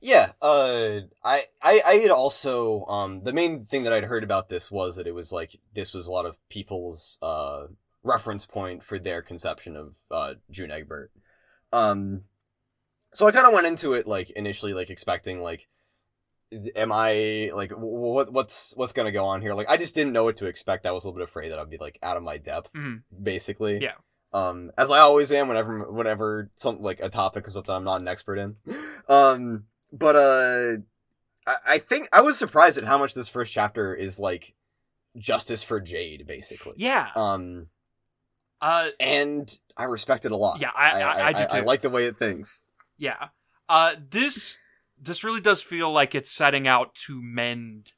Yeah, 0.00 0.32
uh, 0.40 1.00
I, 1.22 1.44
I, 1.62 1.82
I 1.86 1.94
had 1.96 2.10
also, 2.10 2.84
um, 2.86 3.22
the 3.22 3.32
main 3.34 3.64
thing 3.66 3.82
that 3.84 3.92
I'd 3.92 4.04
heard 4.04 4.24
about 4.24 4.48
this 4.48 4.70
was 4.70 4.96
that 4.96 5.06
it 5.06 5.14
was 5.14 5.30
like, 5.30 5.56
this 5.74 5.92
was 5.92 6.06
a 6.06 6.10
lot 6.12 6.24
of 6.26 6.38
people's, 6.48 7.18
uh, 7.20 7.66
reference 8.02 8.46
point 8.46 8.82
for 8.82 8.98
their 8.98 9.20
conception 9.20 9.76
of, 9.76 9.96
uh, 10.10 10.34
June 10.50 10.70
Egbert. 10.70 11.12
Um, 11.72 12.22
so 13.12 13.26
I 13.26 13.32
kind 13.32 13.46
of 13.46 13.52
went 13.52 13.66
into 13.66 13.92
it, 13.92 14.06
like, 14.06 14.30
initially, 14.30 14.72
like, 14.72 14.88
expecting, 14.88 15.42
like, 15.42 15.68
am 16.74 16.92
I, 16.92 17.50
like, 17.54 17.70
what, 17.72 18.32
what's, 18.32 18.72
what's 18.76 18.94
gonna 18.94 19.12
go 19.12 19.26
on 19.26 19.42
here? 19.42 19.52
Like, 19.52 19.68
I 19.68 19.76
just 19.76 19.94
didn't 19.94 20.14
know 20.14 20.24
what 20.24 20.36
to 20.38 20.46
expect. 20.46 20.86
I 20.86 20.92
was 20.92 21.04
a 21.04 21.08
little 21.08 21.18
bit 21.18 21.28
afraid 21.28 21.50
that 21.50 21.58
I'd 21.58 21.68
be, 21.68 21.76
like, 21.76 21.98
out 22.02 22.16
of 22.16 22.22
my 22.22 22.38
depth, 22.38 22.72
Mhm. 22.72 23.02
basically. 23.22 23.80
Yeah. 23.82 23.94
Um, 24.32 24.70
as 24.78 24.90
I 24.90 25.00
always 25.00 25.30
am 25.32 25.48
whenever, 25.48 25.92
whenever 25.92 26.50
some, 26.54 26.80
like, 26.80 27.00
a 27.00 27.10
topic 27.10 27.46
is 27.48 27.52
something 27.54 27.74
I'm 27.74 27.84
not 27.84 28.00
an 28.00 28.08
expert 28.08 28.38
in. 28.38 28.56
Um, 29.08 29.64
but 29.92 30.16
uh 30.16 30.76
I, 31.46 31.56
I 31.74 31.78
think 31.78 32.08
I 32.12 32.20
was 32.20 32.38
surprised 32.38 32.78
at 32.78 32.84
how 32.84 32.98
much 32.98 33.14
this 33.14 33.28
first 33.28 33.52
chapter 33.52 33.94
is 33.94 34.18
like 34.18 34.54
justice 35.16 35.62
for 35.62 35.80
Jade, 35.80 36.26
basically. 36.26 36.74
yeah. 36.76 37.08
Um 37.16 37.68
Uh 38.60 38.88
and 39.00 39.58
I 39.76 39.84
respect 39.84 40.24
it 40.24 40.32
a 40.32 40.36
lot. 40.36 40.60
Yeah, 40.60 40.70
I- 40.74 41.00
I- 41.02 41.26
I 41.28 41.32
do 41.32 41.46
I, 41.50 41.60
too. 41.60 41.66
like 41.66 41.80
the 41.82 41.90
way 41.90 42.04
it 42.04 42.16
thinks. 42.16 42.60
yeah. 42.98 43.28
Uh 43.68 43.94
this 44.10 44.58
this 45.02 45.24
really 45.24 45.40
does 45.40 45.62
feel 45.62 45.90
like 45.90 46.14
it's 46.14 46.30
setting 46.30 46.68
out 46.68 46.94
to 47.06 47.22
mend 47.22 47.92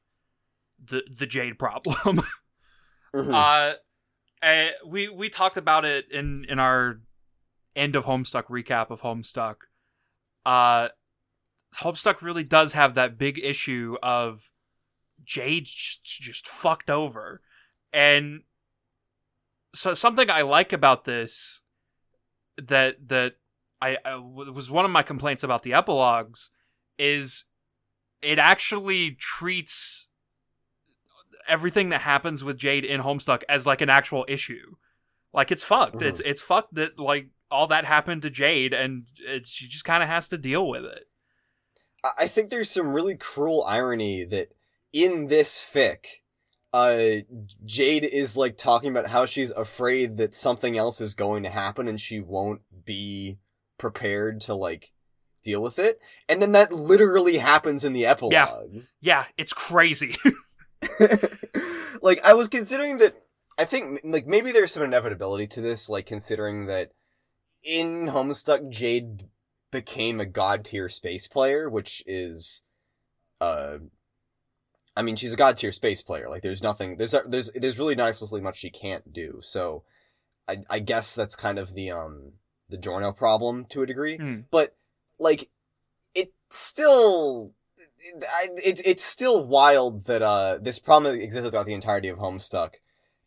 the 0.83 1.03
the 1.19 1.27
Jade 1.27 1.59
problem. 1.59 2.23
Mhm. 3.15 3.35
Uh, 3.35 3.75
eh, 4.43 4.71
we 4.87 5.07
we 5.11 5.29
talked 5.29 5.59
about 5.59 5.85
it 5.85 6.11
in 6.11 6.47
in 6.49 6.59
our 6.59 7.01
end 7.77 7.95
of 7.95 8.05
Homestuck 8.07 8.45
recap 8.47 8.89
of 8.91 9.03
Homestuck. 9.03 9.57
Uh, 10.47 10.89
Homestuck 11.81 12.21
really 12.21 12.45
does 12.45 12.75
have 12.75 12.95
that 12.95 13.19
big 13.19 13.39
issue 13.43 13.97
of 14.03 14.51
Jade 15.25 15.65
just, 15.65 16.05
just 16.05 16.47
fucked 16.47 16.91
over, 16.91 17.41
and 17.93 18.43
so 19.75 19.95
something 19.95 20.31
I 20.31 20.43
like 20.43 20.73
about 20.73 21.05
this 21.05 21.63
that 22.59 23.09
that 23.09 23.35
I, 23.81 23.97
I 24.05 24.17
was 24.17 24.71
one 24.71 24.85
of 24.85 24.91
my 24.91 25.03
complaints 25.03 25.43
about 25.43 25.63
the 25.63 25.73
epilogues 25.73 26.51
is 26.99 27.47
it 28.21 28.39
actually 28.39 29.13
treats 29.13 30.07
everything 31.49 31.89
that 31.89 32.03
happens 32.03 32.45
with 32.45 32.57
Jade 32.59 32.85
in 32.85 33.01
Homestuck 33.01 33.43
as 33.49 33.67
like 33.67 33.81
an 33.81 33.91
actual 33.91 34.25
issue. 34.29 34.77
Like 35.33 35.51
it's 35.51 35.65
fucked. 35.65 35.97
Mhm. 35.97 36.03
It's 36.03 36.21
it's 36.21 36.43
fucked 36.43 36.75
that 36.75 36.99
like 36.99 37.31
all 37.51 37.67
that 37.69 37.85
happened 37.85 38.23
to 38.23 38.31
Jade 38.31 38.73
and 38.73 39.07
it, 39.19 39.47
she 39.47 39.67
just 39.67 39.85
kind 39.85 40.03
of 40.03 40.09
has 40.09 40.29
to 40.29 40.39
deal 40.39 40.69
with 40.69 40.85
it. 40.85 41.05
I- 42.05 42.29
think 42.29 42.51
there's 42.51 42.71
some 42.71 42.93
really 42.93 43.17
cruel 43.17 43.65
irony 43.65 44.25
that 44.25 44.49
in 44.93 45.29
this 45.29 45.59
fic, 45.59 46.07
uh, 46.73 47.23
Jade 47.65 48.05
is 48.05 48.37
like 48.37 48.57
talking 48.57 48.91
about 48.91 49.09
how 49.09 49.27
she's 49.27 49.51
afraid 49.51 50.17
that 50.17 50.35
something 50.35 50.77
else 50.77 51.01
is 51.01 51.15
going 51.15 51.43
to 51.43 51.51
happen 51.51 51.89
and 51.89 52.01
she 52.01 52.21
won't 52.21 52.63
be 52.85 53.39
prepared 53.79 54.41
to 54.43 54.55
like 54.55 54.93
deal 55.43 55.63
with 55.63 55.79
it. 55.79 56.01
And 56.29 56.41
then 56.41 56.53
that 56.53 56.73
literally 56.73 57.39
happens 57.39 57.85
in 57.85 57.93
the 57.93 58.07
epilogues. 58.07 58.95
Yeah, 59.01 59.27
it's 59.37 59.53
crazy. 59.53 60.17
like 62.03 62.21
I 62.25 62.35
was 62.35 62.49
considering 62.49 62.99
that 62.99 63.23
I 63.59 63.65
think 63.65 64.01
like 64.05 64.27
maybe 64.27 64.53
there's 64.53 64.73
some 64.73 64.83
inevitability 64.83 65.47
to 65.49 65.61
this, 65.61 65.89
like 65.89 66.07
considering 66.07 66.67
that 66.67 66.93
in 67.63 68.07
Homestuck 68.07 68.71
Jade 68.71 69.29
became 69.73 70.21
a 70.21 70.27
god 70.27 70.65
tier 70.65 70.89
space 70.89 71.27
player, 71.27 71.69
which 71.69 72.05
is 72.07 72.63
uh 73.41 73.79
I 74.97 75.03
mean 75.03 75.17
she's 75.17 75.33
a 75.33 75.37
god 75.37 75.57
tier 75.57 75.73
space 75.73 76.03
player. 76.03 76.29
Like 76.29 76.43
there's 76.43 76.63
nothing 76.63 76.97
there's 76.99 77.15
there's 77.27 77.51
there's 77.57 77.79
really 77.79 77.97
not 77.97 78.11
explicitly 78.11 78.41
much 78.41 78.59
she 78.59 78.71
can't 78.71 79.13
do. 79.13 79.41
So 79.43 79.83
I 80.47 80.59
I 80.71 80.79
guess 80.79 81.17
that's 81.17 81.35
kind 81.35 81.59
of 81.59 81.75
the 81.75 81.91
um 81.91 82.35
the 82.69 82.77
Giorno 82.79 83.11
problem 83.13 83.65
to 83.71 83.83
a 83.83 83.87
degree. 83.87 84.17
Hmm. 84.19 84.41
But 84.53 84.77
like 85.19 85.51
it 86.15 86.33
still 86.51 87.53
it, 87.77 88.25
I- 88.25 88.49
it, 88.65 88.81
it's 88.85 89.05
still 89.05 89.45
wild 89.45 90.05
that 90.05 90.23
uh 90.23 90.59
this 90.61 90.79
problem 90.79 91.17
existed 91.19 91.51
throughout 91.51 91.67
the 91.67 91.75
entirety 91.75 92.09
of 92.09 92.19
Homestuck, 92.19 92.75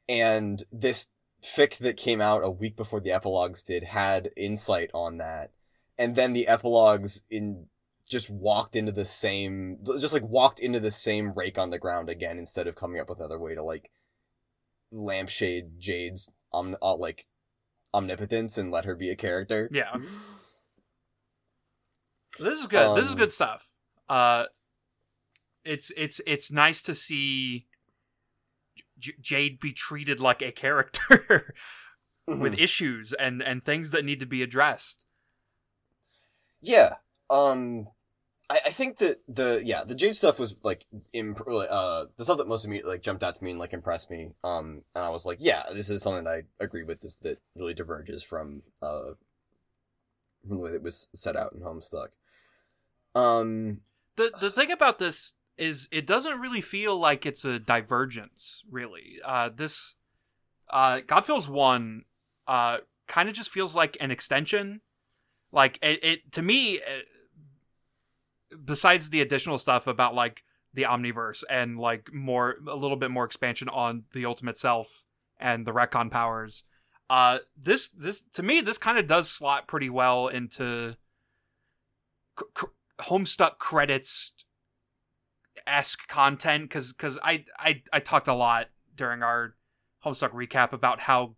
and 0.08 0.64
this 0.72 1.10
fic 1.44 1.78
that 1.78 1.98
came 1.98 2.22
out 2.22 2.44
a 2.44 2.50
week 2.50 2.76
before 2.76 3.00
the 3.00 3.12
epilogues 3.12 3.62
did 3.64 3.84
had 3.84 4.32
insight 4.36 4.90
on 4.94 5.18
that, 5.18 5.52
and 5.98 6.16
then 6.16 6.34
the 6.34 6.48
epilogues 6.48 7.22
in 7.30 7.68
just 8.08 8.30
walked 8.30 8.76
into 8.76 8.92
the 8.92 9.06
same 9.06 9.80
just 10.00 10.14
like 10.14 10.24
walked 10.24 10.60
into 10.60 10.80
the 10.80 10.92
same 10.92 11.32
rake 11.34 11.58
on 11.58 11.70
the 11.72 11.80
ground 11.80 12.10
again 12.10 12.38
instead 12.38 12.68
of 12.68 12.76
coming 12.76 13.00
up 13.00 13.10
with 13.10 13.20
another 13.20 13.40
way 13.40 13.56
to 13.56 13.64
like 13.64 13.90
lampshade 14.92 15.80
Jade's 15.80 16.30
om- 16.54 16.78
uh, 16.82 16.96
like 16.96 17.26
omnipotence 17.94 18.58
and 18.58 18.70
let 18.72 18.86
her 18.86 18.96
be 18.96 19.10
a 19.10 19.16
character. 19.16 19.70
yeah, 19.72 19.94
this 22.40 22.60
is 22.60 22.68
good. 22.68 22.98
this 22.98 23.06
is 23.08 23.14
Um, 23.14 23.18
good 23.18 23.32
stuff. 23.32 23.68
Uh, 24.10 24.46
it's 25.64 25.92
it's 25.98 26.22
it's 26.28 26.52
nice 26.52 26.82
to 26.84 26.94
see 26.94 27.66
J- 29.00 29.16
Jade 29.20 29.60
be 29.60 29.74
treated 29.74 30.20
like 30.20 30.42
a 30.42 30.52
character 30.52 31.56
with 32.28 32.54
issues 32.60 33.14
and 33.14 33.42
and 33.42 33.64
things 33.64 33.92
that 33.92 34.06
need 34.06 34.20
to 34.20 34.26
be 34.26 34.44
addressed. 34.44 35.05
Yeah. 36.66 36.96
Um 37.30 37.88
I, 38.50 38.60
I 38.68 38.70
think 38.72 38.98
that 39.00 39.22
the 39.28 39.62
yeah, 39.64 39.84
the 39.84 39.96
Jade 39.96 40.16
stuff 40.16 40.40
was 40.40 40.56
like 40.64 40.86
imp- 41.14 41.48
uh 41.48 42.06
the 42.18 42.24
stuff 42.26 42.38
that 42.38 42.48
most 42.48 42.66
immediately 42.66 42.94
like 42.94 43.02
jumped 43.02 43.24
out 43.24 43.36
to 43.36 43.44
me 43.44 43.52
and 43.52 43.60
like 43.60 43.74
impressed 43.74 44.10
me. 44.10 44.32
Um 44.44 44.84
and 44.96 45.06
I 45.06 45.10
was 45.10 45.26
like, 45.26 45.38
yeah, 45.40 45.64
this 45.74 45.90
is 45.90 46.02
something 46.02 46.28
I 46.28 46.44
agree 46.60 46.84
with 46.84 47.02
this 47.02 47.18
that 47.18 47.40
really 47.56 47.74
diverges 47.74 48.24
from 48.24 48.64
uh 48.82 49.14
from 50.48 50.58
the 50.58 50.64
way 50.64 50.72
that 50.72 50.78
it 50.78 50.84
was 50.84 51.08
set 51.14 51.36
out 51.36 51.54
in 51.54 51.62
Homestuck. 51.62 52.10
Um 53.14 53.82
the 54.16 54.32
the 54.40 54.52
thing 54.52 54.72
about 54.72 55.00
this 55.00 55.34
is 55.58 55.88
it 55.92 56.06
doesn't 56.08 56.40
really 56.40 56.62
feel 56.62 56.98
like 56.98 57.26
it's 57.26 57.46
a 57.46 57.60
divergence 57.60 58.64
really 58.70 59.20
uh 59.24 59.50
this 59.56 59.96
uh 60.70 61.00
god 61.08 61.26
feels 61.26 61.48
one 61.48 62.04
uh 62.46 62.78
kind 63.08 63.30
of 63.30 63.36
just 63.36 63.50
feels 63.50 63.74
like 63.74 63.96
an 64.02 64.12
extension 64.12 64.82
Like 65.56 65.80
it, 65.82 66.04
it 66.04 66.32
to 66.34 66.42
me, 66.42 66.74
it, 66.74 67.08
besides 68.64 69.10
the 69.10 69.22
additional 69.22 69.58
stuff 69.58 69.88
about 69.88 70.14
like 70.14 70.44
the 70.74 70.84
omniverse 70.84 71.44
and 71.50 71.80
like 71.80 72.14
more 72.14 72.58
a 72.68 72.76
little 72.76 72.98
bit 72.98 73.10
more 73.10 73.24
expansion 73.24 73.70
on 73.70 74.04
the 74.14 74.26
ultimate 74.26 74.58
self 74.58 75.06
and 75.40 75.66
the 75.66 75.72
retcon 75.72 76.12
powers 76.12 76.64
uh 77.10 77.40
this 77.56 77.88
this 77.90 78.24
to 78.34 78.44
me 78.44 78.60
this 78.60 78.78
kind 78.78 78.98
of 78.98 79.08
does 79.08 79.30
slot 79.30 79.68
pretty 79.68 79.90
well 79.90 80.28
into 80.28 80.96
c- 82.38 82.46
c- 82.58 82.68
homestuck 83.00 83.58
credits 83.58 84.34
esque 85.66 86.08
content 86.08 86.64
because 86.64 86.92
because 86.92 87.18
I, 87.24 87.46
I 87.58 87.82
i 87.94 88.00
talked 88.00 88.28
a 88.28 88.34
lot 88.34 88.68
during 88.96 89.24
our 89.24 89.56
homestuck 90.04 90.32
recap 90.32 90.74
about 90.74 91.02
how 91.02 91.36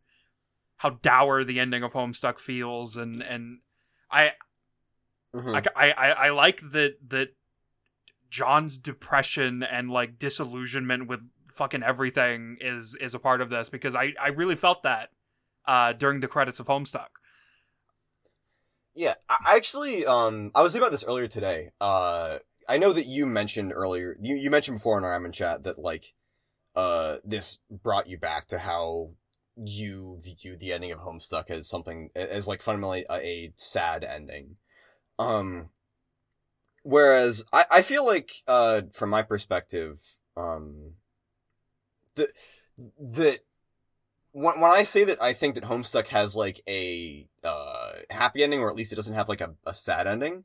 how 0.77 0.89
dour 0.89 1.43
the 1.43 1.59
ending 1.59 1.83
of 1.83 1.93
homestuck 1.93 2.39
feels 2.39 2.97
and 2.97 3.21
and 3.21 3.59
i 4.11 4.31
Mhm. 5.35 5.67
I, 5.75 5.91
I, 5.91 6.09
I 6.11 6.29
like 6.29 6.61
that 6.71 6.95
that 7.09 7.35
John's 8.29 8.77
depression 8.77 9.61
and 9.61 9.89
like 9.91 10.17
disillusionment 10.17 11.07
with 11.07 11.19
fucking 11.53 11.83
everything 11.83 12.57
is 12.61 12.95
is 12.99 13.13
a 13.13 13.19
part 13.19 13.41
of 13.41 13.49
this 13.49 13.69
because 13.69 13.93
I 13.93 14.13
I 14.19 14.29
really 14.29 14.55
felt 14.55 14.83
that 14.83 15.09
uh 15.67 15.93
during 15.93 16.21
the 16.21 16.27
credits 16.27 16.59
of 16.59 16.67
Homestuck. 16.67 17.09
Yeah, 18.97 19.13
I 19.29 19.55
actually, 19.55 20.07
um, 20.07 20.49
I 20.55 20.63
was 20.63 20.73
thinking 20.73 20.87
about 20.87 20.91
this 20.91 21.03
earlier 21.03 21.27
today. 21.27 21.69
Uh, 21.79 22.39
I 22.67 22.79
know 22.79 22.93
that 22.93 23.05
you 23.05 23.27
mentioned 23.27 23.71
earlier, 23.71 24.17
you, 24.19 24.35
you 24.35 24.49
mentioned 24.49 24.77
before 24.77 24.97
in 24.97 25.03
our 25.03 25.19
Ramen 25.19 25.31
chat 25.31 25.65
that, 25.65 25.77
like, 25.77 26.15
uh, 26.75 27.17
this 27.23 27.59
brought 27.69 28.07
you 28.07 28.17
back 28.17 28.47
to 28.47 28.57
how 28.57 29.11
you 29.63 30.19
view 30.21 30.57
the 30.57 30.73
ending 30.73 30.91
of 30.91 30.99
Homestuck 30.99 31.49
as 31.49 31.67
something, 31.67 32.09
as, 32.15 32.47
like, 32.47 32.61
fundamentally 32.61 33.05
a, 33.09 33.15
a 33.25 33.53
sad 33.55 34.03
ending. 34.03 34.57
Um, 35.19 35.69
whereas 36.83 37.43
I, 37.51 37.65
I 37.71 37.81
feel 37.81 38.05
like, 38.05 38.31
uh, 38.47 38.83
from 38.93 39.09
my 39.09 39.21
perspective, 39.21 40.01
um, 40.35 40.93
that 42.99 43.39
when, 44.31 44.59
when 44.59 44.71
I 44.71 44.83
say 44.83 45.03
that 45.05 45.21
I 45.21 45.33
think 45.33 45.55
that 45.55 45.63
Homestuck 45.63 46.07
has 46.07 46.35
like 46.35 46.61
a 46.67 47.27
uh 47.43 47.91
happy 48.09 48.43
ending 48.43 48.59
or 48.59 48.69
at 48.69 48.75
least 48.75 48.91
it 48.91 48.95
doesn't 48.95 49.15
have 49.15 49.29
like 49.29 49.41
a, 49.41 49.55
a 49.65 49.73
sad 49.73 50.07
ending, 50.07 50.43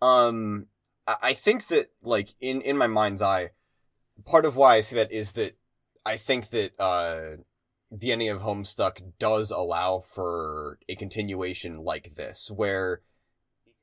um 0.00 0.66
I, 1.06 1.16
I 1.22 1.32
think 1.34 1.68
that 1.68 1.90
like 2.02 2.28
in 2.40 2.60
in 2.62 2.76
my 2.76 2.86
mind's 2.86 3.22
eye, 3.22 3.50
part 4.24 4.44
of 4.44 4.56
why 4.56 4.76
I 4.76 4.80
say 4.80 4.96
that 4.96 5.12
is 5.12 5.32
that 5.32 5.56
I 6.04 6.16
think 6.16 6.50
that 6.50 6.78
uh 6.80 7.42
the 7.90 8.12
ending 8.12 8.28
of 8.28 8.40
Homestuck 8.40 9.00
does 9.18 9.50
allow 9.50 10.00
for 10.00 10.78
a 10.88 10.96
continuation 10.96 11.78
like 11.78 12.14
this 12.16 12.50
where 12.50 13.00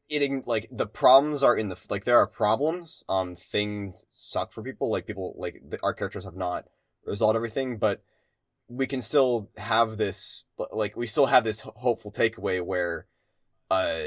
it 0.09 0.47
like 0.47 0.67
the 0.71 0.85
problems 0.85 1.43
are 1.43 1.55
in 1.55 1.69
the 1.69 1.77
like 1.89 2.03
there 2.03 2.17
are 2.17 2.27
problems 2.27 3.03
um 3.07 3.35
things 3.35 4.05
suck 4.09 4.51
for 4.51 4.61
people 4.61 4.91
like 4.91 5.07
people 5.07 5.33
like 5.37 5.61
the, 5.67 5.79
our 5.81 5.93
characters 5.93 6.25
have 6.25 6.35
not 6.35 6.65
resolved 7.05 7.35
everything 7.35 7.77
but 7.77 8.03
we 8.67 8.85
can 8.85 9.01
still 9.01 9.49
have 9.57 9.97
this 9.97 10.45
like 10.71 10.95
we 10.95 11.07
still 11.07 11.27
have 11.27 11.43
this 11.43 11.61
hopeful 11.61 12.11
takeaway 12.11 12.61
where 12.61 13.07
uh 13.71 14.03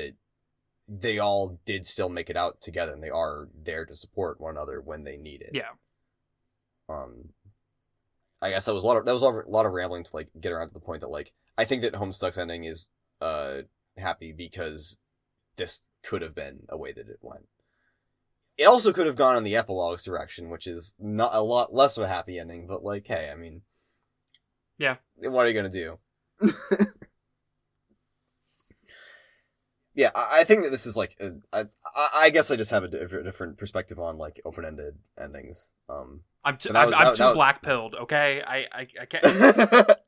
they 0.88 1.18
all 1.18 1.58
did 1.64 1.84
still 1.86 2.08
make 2.08 2.30
it 2.30 2.36
out 2.36 2.60
together 2.60 2.92
and 2.92 3.02
they 3.02 3.10
are 3.10 3.48
there 3.60 3.84
to 3.84 3.96
support 3.96 4.40
one 4.40 4.56
another 4.56 4.80
when 4.80 5.04
they 5.04 5.16
need 5.16 5.40
it 5.42 5.50
Yeah. 5.52 5.70
um 6.88 7.30
i 8.42 8.50
guess 8.50 8.64
that 8.64 8.74
was 8.74 8.84
a 8.84 8.86
lot 8.86 8.96
of 8.96 9.04
that 9.04 9.14
was 9.14 9.22
a 9.22 9.42
lot 9.48 9.66
of 9.66 9.72
rambling 9.72 10.04
to 10.04 10.14
like 10.14 10.28
get 10.40 10.52
around 10.52 10.68
to 10.68 10.74
the 10.74 10.80
point 10.80 11.00
that 11.00 11.08
like 11.08 11.32
i 11.56 11.64
think 11.64 11.82
that 11.82 11.94
homestuck's 11.94 12.38
ending 12.38 12.64
is 12.64 12.88
uh 13.20 13.58
happy 13.96 14.32
because 14.32 14.98
this 15.56 15.80
could 16.02 16.22
have 16.22 16.34
been 16.34 16.60
a 16.68 16.76
way 16.76 16.92
that 16.92 17.08
it 17.08 17.18
went 17.22 17.46
it 18.58 18.64
also 18.64 18.92
could 18.92 19.06
have 19.06 19.16
gone 19.16 19.36
in 19.36 19.44
the 19.44 19.56
epilogue's 19.56 20.04
direction 20.04 20.50
which 20.50 20.66
is 20.66 20.94
not 20.98 21.34
a 21.34 21.42
lot 21.42 21.74
less 21.74 21.96
of 21.96 22.04
a 22.04 22.08
happy 22.08 22.38
ending 22.38 22.66
but 22.66 22.84
like 22.84 23.06
hey 23.06 23.30
i 23.32 23.34
mean 23.36 23.62
Yeah. 24.78 24.96
what 25.16 25.44
are 25.44 25.48
you 25.48 25.54
gonna 25.54 25.68
do 25.70 25.98
yeah 29.94 30.10
I, 30.14 30.40
I 30.40 30.44
think 30.44 30.62
that 30.62 30.70
this 30.70 30.86
is 30.86 30.96
like 30.96 31.16
a, 31.20 31.32
I, 31.52 31.64
I 32.14 32.30
guess 32.30 32.50
i 32.50 32.56
just 32.56 32.70
have 32.70 32.84
a 32.84 32.88
different, 32.88 33.24
different 33.24 33.58
perspective 33.58 33.98
on 33.98 34.18
like 34.18 34.40
open-ended 34.44 34.96
endings 35.20 35.72
um 35.88 36.20
I'm 36.46 36.56
too 36.56 36.70
But 36.72 36.88
that 36.88 36.96
I'm, 36.96 37.08
was- 37.10 37.20
I'm 37.20 37.26
that- 37.26 37.30
too 37.32 37.34
black 37.34 37.60
pilled. 37.62 37.94
Okay, 37.94 38.40
I 38.46 38.56
I, 38.72 38.86
I 39.02 39.04
can't. 39.06 39.98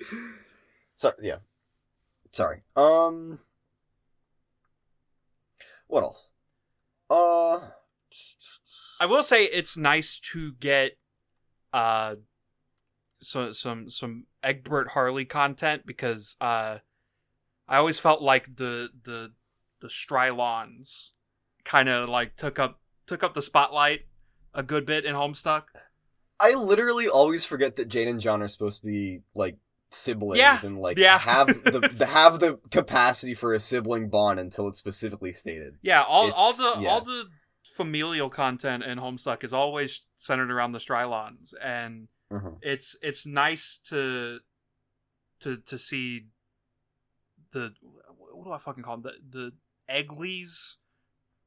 so 0.96 1.12
yeah 1.20 1.36
sorry 2.32 2.62
um 2.76 3.38
what 5.88 6.02
else 6.02 6.32
uh 7.10 7.60
I 9.00 9.06
will 9.06 9.22
say 9.22 9.44
it's 9.44 9.76
nice 9.76 10.18
to 10.32 10.52
get 10.52 10.96
uh 11.72 12.16
so 13.22 13.52
some 13.52 13.90
some 13.90 14.26
Egbert 14.42 14.88
Harley 14.88 15.24
content 15.26 15.82
because 15.86 16.36
uh 16.40 16.78
I 17.68 17.76
always 17.76 17.98
felt 17.98 18.22
like 18.22 18.56
the 18.56 18.90
the 19.04 19.32
the 19.80 19.88
Strilondes 19.88 21.10
kind 21.64 21.88
of 21.88 22.08
like 22.08 22.36
took 22.36 22.58
up 22.58 22.80
took 23.06 23.22
up 23.22 23.34
the 23.34 23.42
spotlight 23.42 24.06
a 24.54 24.62
good 24.62 24.86
bit 24.86 25.04
in 25.04 25.14
Homestuck. 25.14 25.64
I 26.38 26.54
literally 26.54 27.06
always 27.08 27.44
forget 27.44 27.76
that 27.76 27.88
Jane 27.88 28.08
and 28.08 28.20
John 28.20 28.42
are 28.42 28.48
supposed 28.48 28.80
to 28.80 28.86
be 28.86 29.20
like 29.34 29.56
siblings 29.90 30.38
Yeah, 30.38 30.58
and 30.62 30.78
like 30.80 30.98
yeah. 30.98 31.18
have 31.18 31.46
the, 31.64 32.06
have 32.10 32.40
the 32.40 32.58
capacity 32.70 33.34
for 33.34 33.52
a 33.54 33.60
sibling 33.60 34.08
bond 34.08 34.40
until 34.40 34.68
it's 34.68 34.78
specifically 34.78 35.32
stated. 35.32 35.74
Yeah, 35.82 36.02
all 36.02 36.28
It's- 36.28 36.34
all 36.38 36.52
the 36.52 36.80
yeah. 36.80 36.88
all 36.90 37.00
the 37.02 37.26
familial 37.76 38.30
content 38.30 38.82
in 38.84 38.98
Homestuck 38.98 39.42
is 39.44 39.52
always 39.52 40.06
centered 40.16 40.50
around 40.50 40.72
the 40.72 40.78
Strilondes 40.78 41.52
and 41.62 42.08
Mhm. 42.32 42.58
it's 42.62 42.96
it's 43.02 43.26
nice 43.26 43.78
to 43.88 44.40
to 45.40 45.56
to 45.58 45.76
see 45.78 46.26
the 47.52 47.74
what 48.32 48.44
do 48.44 48.52
I 48.52 48.58
fucking 48.58 48.82
call 48.84 48.98
them 48.98 49.12
the 49.30 49.38
the 49.40 49.52
Egglies. 49.92 50.76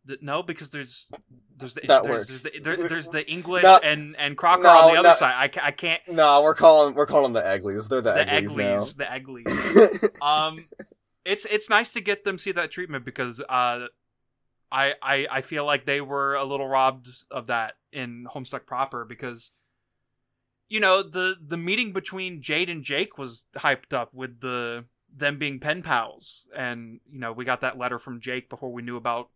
The, 0.06 0.18
no, 0.22 0.44
because 0.44 0.70
there's 0.70 1.10
there's 1.58 1.76
the 1.76 1.82
That 1.88 2.04
there's, 2.04 2.14
works. 2.16 2.28
there's 2.28 2.44
the 2.44 2.60
there, 2.60 2.88
there's 2.90 3.08
the 3.10 3.30
English 3.30 3.64
No. 3.64 3.80
and 3.82 4.16
and 4.18 4.38
Crocker 4.38 4.64
No, 4.64 4.70
on 4.70 4.94
the 4.94 5.00
other 5.00 5.10
no. 5.10 5.14
side. 5.16 5.34
I, 5.58 5.68
I 5.68 5.72
can't 5.72 6.02
No, 6.10 6.42
we're 6.42 6.56
calling 6.56 6.94
we're 6.94 7.06
calling 7.06 7.32
them 7.32 7.42
the 7.42 7.48
Egglies. 7.48 7.88
They're 7.88 8.02
the, 8.02 8.14
the 8.14 8.26
Egglies, 8.26 8.96
Egglies 8.98 8.98
the 8.98 9.06
Egglies. 9.06 10.22
um, 10.22 10.66
it's 11.24 11.46
it's 11.46 11.70
nice 11.70 11.92
to 11.94 12.02
get 12.02 12.24
them 12.26 12.38
see 12.38 12.52
that 12.52 12.70
treatment 12.72 13.06
because 13.06 13.40
uh, 13.40 13.88
I 14.72 14.94
I 15.02 15.28
I 15.32 15.42
feel 15.42 15.66
like 15.66 15.86
they 15.86 16.02
were 16.02 16.36
a 16.36 16.44
little 16.44 16.68
robbed 16.68 17.08
of 17.32 17.48
that 17.48 17.76
in 17.94 18.28
Homestuck 18.34 18.66
proper 18.66 19.06
because 19.06 19.52
you 20.68 20.80
know 20.82 21.02
the 21.02 21.36
the 21.42 21.58
meeting 21.58 21.94
between 21.94 22.42
Jade 22.42 22.70
and 22.70 22.84
Jake 22.84 23.18
was 23.18 23.46
hyped 23.56 23.94
up 23.94 24.14
with 24.14 24.42
the 24.42 24.86
them 25.16 25.38
being 25.38 25.60
pen 25.60 25.84
pals 25.84 26.48
and 26.56 27.00
you 27.10 27.20
know 27.20 27.32
we 27.32 27.46
got 27.46 27.62
that 27.62 27.78
letter 27.78 28.00
from 28.00 28.20
Jake 28.20 28.50
before 28.50 28.74
we 28.74 28.82
knew 28.82 28.98
about 28.98 29.30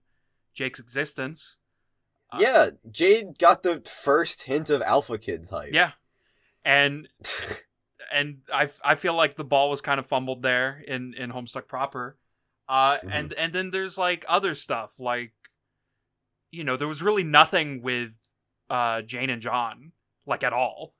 Jake's 0.58 0.80
existence. 0.80 1.60
Uh, 2.34 2.40
yeah, 2.42 2.70
Jade 2.90 3.38
got 3.38 3.62
the 3.62 3.82
first 3.82 4.42
hint 4.44 4.72
of 4.72 4.82
Alpha 4.82 5.20
Kids 5.20 5.52
hype. 5.52 5.72
Yeah, 5.72 5.92
and 6.66 7.08
and 8.12 8.40
I 8.52 8.72
I 8.84 8.96
feel 8.96 9.14
like 9.14 9.36
the 9.36 9.44
ball 9.44 9.70
was 9.70 9.82
kind 9.82 10.00
of 10.00 10.08
fumbled 10.08 10.42
there 10.42 10.84
in 10.88 11.14
in 11.14 11.32
Homestuck 11.32 11.68
proper. 11.68 12.18
Uh 12.68 12.98
Mhm. 12.98 13.10
and 13.12 13.34
and 13.34 13.54
then 13.54 13.72
there's 13.72 13.98
like 14.00 14.26
other 14.28 14.56
stuff 14.56 15.00
like 15.00 15.32
you 16.52 16.64
know, 16.64 16.76
there 16.76 16.88
was 16.88 17.04
really 17.04 17.24
nothing 17.24 17.84
with 17.84 18.14
uh 18.70 19.04
Jane 19.04 19.30
and 19.30 19.42
John 19.42 19.92
like 20.26 20.44
at 20.44 20.54
all. 20.54 20.96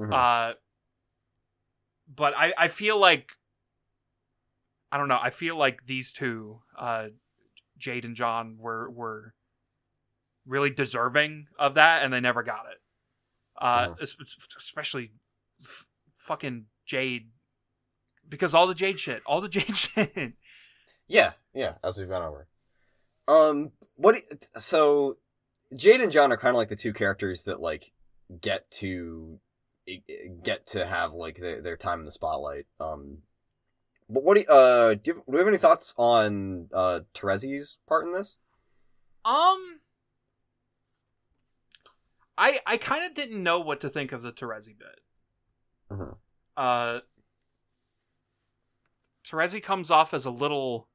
Mhm. 0.00 0.12
Uh 0.12 0.54
but 2.08 2.32
I 2.34 2.54
I 2.56 2.68
feel 2.68 2.98
like 2.98 3.32
I 4.90 4.96
don't 4.96 5.08
know, 5.08 5.20
I 5.22 5.30
feel 5.30 5.56
like 5.56 5.86
these 5.86 6.10
two 6.12 6.62
uh 6.76 7.08
Jade 7.82 8.04
and 8.04 8.16
John 8.16 8.56
were 8.58 8.88
were 8.90 9.34
really 10.46 10.70
deserving 10.70 11.46
of 11.58 11.74
that 11.74 12.02
and 12.02 12.12
they 12.12 12.20
never 12.20 12.42
got 12.42 12.66
it. 12.70 12.78
Uh 13.60 13.94
es- 14.00 14.16
es- 14.20 14.48
especially 14.56 15.12
f- 15.62 15.88
fucking 16.16 16.66
Jade 16.86 17.30
because 18.28 18.54
all 18.54 18.66
the 18.66 18.74
Jade 18.74 18.98
shit, 18.98 19.22
all 19.26 19.40
the 19.40 19.48
Jade 19.56 19.76
shit. 19.76 20.32
Yeah, 21.06 21.32
yeah, 21.52 21.74
as 21.84 21.98
we've 21.98 22.08
gone 22.08 22.22
over. 22.22 22.46
Um, 23.28 23.72
what? 23.96 24.14
you- 24.16 24.22
so, 24.58 25.18
Jade 25.76 26.00
and 26.00 26.10
John 26.12 26.32
are 26.32 26.36
kind 26.36 26.50
of 26.54 26.56
like 26.56 26.68
the 26.70 26.76
two 26.76 26.92
characters 26.92 27.42
that 27.44 27.60
like 27.60 27.92
get 28.40 28.70
to 28.80 29.38
get 30.42 30.66
to 30.68 30.86
have 30.86 31.12
like 31.12 31.38
their, 31.38 31.60
their 31.60 31.76
time 31.76 32.00
in 32.00 32.06
the 32.06 32.12
spotlight. 32.12 32.66
Um, 32.80 33.18
but 34.08 34.22
what 34.22 34.34
do 34.34 34.40
you, 34.40 34.46
uh 34.46 34.94
do 34.94 35.00
you, 35.06 35.14
do 35.14 35.22
we 35.26 35.38
have 35.38 35.48
any 35.48 35.58
thoughts 35.58 35.94
on 35.96 36.68
uh 36.72 37.00
Terezi's 37.14 37.78
part 37.88 38.06
in 38.06 38.12
this? 38.12 38.36
Um, 39.24 39.80
I 42.36 42.60
I 42.66 42.76
kind 42.76 43.04
of 43.04 43.14
didn't 43.14 43.42
know 43.42 43.60
what 43.60 43.80
to 43.82 43.88
think 43.88 44.12
of 44.12 44.22
the 44.22 44.32
Terezi 44.32 44.76
bit. 44.78 45.00
Mhm. 45.90 46.16
Uh, 46.56 47.00
Terezi 49.24 49.62
comes 49.62 49.90
off 49.90 50.12
as 50.12 50.24
a 50.24 50.30
little, 50.30 50.88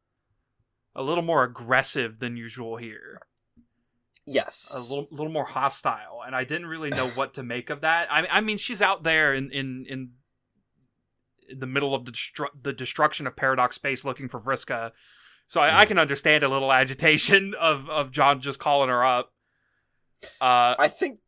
a 0.93 1.01
little 1.01 1.23
more 1.23 1.43
aggressive 1.43 2.19
than 2.19 2.35
usual 2.35 2.77
here. 2.77 3.21
Yes. 4.25 4.71
A 4.75 4.79
little 4.79 5.07
little 5.09 5.31
more 5.31 5.45
hostile, 5.45 6.21
and 6.25 6.35
I 6.35 6.43
didn't 6.43 6.67
really 6.67 6.89
know 6.89 7.07
what 7.07 7.33
to 7.35 7.43
make 7.43 7.69
of 7.69 7.79
that. 7.81 8.11
I 8.11 8.27
I 8.27 8.41
mean, 8.41 8.57
she's 8.57 8.81
out 8.81 9.03
there 9.03 9.33
in 9.33 9.49
in 9.51 9.85
in 9.87 10.11
in 11.49 11.59
the 11.59 11.67
middle 11.67 11.93
of 11.95 12.05
the 12.05 12.11
destru- 12.11 12.49
the 12.61 12.73
destruction 12.73 13.27
of 13.27 13.35
Paradox 13.35 13.75
Space 13.75 14.03
looking 14.05 14.27
for 14.29 14.39
Vriska. 14.39 14.91
So 15.47 15.61
I, 15.61 15.81
I 15.81 15.85
Mhm. 15.85 15.87
can 15.89 15.99
understand 15.99 16.43
a 16.43 16.49
little 16.49 16.71
agitation 16.73 17.53
of 17.59 17.89
of 17.89 18.11
John 18.11 18.41
just 18.41 18.59
calling 18.59 18.89
her 18.89 19.05
up. 19.05 19.33
Uh, 20.41 20.75
I 20.79 20.87
think. 20.87 21.19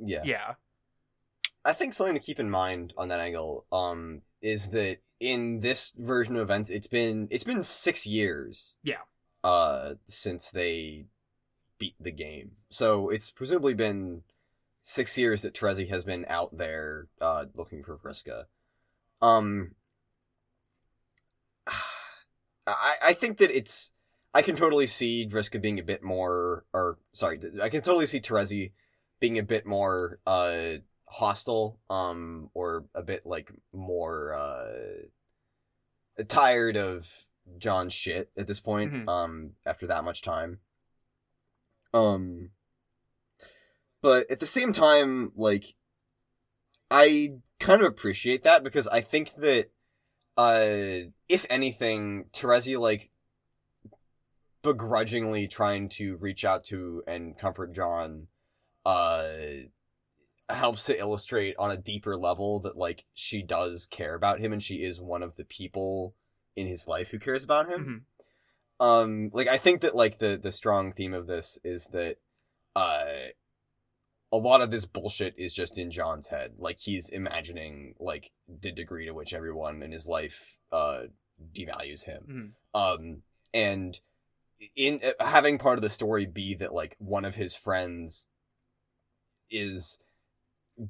Yeah. 0.00 0.22
yeah, 0.24 0.54
I 1.64 1.72
think 1.72 1.92
something 1.92 2.14
to 2.14 2.20
keep 2.20 2.38
in 2.38 2.48
mind 2.50 2.92
on 2.96 3.08
that 3.08 3.18
angle 3.18 3.66
um 3.72 4.22
is 4.40 4.68
that 4.68 4.98
in 5.18 5.58
this 5.58 5.92
version 5.98 6.36
of 6.36 6.42
events 6.42 6.70
it's 6.70 6.86
been 6.86 7.26
it's 7.32 7.42
been 7.42 7.64
6 7.64 8.06
years. 8.06 8.76
Yeah. 8.84 9.00
Uh 9.42 9.94
since 10.04 10.50
they 10.52 11.06
beat 11.78 11.96
the 11.98 12.12
game. 12.12 12.52
So 12.70 13.08
it's 13.08 13.32
presumably 13.32 13.74
been 13.74 14.22
6 14.82 15.18
years 15.18 15.42
that 15.42 15.54
Terezi 15.54 15.88
has 15.90 16.04
been 16.04 16.24
out 16.28 16.56
there 16.56 17.08
uh 17.20 17.46
looking 17.54 17.82
for 17.82 17.96
Vriska. 17.96 18.44
Um 19.20 19.74
I 22.66 22.96
I 23.02 23.12
think 23.14 23.38
that 23.38 23.50
it's 23.50 23.90
I 24.34 24.42
can 24.42 24.56
totally 24.56 24.86
see 24.86 25.26
Vriska 25.28 25.60
being 25.60 25.78
a 25.78 25.82
bit 25.82 26.02
more 26.02 26.64
or 26.72 26.98
sorry, 27.12 27.40
I 27.62 27.68
can 27.68 27.80
totally 27.82 28.06
see 28.06 28.20
Terezi 28.20 28.72
being 29.20 29.38
a 29.38 29.42
bit 29.42 29.66
more 29.66 30.18
uh 30.26 30.74
hostile 31.06 31.78
um 31.88 32.50
or 32.54 32.84
a 32.94 33.02
bit 33.02 33.24
like 33.24 33.50
more 33.72 34.34
uh 34.34 35.02
tired 36.28 36.76
of 36.76 37.10
John's 37.56 37.94
shit 37.94 38.30
at 38.36 38.46
this 38.46 38.60
point 38.60 38.92
Mhm. 38.92 39.08
um 39.08 39.52
after 39.64 39.86
that 39.86 40.04
much 40.04 40.20
time 40.20 40.60
um 41.94 42.50
but 44.02 44.30
at 44.30 44.38
the 44.40 44.46
same 44.46 44.74
time 44.74 45.32
like 45.34 45.74
I 46.90 47.30
kind 47.58 47.80
of 47.80 47.88
appreciate 47.88 48.42
that 48.44 48.62
because 48.62 48.86
I 48.88 49.00
think 49.00 49.34
that 49.36 49.70
uh 50.36 51.10
if 51.28 51.44
anything 51.50 52.26
Terezi 52.32 52.78
like 52.78 53.10
begrudgingly 54.62 55.48
trying 55.48 55.88
to 55.88 56.16
reach 56.16 56.44
out 56.44 56.64
to 56.64 57.02
and 57.06 57.36
comfort 57.38 57.72
John 57.74 58.28
uh 58.86 59.28
helps 60.48 60.84
to 60.84 60.98
illustrate 60.98 61.54
on 61.58 61.70
a 61.70 61.76
deeper 61.76 62.16
level 62.16 62.60
that 62.60 62.76
like 62.76 63.04
she 63.14 63.42
does 63.42 63.86
care 63.86 64.14
about 64.14 64.40
him 64.40 64.52
and 64.52 64.62
she 64.62 64.76
is 64.76 65.00
one 65.00 65.22
of 65.22 65.36
the 65.36 65.44
people 65.44 66.14
in 66.56 66.66
his 66.66 66.88
life 66.88 67.10
who 67.10 67.18
cares 67.18 67.44
about 67.44 67.70
him. 67.70 68.06
Mhm. 68.80 68.86
Um 68.86 69.30
like 69.32 69.48
I 69.48 69.58
think 69.58 69.80
that 69.82 69.94
like 69.94 70.18
the 70.18 70.38
the 70.40 70.52
strong 70.52 70.92
theme 70.92 71.14
of 71.14 71.26
this 71.26 71.58
is 71.64 71.86
that 71.86 72.18
uh 72.76 73.04
a 74.30 74.36
lot 74.36 74.60
of 74.60 74.70
this 74.70 74.84
bullshit 74.84 75.34
is 75.38 75.54
just 75.54 75.78
in 75.78 75.90
John's 75.90 76.28
head. 76.28 76.52
Like 76.58 76.78
he's 76.78 77.08
imagining 77.08 77.94
like 77.98 78.30
the 78.48 78.72
degree 78.72 79.06
to 79.06 79.12
which 79.12 79.32
everyone 79.34 79.82
in 79.82 79.92
his 79.92 80.06
life 80.06 80.56
uh 80.70 81.04
devalues 81.52 82.04
him. 82.04 82.54
Mhm. 82.74 82.80
Um 82.80 83.22
and 83.54 84.00
in 84.76 85.00
uh, 85.02 85.24
having 85.24 85.58
part 85.58 85.78
of 85.78 85.82
the 85.82 85.90
story 85.90 86.26
be 86.26 86.54
that 86.56 86.74
like 86.74 86.96
one 86.98 87.24
of 87.24 87.36
his 87.36 87.54
friends 87.54 88.26
is 89.50 89.98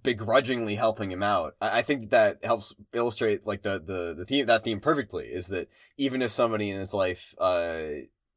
begrudgingly 0.02 0.74
helping 0.74 1.10
him 1.10 1.22
out. 1.22 1.54
I, 1.60 1.78
I 1.78 1.82
think 1.82 2.10
that 2.10 2.44
helps 2.44 2.74
illustrate 2.92 3.46
like 3.46 3.62
the, 3.62 3.80
the, 3.80 4.14
the 4.14 4.24
theme 4.26 4.46
that 4.46 4.64
theme 4.64 4.80
perfectly 4.80 5.26
is 5.26 5.48
that 5.48 5.68
even 5.96 6.22
if 6.22 6.30
somebody 6.30 6.70
in 6.70 6.78
his 6.78 6.92
life 6.92 7.34
uh 7.38 7.82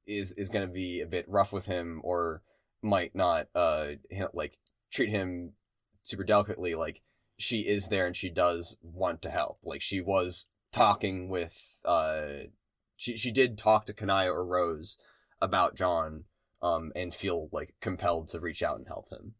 is 0.05 0.33
is 0.33 0.49
gonna 0.49 0.67
be 0.67 1.01
a 1.01 1.07
bit 1.07 1.27
rough 1.27 1.51
with 1.51 1.65
him 1.65 2.01
or 2.03 2.41
might 2.81 3.15
not 3.15 3.47
uh 3.55 3.89
like 4.33 4.57
treat 4.91 5.09
him 5.09 5.53
super 6.03 6.23
delicately, 6.23 6.75
like 6.75 7.01
she 7.37 7.61
is 7.61 7.87
there 7.87 8.05
and 8.05 8.15
she 8.15 8.29
does 8.29 8.75
want 8.83 9.21
to 9.23 9.29
help. 9.29 9.59
Like 9.63 9.81
she 9.81 10.01
was 10.01 10.47
talking 10.71 11.29
with 11.29 11.79
uh 11.83 12.27
she 12.95 13.17
she 13.17 13.31
did 13.31 13.57
talk 13.57 13.85
to 13.85 13.93
Kanaya 13.93 14.31
or 14.31 14.45
Rose 14.45 14.97
about 15.41 15.75
John 15.75 16.25
um 16.61 16.91
and 16.95 17.13
feel 17.13 17.49
like 17.51 17.73
compelled 17.81 18.29
to 18.29 18.39
reach 18.39 18.61
out 18.61 18.77
and 18.77 18.87
help 18.87 19.09
him. 19.09 19.33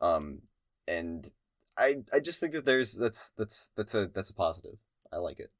Um 0.00 0.42
and 0.88 1.30
I 1.76 1.96
I 2.12 2.20
just 2.20 2.40
think 2.40 2.52
that 2.52 2.64
there's 2.64 2.94
that's 2.94 3.30
that's 3.36 3.70
that's 3.76 3.94
a 3.94 4.06
that's 4.06 4.30
a 4.30 4.34
positive. 4.34 4.78
I 5.12 5.16
like 5.18 5.38
it. 5.40 5.50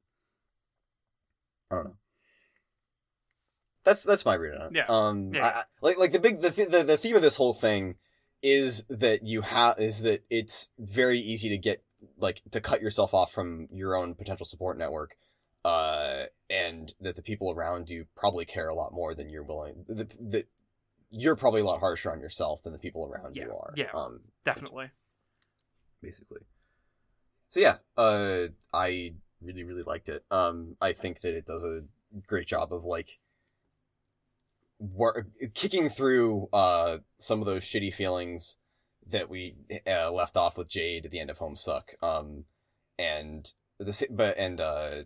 I 1.70 1.76
don't 1.76 1.84
know. 1.84 1.96
That's 3.84 4.02
that's 4.02 4.24
my 4.24 4.34
read 4.34 4.56
on 4.58 4.66
it. 4.68 4.76
Yeah. 4.76 4.84
Um. 4.88 5.34
Yeah. 5.34 5.44
I, 5.46 5.48
I- 5.60 5.64
like 5.82 5.98
like 5.98 6.12
the 6.12 6.18
big 6.18 6.40
the, 6.40 6.50
th- 6.50 6.68
the 6.70 6.82
the 6.82 6.96
theme 6.96 7.16
of 7.16 7.22
this 7.22 7.36
whole 7.36 7.52
thing 7.54 7.96
is 8.44 8.84
that 8.90 9.24
you 9.26 9.40
have 9.40 9.80
is 9.80 10.02
that 10.02 10.22
it's 10.28 10.68
very 10.78 11.18
easy 11.18 11.48
to 11.48 11.58
get 11.58 11.82
like 12.18 12.42
to 12.50 12.60
cut 12.60 12.82
yourself 12.82 13.14
off 13.14 13.32
from 13.32 13.66
your 13.72 13.96
own 13.96 14.14
potential 14.14 14.44
support 14.44 14.76
network, 14.76 15.16
uh, 15.64 16.24
and 16.50 16.94
that 17.00 17.16
the 17.16 17.22
people 17.22 17.50
around 17.50 17.88
you 17.88 18.04
probably 18.14 18.44
care 18.44 18.68
a 18.68 18.74
lot 18.74 18.92
more 18.92 19.14
than 19.14 19.30
you're 19.30 19.42
willing. 19.42 19.84
That, 19.88 20.10
that 20.30 20.48
you're 21.10 21.36
probably 21.36 21.62
a 21.62 21.64
lot 21.64 21.80
harsher 21.80 22.12
on 22.12 22.20
yourself 22.20 22.62
than 22.62 22.72
the 22.72 22.78
people 22.78 23.06
around 23.06 23.34
Yeah. 23.34 23.44
you 23.44 23.52
are. 23.52 23.72
Yeah. 23.76 23.90
Um, 23.94 24.20
definitely. 24.44 24.90
basically. 26.02 26.40
So 27.48 27.60
yeah, 27.60 27.76
uh, 27.96 28.48
I 28.72 29.14
really 29.40 29.64
really 29.64 29.84
liked 29.84 30.08
it. 30.10 30.24
Um, 30.30 30.76
I 30.82 30.92
think 30.92 31.20
that 31.22 31.34
it 31.34 31.46
does 31.46 31.62
a 31.62 31.84
great 32.26 32.46
job 32.46 32.72
of 32.72 32.84
like 32.84 33.20
wor- 34.78 35.26
kicking 35.54 35.88
through 35.88 36.48
uh 36.52 36.98
some 37.18 37.40
of 37.40 37.46
those 37.46 37.64
shitty 37.64 37.92
feelings 37.94 38.56
that 39.06 39.28
we 39.28 39.54
uh, 39.86 40.10
left 40.10 40.36
off 40.36 40.56
with 40.56 40.68
Jade 40.68 41.04
at 41.04 41.10
the 41.10 41.20
end 41.20 41.30
of 41.30 41.38
Homestuck. 41.38 42.02
Um, 42.02 42.44
and 42.98 43.52
the 43.78 44.06
but 44.10 44.38
and 44.38 44.60
uh, 44.60 45.02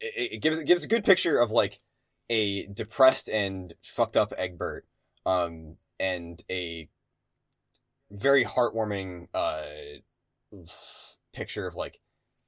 it, 0.00 0.32
it 0.32 0.42
gives 0.42 0.58
it 0.58 0.64
gives 0.66 0.84
a 0.84 0.88
good 0.88 1.04
picture 1.04 1.38
of 1.38 1.50
like 1.50 1.78
a 2.28 2.66
depressed 2.66 3.28
and 3.28 3.74
fucked 3.82 4.16
up 4.16 4.32
Egbert, 4.36 4.86
um, 5.26 5.76
and 5.98 6.42
a 6.50 6.88
very 8.10 8.44
heartwarming 8.44 9.28
uh 9.32 9.62
f- 10.52 11.16
picture 11.32 11.66
of 11.66 11.76
like 11.76 12.00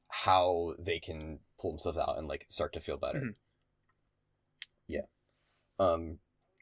how 0.08 0.74
they 0.78 0.98
can 0.98 1.38
pull 1.60 1.70
themselves 1.72 1.98
out 1.98 2.18
and 2.18 2.26
like 2.28 2.46
start 2.48 2.72
to 2.72 2.80
feel 2.80 2.96
better. 2.98 3.20
Mhm. 3.20 3.34
Yeah. 4.88 5.02
Um 5.78 6.18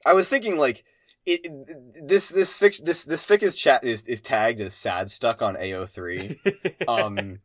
I 0.06 0.14
was 0.14 0.28
thinking 0.28 0.56
like 0.58 0.84
it, 1.26 1.40
it- 1.44 2.08
this 2.08 2.28
this 2.28 2.58
fic 2.58 2.82
this 2.84 3.04
this 3.04 3.24
fic 3.24 3.42
is 3.42 3.56
chat 3.56 3.84
is 3.84 4.04
is 4.04 4.22
tagged 4.22 4.60
as 4.60 4.74
sad 4.74 5.10
stuck 5.10 5.42
on 5.42 5.56
AO3. 5.56 6.38
Um 6.88 7.40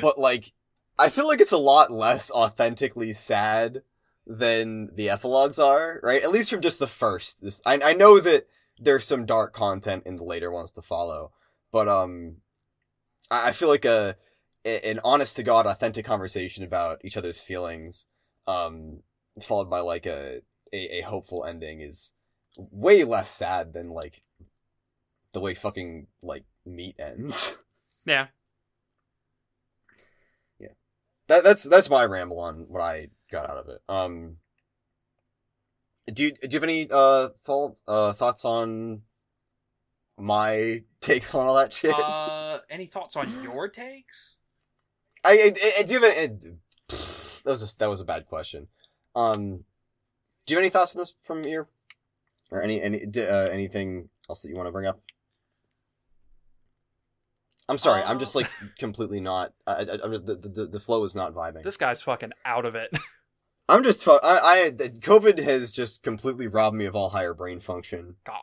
but 0.00 0.18
like 0.18 0.52
I 0.98 1.08
feel 1.10 1.26
like 1.26 1.40
it's 1.40 1.52
a 1.52 1.58
lot 1.58 1.90
less 1.90 2.30
authentically 2.30 3.12
sad 3.12 3.82
than 4.26 4.94
the 4.94 5.10
epilogues 5.10 5.58
are, 5.58 6.00
right? 6.02 6.22
At 6.22 6.32
least 6.32 6.50
from 6.50 6.60
just 6.60 6.78
the 6.78 6.86
first. 6.86 7.42
This 7.42 7.60
I 7.66 7.80
I 7.82 7.92
know 7.92 8.20
that 8.20 8.46
there's 8.78 9.04
some 9.06 9.24
dark 9.26 9.52
content 9.54 10.02
in 10.06 10.16
the 10.16 10.24
later 10.24 10.50
ones 10.50 10.70
to 10.72 10.82
follow, 10.82 11.32
but 11.72 11.88
um 11.88 12.36
I, 13.30 13.48
I 13.48 13.52
feel 13.52 13.68
like 13.68 13.84
a, 13.84 14.16
a 14.64 14.88
an 14.90 15.00
honest 15.04 15.36
to 15.36 15.42
god 15.42 15.66
authentic 15.66 16.04
conversation 16.06 16.64
about 16.64 17.00
each 17.04 17.16
other's 17.16 17.40
feelings 17.40 18.06
um 18.46 19.02
followed 19.42 19.68
by 19.70 19.80
like 19.80 20.06
a 20.06 20.40
a, 20.72 20.98
a 20.98 21.00
hopeful 21.02 21.44
ending 21.44 21.80
is 21.80 22.12
way 22.56 23.04
less 23.04 23.30
sad 23.30 23.72
than 23.72 23.90
like 23.90 24.22
the 25.32 25.40
way 25.40 25.54
fucking 25.54 26.06
like 26.22 26.44
meat 26.64 26.96
ends. 26.98 27.56
yeah. 28.04 28.28
Yeah. 30.58 30.68
That 31.28 31.44
that's 31.44 31.64
that's 31.64 31.90
my 31.90 32.04
ramble 32.04 32.40
on 32.40 32.66
what 32.68 32.80
I 32.80 33.08
got 33.30 33.48
out 33.50 33.58
of 33.58 33.68
it. 33.68 33.82
Um, 33.88 34.38
do 36.12 36.24
you, 36.24 36.32
do 36.32 36.38
you 36.42 36.56
have 36.56 36.62
any 36.62 36.88
uh, 36.90 37.30
thought, 37.42 37.76
uh 37.86 38.12
thoughts 38.12 38.44
on 38.44 39.02
my 40.18 40.82
takes 41.00 41.34
on 41.34 41.46
all 41.46 41.56
that 41.56 41.72
shit? 41.72 41.94
Uh, 41.94 42.60
any 42.70 42.86
thoughts 42.86 43.16
on 43.16 43.42
your 43.42 43.68
takes? 43.68 44.38
I, 45.24 45.52
I, 45.54 45.72
I 45.80 45.82
do 45.82 45.94
you 45.94 46.02
have 46.02 46.14
pfft, 46.88 47.42
that 47.42 47.50
was 47.50 47.74
a, 47.74 47.78
that 47.78 47.90
was 47.90 48.00
a 48.00 48.04
bad 48.04 48.26
question. 48.26 48.68
Um, 49.14 49.64
do 50.46 50.54
you 50.54 50.58
have 50.58 50.62
any 50.62 50.70
thoughts 50.70 50.94
on 50.94 51.00
this 51.00 51.14
from 51.20 51.44
your 51.44 51.68
or 52.50 52.62
any 52.62 52.80
any 52.80 53.02
uh, 53.16 53.48
anything 53.48 54.08
else 54.30 54.40
that 54.40 54.48
you 54.48 54.54
want 54.54 54.66
to 54.68 54.72
bring 54.72 54.86
up? 54.86 55.00
I'm 57.68 57.78
sorry, 57.78 58.02
I'm 58.02 58.20
just 58.20 58.36
Uh, 58.36 58.40
like 58.40 58.50
completely 58.78 59.20
not. 59.20 59.52
I, 59.66 59.72
I, 59.72 59.98
I'm 60.04 60.12
just, 60.12 60.26
the, 60.26 60.36
the 60.36 60.66
the 60.66 60.80
flow 60.80 61.02
is 61.04 61.14
not 61.16 61.34
vibing. 61.34 61.64
This 61.64 61.76
guy's 61.76 62.00
fucking 62.02 62.30
out 62.44 62.64
of 62.64 62.74
it. 62.76 62.96
I'm 63.68 63.82
just 63.82 64.04
fu- 64.04 64.12
I, 64.22 64.66
I 64.66 64.70
COVID 64.70 65.38
has 65.40 65.72
just 65.72 66.04
completely 66.04 66.46
robbed 66.46 66.76
me 66.76 66.84
of 66.84 66.94
all 66.94 67.10
higher 67.10 67.34
brain 67.34 67.58
function. 67.58 68.14
God. 68.24 68.38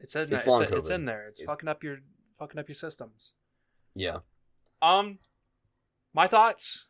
It's 0.00 0.14
in 0.16 0.22
It's 0.22 0.30
there. 0.30 0.38
It's, 0.38 0.46
long 0.46 0.62
it's 0.62 0.88
in 0.88 1.04
there. 1.04 1.26
It's 1.28 1.40
It's- 1.40 1.46
fucking 1.52 1.68
up 1.68 1.82
your 1.84 1.98
fucking 2.38 2.58
up 2.58 2.66
your 2.68 2.74
systems. 2.74 3.34
Yeah. 3.94 4.18
Um, 4.80 5.18
my 6.14 6.26
thoughts. 6.26 6.86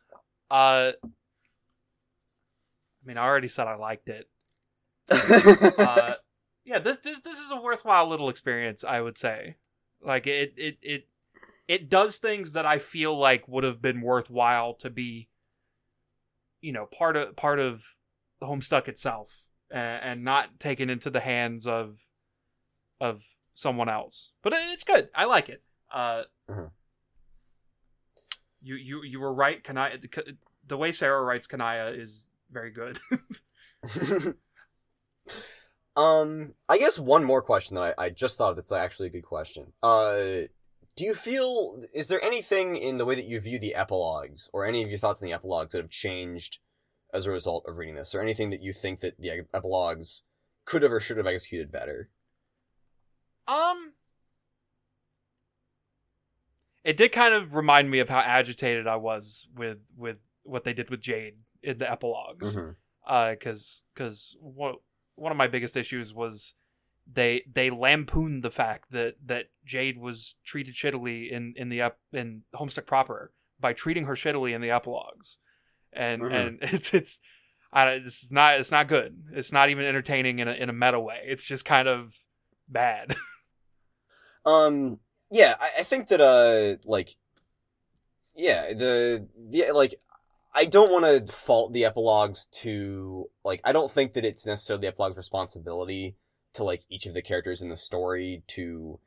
Uh, 0.49 0.93
I 3.05 3.07
mean, 3.07 3.17
I 3.17 3.23
already 3.25 3.47
said 3.47 3.67
I 3.67 3.75
liked 3.75 4.09
it. 4.09 4.27
Uh, 5.11 6.15
yeah, 6.65 6.79
this 6.79 6.97
this 6.99 7.19
this 7.19 7.37
is 7.37 7.51
a 7.51 7.61
worthwhile 7.61 8.07
little 8.07 8.29
experience, 8.29 8.83
I 8.83 9.01
would 9.01 9.17
say. 9.17 9.57
Like 10.01 10.25
it 10.25 10.53
it 10.57 10.77
it 10.81 11.07
it 11.67 11.89
does 11.89 12.17
things 12.17 12.53
that 12.53 12.65
I 12.65 12.79
feel 12.79 13.15
like 13.17 13.47
would 13.47 13.63
have 13.63 13.81
been 13.81 14.01
worthwhile 14.01 14.73
to 14.75 14.89
be, 14.89 15.29
you 16.61 16.71
know, 16.71 16.87
part 16.87 17.15
of 17.15 17.35
part 17.35 17.59
of 17.59 17.83
Homestuck 18.41 18.87
itself, 18.87 19.43
and, 19.69 20.03
and 20.03 20.23
not 20.23 20.59
taken 20.59 20.89
into 20.89 21.11
the 21.11 21.19
hands 21.19 21.67
of 21.67 21.99
of 22.99 23.23
someone 23.53 23.89
else. 23.89 24.33
But 24.41 24.55
it's 24.55 24.83
good. 24.83 25.09
I 25.13 25.25
like 25.25 25.49
it. 25.49 25.61
Uh, 25.93 26.23
Mhm. 26.49 26.71
You 28.61 28.75
you 28.75 29.03
you 29.03 29.19
were 29.19 29.33
right. 29.33 29.63
Kanaya 29.63 29.99
the, 29.99 30.37
the 30.65 30.77
way 30.77 30.91
Sarah 30.91 31.23
writes 31.23 31.45
Kanaya 31.45 31.89
is 31.89 32.29
very 32.51 32.71
good. 32.71 32.99
um, 35.95 36.53
I 36.67 36.77
guess 36.77 36.99
one 36.99 37.23
more 37.23 37.41
question 37.41 37.75
that 37.75 37.95
I, 37.97 38.05
I 38.05 38.09
just 38.09 38.37
thought 38.37 38.55
that's 38.55 38.71
actually 38.71 39.07
a 39.07 39.11
good 39.11 39.25
question. 39.25 39.73
Uh, 39.81 40.47
do 40.95 41.03
you 41.03 41.13
feel 41.13 41.83
is 41.93 42.07
there 42.07 42.23
anything 42.23 42.75
in 42.77 42.97
the 42.97 43.05
way 43.05 43.15
that 43.15 43.25
you 43.25 43.39
view 43.39 43.59
the 43.59 43.75
epilogues, 43.75 44.49
or 44.53 44.65
any 44.65 44.81
of 44.83 44.89
your 44.89 44.99
thoughts 44.99 45.21
on 45.21 45.27
the 45.27 45.33
epilogues 45.33 45.73
that 45.73 45.81
have 45.81 45.89
changed 45.89 46.59
as 47.13 47.25
a 47.25 47.31
result 47.31 47.65
of 47.67 47.77
reading 47.77 47.95
this, 47.95 48.15
or 48.15 48.21
anything 48.21 48.49
that 48.49 48.63
you 48.63 48.73
think 48.73 49.01
that 49.01 49.19
the 49.19 49.45
epilogues 49.53 50.23
could 50.63 50.81
have 50.83 50.91
or 50.91 50.99
should 50.99 51.17
have 51.17 51.27
executed 51.27 51.71
better? 51.71 52.09
Um, 53.47 53.93
it 56.83 56.97
did 56.97 57.11
kind 57.11 57.33
of 57.33 57.55
remind 57.55 57.91
me 57.91 57.99
of 57.99 58.09
how 58.09 58.19
agitated 58.19 58.87
I 58.87 58.95
was 58.95 59.47
with 59.53 59.79
with 59.97 60.17
what 60.43 60.63
they 60.63 60.73
did 60.73 60.89
with 60.89 61.01
Jade 61.01 61.35
in 61.65 61.77
the 61.79 61.89
epilogues. 61.91 62.55
Mhm. 62.55 62.75
Uh, 63.07 63.31
because 63.31 63.83
because 63.93 64.35
one 64.39 64.75
one 65.15 65.31
of 65.31 65.37
my 65.37 65.47
biggest 65.47 65.75
issues 65.77 66.13
was 66.13 66.55
they 67.11 67.43
they 67.51 67.69
lampooned 67.69 68.43
the 68.43 68.51
fact 68.51 68.91
that 68.91 69.15
that 69.25 69.47
Jade 69.63 69.97
was 69.99 70.35
treated 70.43 70.73
shittily 70.75 71.29
in 71.29 71.53
in 71.55 71.69
the 71.69 71.81
up 71.81 71.99
in 72.11 72.43
Homestuck 72.55 72.85
proper 72.87 73.31
by 73.59 73.73
treating 73.73 74.05
her 74.05 74.15
shittily 74.15 74.53
in 74.53 74.61
the 74.61 74.71
epilogues, 74.71 75.37
and 75.93 76.21
Mhm. 76.23 76.31
and 76.33 76.59
it's 76.73 76.93
it's. 76.93 77.19
I, 77.73 77.99
this 77.99 78.23
is 78.23 78.31
not. 78.31 78.57
It's 78.59 78.71
not 78.71 78.87
good. 78.87 79.25
It's 79.33 79.51
not 79.51 79.69
even 79.69 79.83
entertaining 79.85 80.39
in 80.39 80.47
a 80.47 80.53
in 80.53 80.69
a 80.69 80.73
meta 80.73 80.99
way. 80.99 81.21
It's 81.25 81.45
just 81.45 81.65
kind 81.65 81.87
of 81.87 82.15
bad. 82.67 83.15
Um, 84.45 84.99
yeah, 85.31 85.55
I, 85.59 85.79
I 85.79 85.83
think 85.83 86.09
that, 86.09 86.21
uh, 86.21 86.77
like, 86.87 87.15
yeah, 88.35 88.73
the, 88.73 89.27
yeah, 89.49 89.71
like, 89.71 89.95
I 90.57 90.65
don't 90.65 90.91
want 90.91 91.03
to 91.03 91.33
fault 91.33 91.73
the 91.73 91.83
epilogues 91.83 92.45
to, 92.61 93.29
like, 93.43 93.59
I 93.65 93.73
don't 93.73 93.91
think 93.91 94.13
that 94.13 94.23
it's 94.23 94.45
necessarily 94.45 94.81
the 94.81 94.87
epilogue's 94.87 95.17
responsibility 95.17 96.15
to, 96.53 96.63
like, 96.63 96.83
each 96.89 97.05
of 97.05 97.13
the 97.13 97.21
characters 97.21 97.61
in 97.61 97.67
the 97.67 97.75
story 97.75 98.43
to 98.47 98.99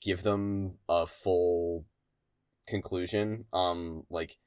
give 0.00 0.22
them 0.22 0.78
a 0.88 1.06
full 1.06 1.86
conclusion. 2.68 3.46
Um, 3.52 4.04
like, 4.10 4.38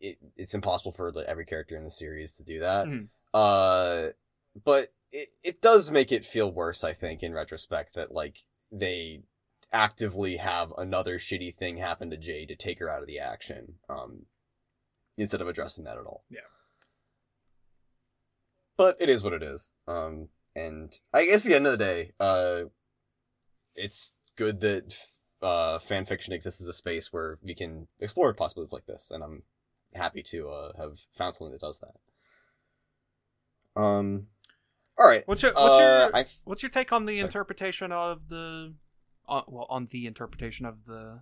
it, 0.00 0.16
it's 0.36 0.54
impossible 0.54 0.92
for 0.92 1.12
like, 1.12 1.26
every 1.26 1.44
character 1.44 1.76
in 1.76 1.84
the 1.84 1.90
series 1.90 2.32
to 2.34 2.42
do 2.42 2.60
that. 2.60 2.86
Mhm. 2.86 3.08
Uh, 3.34 4.12
but 4.64 4.94
it, 5.12 5.28
it 5.44 5.60
does 5.60 5.90
make 5.90 6.10
it 6.10 6.24
feel 6.24 6.50
worse, 6.50 6.84
I 6.84 6.94
think, 6.94 7.22
in 7.22 7.34
retrospect, 7.34 7.94
that, 7.94 8.12
like, 8.12 8.38
they 8.72 9.24
actively 9.72 10.36
have 10.36 10.72
another 10.78 11.18
shitty 11.18 11.54
thing 11.54 11.76
happen 11.76 12.08
to 12.10 12.16
Jade 12.16 12.48
to 12.48 12.56
take 12.56 12.78
her 12.78 12.90
out 12.90 13.02
of 13.02 13.06
the 13.06 13.18
action, 13.18 13.74
um, 13.90 14.24
instead 15.16 15.40
of 15.40 15.48
addressing 15.48 15.84
that 15.84 15.98
at 15.98 16.06
all. 16.06 16.24
Yeah. 16.30 16.40
But 18.76 18.96
it 19.00 19.08
is 19.08 19.24
what 19.24 19.32
it 19.32 19.42
is. 19.42 19.70
Um, 19.88 20.28
and 20.54 20.98
I 21.12 21.24
guess 21.24 21.44
at 21.44 21.48
the 21.48 21.56
end 21.56 21.66
of 21.66 21.72
the 21.72 21.84
day, 21.84 22.12
uh, 22.20 22.62
it's 23.74 24.12
good 24.36 24.60
that 24.60 24.94
uh, 25.42 25.78
fan 25.78 26.04
fiction 26.04 26.32
exists 26.32 26.60
as 26.60 26.68
a 26.68 26.72
space 26.72 27.12
where 27.12 27.38
we 27.42 27.54
can 27.54 27.88
explore 28.00 28.32
possibilities 28.34 28.72
like 28.72 28.86
this, 28.86 29.10
and 29.10 29.22
I'm 29.22 29.42
happy 29.94 30.22
to 30.24 30.48
uh, 30.48 30.72
have 30.76 31.00
found 31.16 31.36
something 31.36 31.52
that 31.52 31.60
does 31.60 31.80
that. 31.80 33.80
Um, 33.80 34.28
all 34.98 35.06
right. 35.06 35.22
What's 35.26 35.42
your 35.42 35.52
what's 35.52 35.76
Uh, 35.76 35.80
your 35.80 36.16
I 36.16 36.24
what's 36.44 36.62
your 36.62 36.70
take 36.70 36.92
on 36.92 37.06
the 37.06 37.16
Sorry. 37.16 37.26
interpretation 37.26 37.92
of 37.92 38.28
the, 38.28 38.74
uh, 39.28 39.42
well, 39.46 39.66
on 39.68 39.88
the 39.90 40.06
interpretation 40.06 40.64
of 40.64 40.86
the, 40.86 41.20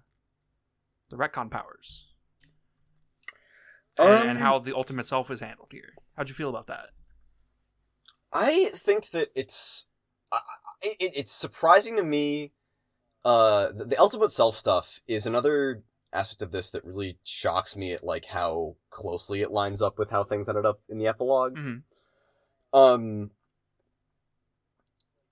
the 1.11 1.16
retcon 1.16 1.51
powers, 1.51 2.07
and, 3.99 4.28
and 4.28 4.30
Um, 4.30 4.36
how 4.36 4.59
the 4.59 4.74
ultimate 4.76 5.07
self 5.07 5.30
is 5.30 5.40
handled 5.40 5.68
here? 5.70 5.95
How'd 6.16 6.28
you 6.28 6.34
feel 6.34 6.49
about 6.49 6.66
that? 6.66 6.90
I 8.32 8.66
think 8.74 9.11
that 9.11 9.30
it's 9.34 9.86
it, 10.82 11.12
it's 11.14 11.32
surprising 11.32 11.97
to 11.97 12.03
me. 12.03 12.53
Uh, 13.24 13.72
the, 13.72 13.84
the 13.84 13.97
ultimate 13.99 14.32
self 14.32 14.57
stuff 14.57 15.01
is 15.07 15.24
another 15.26 15.82
aspect 16.12 16.42
of 16.42 16.51
this 16.53 16.70
that 16.70 16.84
really 16.84 17.18
shocks 17.24 17.74
me 17.74 17.92
at 17.92 18.05
like 18.05 18.26
how 18.26 18.76
closely 18.90 19.40
it 19.40 19.51
lines 19.51 19.80
up 19.80 19.99
with 19.99 20.11
how 20.11 20.24
things 20.24 20.49
ended 20.49 20.66
up 20.66 20.80
in 20.88 20.99
the 20.99 21.07
epilogues. 21.07 21.66
Mhm. 21.66 21.82
Um, 22.72 23.30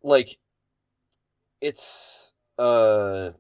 like 0.02 0.38
it's 1.60 2.34
uh. 2.58 3.30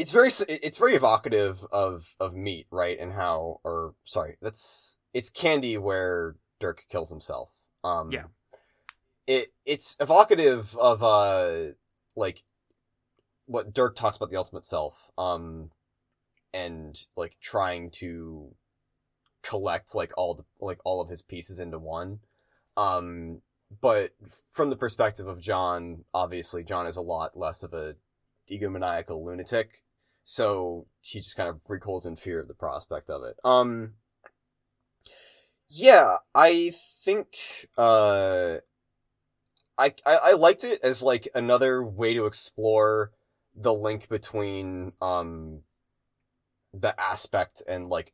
It's 0.00 0.12
very 0.12 0.30
it's 0.48 0.78
very 0.78 0.94
evocative 0.94 1.64
of 1.70 2.16
of 2.18 2.34
meat, 2.34 2.66
right? 2.70 2.98
And 2.98 3.12
how, 3.12 3.60
or 3.64 3.94
sorry, 4.04 4.36
that's 4.40 4.96
it's 5.12 5.30
Candy 5.30 5.76
where 5.76 6.36
Dirk 6.58 6.84
kills 6.88 7.10
himself. 7.10 7.52
Um, 7.84 8.10
Yeah. 8.10 8.24
It 9.26 9.52
it's 9.66 9.96
evocative 10.00 10.76
of 10.76 11.02
uh 11.02 11.72
like 12.16 12.42
what 13.46 13.72
Dirk 13.74 13.94
talks 13.94 14.16
about 14.16 14.30
the 14.30 14.36
ultimate 14.36 14.64
self. 14.64 15.10
Um, 15.18 15.70
and 16.52 16.98
like 17.16 17.36
trying 17.40 17.90
to 17.90 18.54
collect 19.42 19.94
like 19.94 20.12
all 20.16 20.34
the 20.34 20.44
like 20.60 20.78
all 20.84 21.00
of 21.00 21.08
his 21.08 21.22
pieces 21.22 21.58
into 21.58 21.78
one. 21.78 22.20
Um, 22.76 23.42
but 23.80 24.12
from 24.50 24.70
the 24.70 24.76
perspective 24.76 25.26
of 25.26 25.40
John, 25.40 26.04
obviously 26.12 26.64
John 26.64 26.86
is 26.86 26.96
a 26.96 27.02
lot 27.02 27.36
less 27.36 27.62
of 27.62 27.72
a 27.72 27.96
egomaniacal 28.50 29.22
lunatic, 29.24 29.82
so 30.22 30.86
he 31.02 31.20
just 31.20 31.36
kind 31.36 31.48
of 31.48 31.60
recoils 31.68 32.06
in 32.06 32.16
fear 32.16 32.40
of 32.40 32.48
the 32.48 32.54
prospect 32.54 33.10
of 33.10 33.22
it. 33.22 33.36
Um, 33.44 33.94
yeah, 35.68 36.16
I 36.34 36.74
think 37.04 37.68
uh, 37.78 38.58
I, 39.78 39.94
I 40.04 40.18
I 40.24 40.32
liked 40.32 40.64
it 40.64 40.80
as 40.82 41.02
like 41.02 41.28
another 41.34 41.82
way 41.82 42.14
to 42.14 42.26
explore 42.26 43.12
the 43.54 43.74
link 43.74 44.08
between 44.08 44.92
um 45.00 45.62
the 46.72 46.98
aspect 47.00 47.62
and 47.68 47.88
like 47.88 48.12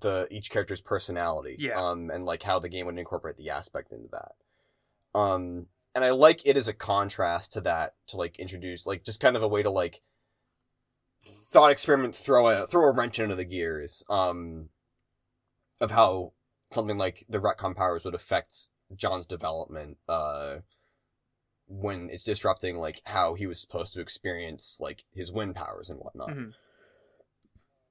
the 0.00 0.26
each 0.30 0.50
character's 0.50 0.80
personality. 0.80 1.56
Yeah. 1.58 1.80
Um, 1.80 2.10
and 2.10 2.24
like 2.24 2.42
how 2.42 2.58
the 2.58 2.68
game 2.68 2.86
would 2.86 2.98
incorporate 2.98 3.36
the 3.36 3.50
aspect 3.50 3.92
into 3.92 4.08
that. 4.12 4.32
Um, 5.18 5.66
and 5.94 6.04
I 6.04 6.10
like 6.10 6.46
it 6.46 6.56
as 6.56 6.68
a 6.68 6.72
contrast 6.72 7.52
to 7.54 7.60
that 7.62 7.94
to 8.08 8.16
like 8.16 8.38
introduce 8.38 8.86
like 8.86 9.04
just 9.04 9.20
kind 9.20 9.36
of 9.36 9.42
a 9.42 9.48
way 9.48 9.62
to 9.62 9.70
like 9.70 10.00
thought 11.22 11.70
experiment 11.70 12.14
throw 12.14 12.46
a 12.46 12.66
throw 12.66 12.84
a 12.84 12.92
wrench 12.92 13.18
into 13.18 13.34
the 13.34 13.44
gears 13.44 14.04
um 14.08 14.68
of 15.80 15.90
how 15.90 16.32
something 16.70 16.98
like 16.98 17.24
the 17.28 17.38
retcon 17.40 17.74
powers 17.74 18.04
would 18.04 18.14
affect 18.14 18.68
John's 18.94 19.26
development 19.26 19.98
uh 20.08 20.58
when 21.66 22.08
it's 22.10 22.24
disrupting 22.24 22.78
like 22.78 23.02
how 23.04 23.34
he 23.34 23.46
was 23.46 23.60
supposed 23.60 23.92
to 23.92 24.00
experience 24.00 24.78
like 24.80 25.04
his 25.12 25.30
wind 25.30 25.54
powers 25.54 25.90
and 25.90 25.98
whatnot. 26.00 26.30
Mhm. 26.30 26.52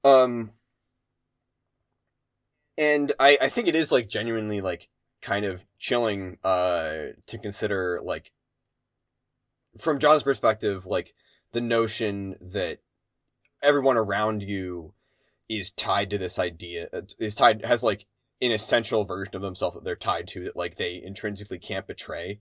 Um 0.04 0.52
and 2.76 3.12
I 3.20 3.38
I 3.40 3.48
think 3.48 3.68
it 3.68 3.76
is 3.76 3.92
like 3.92 4.08
genuinely 4.08 4.60
like 4.60 4.88
kind 5.20 5.44
of 5.44 5.66
chilling 5.78 6.38
uh 6.44 7.08
to 7.26 7.38
consider 7.38 8.00
like 8.02 8.32
from 9.78 9.98
John's 9.98 10.22
perspective 10.22 10.86
like 10.86 11.14
the 11.52 11.60
notion 11.60 12.36
that 12.40 12.80
everyone 13.62 13.96
around 13.96 14.42
you 14.42 14.94
is 15.48 15.72
tied 15.72 16.10
to 16.10 16.18
this 16.18 16.38
idea 16.38 16.88
uh, 16.92 17.02
is 17.18 17.34
tied 17.34 17.64
has 17.64 17.82
like 17.82 18.06
an 18.40 18.52
essential 18.52 19.04
version 19.04 19.34
of 19.34 19.42
themselves 19.42 19.74
that 19.74 19.84
they're 19.84 19.96
tied 19.96 20.28
to 20.28 20.44
that 20.44 20.56
like 20.56 20.76
they 20.76 21.02
intrinsically 21.02 21.58
can't 21.58 21.86
betray. 21.86 22.40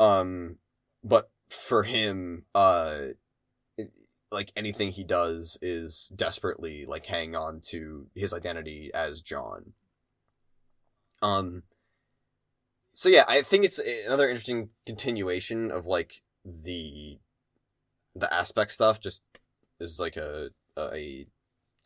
Um 0.00 0.56
but 1.04 1.30
for 1.48 1.82
him 1.82 2.44
uh 2.54 3.08
like 4.30 4.50
anything 4.56 4.92
he 4.92 5.04
does 5.04 5.58
is 5.60 6.10
desperately 6.16 6.86
like 6.86 7.06
hang 7.06 7.36
on 7.36 7.60
to 7.60 8.06
his 8.14 8.32
identity 8.32 8.90
as 8.94 9.20
John. 9.20 9.74
Um 11.20 11.64
so 12.94 13.08
yeah 13.08 13.24
i 13.28 13.42
think 13.42 13.64
it's 13.64 13.78
another 13.78 14.28
interesting 14.28 14.70
continuation 14.86 15.70
of 15.70 15.86
like 15.86 16.22
the 16.44 17.18
the 18.14 18.32
aspect 18.32 18.72
stuff 18.72 19.00
just 19.00 19.22
is 19.82 20.00
like 20.00 20.16
a 20.16 20.50
a 20.78 21.26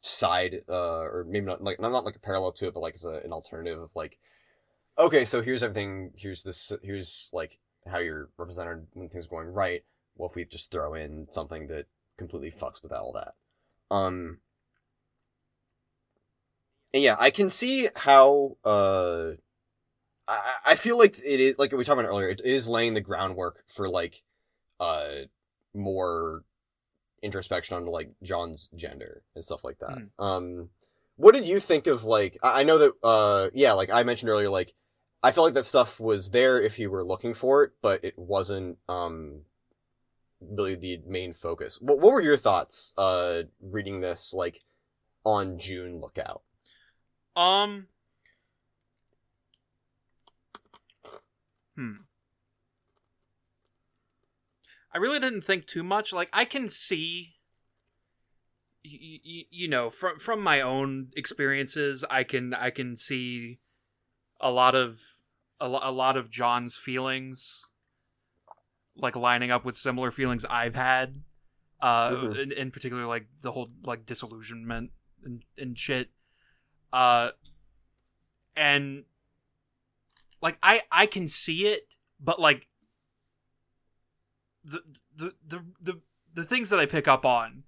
side, 0.03 0.63
uh, 0.69 1.01
or 1.01 1.27
maybe 1.29 1.47
not 1.47 1.63
like 1.63 1.81
not 1.81 2.05
like 2.05 2.17
a 2.17 2.21
parallel 2.21 2.53
to 2.53 2.69
it, 2.69 2.75
but 2.75 2.81
like 2.81 2.95
as 2.95 3.05
a, 3.05 3.21
an 3.25 3.33
alternative 3.33 3.81
of 3.81 3.91
like, 3.95 4.19
okay, 4.99 5.25
so 5.25 5.43
here's 5.43 5.63
everything. 5.63 6.13
Here's 6.17 6.43
this. 6.43 6.73
Here's 6.83 7.31
like 7.33 7.59
how 7.87 7.99
you're 7.99 8.31
represented 8.37 8.87
when 8.95 9.09
things 9.09 9.27
are 9.27 9.31
going 9.31 9.49
right. 9.49 9.85
Well, 10.17 10.29
if 10.29 10.37
we 10.37 10.45
just 10.45 10.71
throw 10.71 10.95
in 10.95 11.27
something 11.31 11.67
that 11.69 11.87
completely 12.17 12.51
fucks 12.51 12.83
with 12.83 12.93
all 12.93 13.13
that, 13.13 13.35
um, 13.95 14.39
and 16.95 17.03
yeah, 17.03 17.17
I 17.19 17.31
can 17.31 17.51
see 17.51 17.89
how. 17.95 18.57
Uh, 18.65 19.33
I 20.29 20.55
I 20.67 20.75
feel 20.77 20.99
like 20.99 21.19
it 21.19 21.41
is 21.41 21.59
like 21.59 21.73
we 21.73 21.85
talked 21.85 22.01
about 22.01 22.09
earlier. 22.09 22.29
It 22.29 22.43
is 22.45 22.69
laying 22.69 22.95
the 22.95 23.01
groundwork 23.01 23.65
for 23.69 23.89
like, 23.89 24.23
uh, 24.81 25.27
more 25.75 26.45
introspection 27.27 27.77
on 27.77 27.85
like 27.87 28.11
John's 28.23 28.71
gender 28.75 29.23
and 29.35 29.45
stuff 29.45 29.63
like 29.65 29.79
that. 29.81 29.99
Mhm. 29.99 30.11
Um, 30.19 30.71
what 31.17 31.35
did 31.35 31.45
you 31.45 31.61
think 31.61 31.87
of 31.87 32.05
like? 32.05 32.39
I 32.43 32.61
I 32.61 32.63
know 32.63 32.79
that. 32.79 32.93
Uh, 33.03 33.51
yeah, 33.53 33.73
like 33.73 33.91
I 33.91 34.03
mentioned 34.03 34.31
earlier, 34.31 34.49
like 34.49 34.75
I 35.23 35.33
felt 35.33 35.47
like 35.47 35.55
that 35.55 35.65
stuff 35.65 36.01
was 36.01 36.31
there 36.31 36.61
if 36.61 36.79
you 36.79 36.91
were 36.91 37.05
looking 37.05 37.35
for 37.35 37.65
it, 37.65 37.73
but 37.83 38.03
it 38.05 38.19
wasn't. 38.19 38.79
Um, 38.89 39.43
really 40.41 40.75
the 40.75 41.01
main 41.07 41.33
focus. 41.33 41.81
What 41.81 41.99
What 41.99 42.13
were 42.13 42.21
your 42.21 42.37
thoughts? 42.37 42.93
Uh, 42.97 43.45
reading 43.61 44.01
this 44.01 44.35
like 44.35 44.63
on 45.25 45.59
June 45.59 46.01
lookout. 46.01 46.43
Um. 47.35 47.89
Hmm. 51.75 51.93
I 54.97 54.99
really 54.99 55.21
didn't 55.21 55.43
think 55.43 55.67
too 55.67 55.85
much. 55.85 56.11
Like 56.11 56.31
I 56.33 56.47
can 56.47 56.71
see, 56.71 57.35
y- 58.83 59.21
y- 59.23 59.45
you 59.51 59.69
know, 59.69 59.91
from 59.91 60.19
from 60.19 60.41
my 60.41 60.63
own 60.63 61.11
experiences, 61.15 62.03
I 62.09 62.25
can 62.25 62.55
I 62.55 62.71
can 62.71 62.97
see 62.97 63.59
a 64.41 64.51
lot 64.51 64.75
of 64.75 64.99
a, 65.61 65.69
lo- 65.69 65.81
a 65.83 65.93
lot 65.93 66.17
of 66.17 66.31
John's 66.31 66.77
feelings, 66.79 67.67
like 68.97 69.17
lining 69.17 69.51
up 69.51 69.67
with 69.67 69.77
similar 69.77 70.11
feelings 70.11 70.47
I've 70.47 70.75
had. 70.77 71.23
Uh, 71.79 72.11
Mhm. 72.13 72.39
in, 72.45 72.53
in 72.53 72.71
particular, 72.71 73.05
like 73.05 73.27
the 73.43 73.53
whole 73.53 73.69
like 73.85 74.07
disillusionment 74.07 74.93
and 75.23 75.45
and 75.59 75.79
shit 75.79 76.09
uh 76.93 77.33
and 78.57 79.05
like 80.41 80.57
i 80.63 80.83
i 80.93 81.05
can 81.05 81.27
see 81.27 81.67
it 81.67 81.89
but 82.21 82.39
like 82.41 82.69
the 84.67 84.83
the 85.17 85.35
the 85.47 85.65
the, 85.81 86.01
the 86.35 86.45
things 86.45 86.69
that 86.71 86.79
i 86.79 86.87
pick 86.87 87.07
up 87.09 87.25
on 87.25 87.63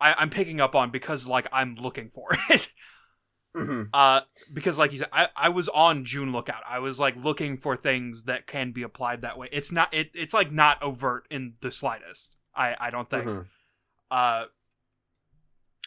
I, 0.00 0.14
i'm 0.14 0.30
picking 0.30 0.60
up 0.60 0.74
on 0.74 0.90
because 0.90 1.26
like 1.26 1.46
i'm 1.52 1.74
looking 1.76 2.08
for 2.08 2.28
it. 2.50 2.72
Mm-hmm. 3.56 3.82
uh 3.92 4.20
because 4.52 4.78
like 4.78 4.92
you 4.92 4.98
said 4.98 5.08
I, 5.12 5.28
I 5.36 5.48
was 5.48 5.68
on 5.70 6.04
june 6.04 6.30
lookout. 6.32 6.62
I 6.68 6.78
was 6.78 7.00
like 7.00 7.16
looking 7.16 7.56
for 7.58 7.76
things 7.76 8.24
that 8.24 8.46
can 8.46 8.70
be 8.70 8.84
applied 8.84 9.22
that 9.22 9.36
way. 9.36 9.48
It's 9.50 9.72
not 9.72 9.92
it, 9.92 10.10
it's 10.14 10.32
like 10.32 10.52
not 10.52 10.80
overt 10.82 11.26
in 11.30 11.54
the 11.60 11.72
slightest 11.72 12.36
i 12.54 12.76
i 12.78 12.90
don't 12.90 13.10
think. 13.10 13.24
Mm-hmm. 13.24 13.42
uh 14.10 14.44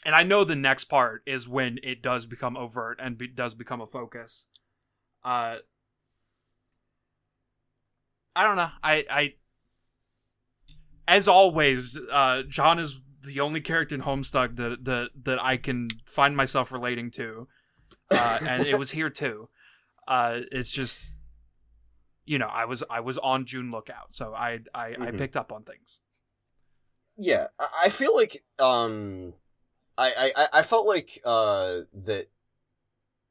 and 0.06 0.14
i 0.14 0.24
know 0.24 0.44
the 0.44 0.58
next 0.58 0.86
part 0.86 1.22
is 1.26 1.48
when 1.48 1.80
it 1.84 2.02
does 2.02 2.26
become 2.26 2.58
overt 2.58 3.00
and 3.02 3.18
be, 3.18 3.28
does 3.28 3.56
become 3.56 3.80
a 3.80 3.88
focus. 3.88 4.48
Uh 5.24 5.58
i 8.36 8.44
don't 8.44 8.58
know. 8.58 8.72
I 8.84 9.06
i 9.10 9.34
as 11.08 11.28
always 11.28 11.98
uh 12.12 12.44
john 12.48 12.80
is 12.80 13.02
the 13.24 13.40
only 13.40 13.62
character 13.62 13.96
in 13.96 14.02
homestuck 14.02 14.56
that 14.56 14.84
that 14.86 15.10
that 15.24 15.44
i 15.44 15.58
can 15.58 15.90
find 16.06 16.36
myself 16.36 16.72
relating 16.72 17.10
to 17.12 17.48
uh 18.12 18.40
and 18.46 18.66
it 18.66 18.76
was 18.76 18.92
here 18.92 19.10
too 19.10 19.50
uh 20.08 20.40
it's 20.52 20.72
just 20.72 21.00
you 22.26 22.38
know 22.38 22.48
i 22.48 22.66
was 22.66 22.84
i 22.90 23.00
was 23.00 23.18
on 23.20 23.46
june 23.46 23.72
lookout 23.72 24.12
so 24.14 24.34
i 24.34 24.60
i, 24.74 24.88
I 24.88 25.12
Mhm. 25.12 25.18
picked 25.18 25.36
up 25.38 25.52
on 25.52 25.64
things 25.64 26.00
Yeah, 27.18 27.48
I 27.60 27.68
I 27.86 27.90
feel 27.90 28.16
like 28.16 28.44
um, 28.60 29.34
I 29.98 30.12
I 30.36 30.44
I- 30.44 30.60
I 30.60 30.64
felt 30.64 30.88
like 30.88 31.22
uh 31.24 31.82
that 31.94 32.30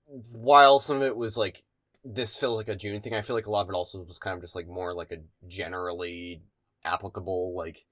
while 0.07 0.79
some 0.81 0.97
of 0.97 1.03
it 1.03 1.17
was 1.17 1.37
like 1.37 1.65
this 2.05 2.37
feels 2.37 2.57
like 2.57 2.69
a 2.69 2.77
June 2.77 3.01
thing, 3.01 3.15
I 3.15 3.23
feel 3.23 3.37
like 3.37 3.47
a 3.47 3.51
lot 3.51 3.63
of 3.63 3.69
it 3.71 3.75
also 3.75 4.03
was 4.03 4.19
kind 4.19 4.35
of 4.37 4.43
just 4.43 4.55
like 4.55 4.69
more 4.69 4.93
like 4.95 5.11
a 5.13 5.19
generally 5.47 6.43
applicable 6.85 7.55
like 7.57 7.85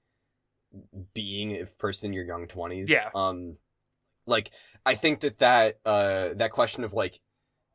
being 1.13 1.59
a 1.59 1.65
person 1.65 2.07
in 2.07 2.13
your 2.13 2.25
young 2.25 2.47
twenties. 2.47 2.89
Yeah. 2.89 3.09
Um, 3.13 3.57
like 4.25 4.51
I 4.85 4.95
think 4.95 5.21
that 5.21 5.39
that 5.39 5.79
uh 5.85 6.29
that 6.35 6.51
question 6.51 6.83
of 6.83 6.93
like 6.93 7.19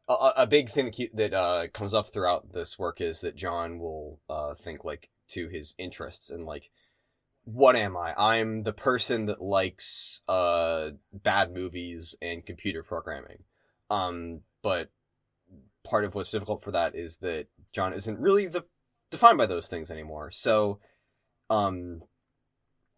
a- 0.08 0.32
a, 0.36 0.46
big 0.46 0.68
thing 0.68 0.86
that 0.86 1.10
that 1.14 1.34
uh 1.34 1.66
comes 1.72 1.92
up 1.92 2.12
throughout 2.12 2.52
this 2.52 2.78
work 2.78 3.00
is 3.00 3.20
that 3.20 3.36
John 3.36 3.78
will 3.78 4.20
uh 4.28 4.54
think 4.54 4.84
like 4.84 5.10
to 5.30 5.48
his 5.48 5.74
interests 5.78 6.30
and 6.30 6.46
like 6.46 6.70
what 7.44 7.76
am 7.76 7.96
I? 7.96 8.12
I'm 8.16 8.64
the 8.64 8.72
person 8.72 9.26
that 9.26 9.40
likes 9.40 10.22
uh 10.28 10.90
bad 11.12 11.52
movies 11.52 12.16
and 12.20 12.44
computer 12.44 12.82
programming. 12.82 13.44
Um, 13.90 14.40
but 14.62 14.90
part 15.84 16.04
of 16.04 16.14
what's 16.14 16.32
difficult 16.32 16.62
for 16.62 16.72
that 16.72 16.96
is 16.96 17.18
that 17.18 17.46
John 17.72 17.92
isn't 17.92 18.18
really 18.18 18.46
the 18.46 18.64
defined 19.10 19.38
by 19.38 19.46
those 19.46 19.68
things 19.68 19.90
anymore. 19.90 20.30
So, 20.32 20.80
um, 21.50 22.02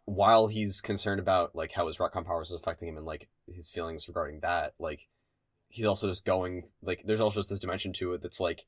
while 0.04 0.46
he's 0.46 0.80
concerned 0.80 1.20
about 1.20 1.54
like 1.54 1.72
how 1.72 1.86
his 1.86 1.98
Retcon 1.98 2.24
powers 2.24 2.48
is 2.50 2.60
affecting 2.60 2.88
him 2.88 2.96
and 2.96 3.06
like 3.06 3.28
his 3.46 3.70
feelings 3.70 4.08
regarding 4.08 4.40
that, 4.40 4.74
like 4.78 5.08
he's 5.68 5.86
also 5.86 6.08
just 6.08 6.24
going 6.24 6.64
like 6.82 7.02
there's 7.04 7.20
also 7.20 7.40
just 7.40 7.50
this 7.50 7.58
dimension 7.58 7.92
to 7.94 8.14
it 8.14 8.22
that's 8.22 8.40
like, 8.40 8.64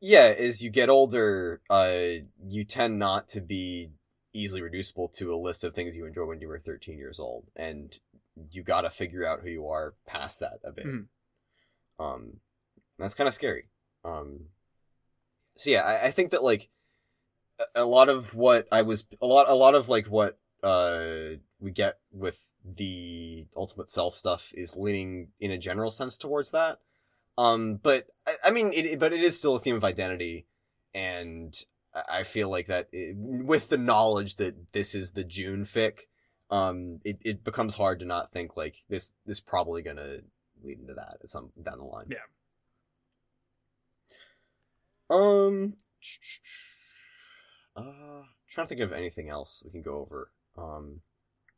yeah, 0.00 0.32
as 0.38 0.62
you 0.62 0.70
get 0.70 0.88
older, 0.88 1.60
uh, 1.68 2.22
you 2.46 2.64
tend 2.64 2.98
not 2.98 3.28
to 3.28 3.40
be 3.40 3.90
easily 4.32 4.62
reducible 4.62 5.08
to 5.08 5.34
a 5.34 5.36
list 5.36 5.64
of 5.64 5.74
things 5.74 5.96
you 5.96 6.06
enjoy 6.06 6.24
when 6.24 6.40
you 6.40 6.46
were 6.48 6.58
13 6.60 6.96
years 6.96 7.18
old 7.18 7.50
and 7.56 7.98
you 8.52 8.62
got 8.62 8.82
to 8.82 8.90
figure 8.90 9.26
out 9.26 9.40
who 9.40 9.50
you 9.50 9.66
are 9.68 9.94
past 10.06 10.38
that 10.38 10.60
a 10.64 10.70
bit 10.70 10.86
Mhm. 10.86 11.06
um 11.98 12.22
and 12.22 12.40
that's 12.98 13.14
kind 13.14 13.26
of 13.26 13.34
scary 13.34 13.64
um 14.04 14.46
so 15.56 15.68
yeah 15.70 15.82
I, 15.82 16.06
I 16.06 16.10
think 16.12 16.30
that 16.30 16.44
like 16.44 16.68
a, 17.74 17.84
lot 17.84 18.08
of 18.08 18.34
what 18.34 18.66
i 18.72 18.82
was 18.82 19.04
a 19.20 19.26
lot 19.26 19.48
a 19.48 19.54
lot 19.54 19.74
of 19.74 19.88
like 19.88 20.06
what 20.06 20.38
uh 20.62 21.30
we 21.60 21.70
get 21.70 21.98
with 22.12 22.52
the 22.64 23.46
ultimate 23.56 23.88
self 23.88 24.16
stuff 24.16 24.52
is 24.54 24.76
leaning 24.76 25.28
in 25.40 25.50
a 25.50 25.58
general 25.58 25.90
sense 25.90 26.18
towards 26.18 26.50
that 26.50 26.78
um 27.38 27.76
but 27.82 28.06
i, 28.26 28.34
I 28.44 28.50
mean 28.50 28.72
it, 28.72 28.98
but 28.98 29.12
it 29.12 29.22
is 29.22 29.38
still 29.38 29.56
a 29.56 29.60
theme 29.60 29.76
of 29.76 29.84
identity 29.84 30.46
and 30.94 31.54
I- 31.94 32.22
feel 32.22 32.48
like 32.48 32.66
that 32.66 32.88
it, 32.92 33.16
with 33.16 33.68
the 33.68 33.78
knowledge 33.78 34.36
that 34.36 34.72
this 34.72 34.94
is 34.94 35.12
the 35.12 35.24
June 35.24 35.64
fic, 35.64 36.02
um, 36.50 37.00
it, 37.04 37.20
it 37.24 37.44
becomes 37.44 37.74
hard 37.74 38.00
to 38.00 38.06
not 38.06 38.30
think 38.32 38.56
like 38.56 38.76
this 38.88 39.12
this 39.26 39.40
probably 39.40 39.82
gonna 39.82 40.18
lead 40.62 40.80
into 40.80 40.94
that 40.94 41.18
at 41.22 41.28
some 41.28 41.50
down 41.62 41.78
the 41.78 41.84
line. 41.84 42.06
Yeah. 42.10 42.18
Um. 45.10 45.74
Uh, 47.76 48.22
trying 48.48 48.66
to 48.66 48.68
think 48.68 48.80
of 48.80 48.92
anything 48.92 49.28
else 49.28 49.62
we 49.64 49.70
can 49.70 49.82
go 49.82 49.98
over. 49.98 50.30
Um. 50.56 51.00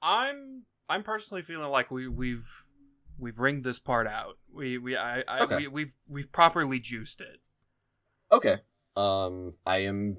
I'm 0.03 0.65
I'm 0.89 1.03
personally 1.05 1.43
feeling 1.43 1.71
like 1.71 1.91
we 1.91 2.09
we've 2.09 2.49
we've 3.19 3.39
ringed 3.39 3.65
this 3.65 3.79
part 3.79 4.07
out. 4.07 4.39
We 4.53 4.79
we 4.79 4.97
I, 4.97 5.21
I 5.29 5.41
Okay. 5.45 5.57
we, 5.59 5.69
we've 5.69 5.95
we've 6.09 6.33
properly 6.33 6.81
juiced 6.81 7.21
it. 7.21 7.41
Okay. 8.33 8.59
Um. 8.97 9.55
I 9.65 9.79
am. 9.79 10.19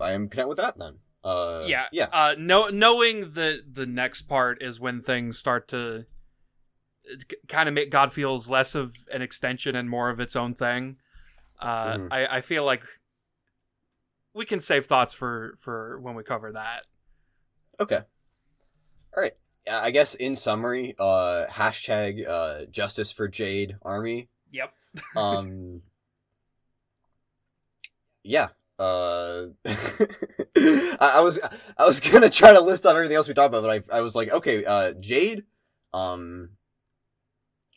I 0.00 0.12
am 0.12 0.28
content 0.28 0.48
with 0.48 0.58
that 0.58 0.76
then. 0.78 0.98
Uh. 1.22 1.64
yeah. 1.66 1.86
Yeah. 1.92 2.08
Uh 2.12 2.34
no 2.38 2.68
knowing 2.68 3.34
that 3.34 3.62
the 3.74 3.86
next 3.86 4.22
part 4.22 4.60
is 4.62 4.80
when 4.80 5.00
things 5.00 5.38
start 5.38 5.68
to 5.68 6.06
kind 7.48 7.68
of 7.68 7.74
make 7.74 7.90
God 7.90 8.12
feels 8.12 8.48
less 8.48 8.74
of 8.74 8.94
an 9.12 9.20
extension 9.22 9.74
and 9.76 9.88
more 9.88 10.10
of 10.10 10.18
its 10.20 10.34
own 10.36 10.54
thing. 10.54 10.96
Uh 11.60 11.94
Mhm. 11.98 12.08
I 12.10 12.38
I 12.38 12.40
feel 12.40 12.64
like 12.64 12.82
we 14.34 14.44
can 14.44 14.60
save 14.60 14.86
thoughts 14.86 15.12
for 15.12 15.56
for 15.60 15.98
when 16.00 16.14
we 16.14 16.22
cover 16.22 16.52
that. 16.52 16.86
Okay. 17.78 18.00
All 19.16 19.22
right. 19.22 19.34
I 19.70 19.90
guess 19.90 20.14
in 20.14 20.36
summary, 20.36 20.94
uh, 20.98 21.46
hashtag 21.50 22.26
uh, 22.28 22.64
justice 22.70 23.12
for 23.12 23.28
Jade 23.28 23.76
Army. 23.82 24.28
Yep. 24.52 24.72
Um. 25.16 25.82
yeah. 28.24 28.48
Uh, 28.78 29.48
I, 29.66 30.96
I 31.00 31.20
was 31.20 31.38
I 31.76 31.84
was 31.84 32.00
gonna 32.10 32.30
try 32.30 32.52
to 32.52 32.60
list 32.60 32.86
off 32.86 32.96
everything 32.96 33.16
else 33.16 33.28
we 33.28 33.34
talked 33.34 33.54
about, 33.54 33.62
but 33.62 33.90
I 33.92 33.98
I 33.98 34.00
was 34.00 34.14
like, 34.14 34.30
okay, 34.30 34.64
uh, 34.64 34.92
Jade, 34.94 35.44
um, 35.92 36.50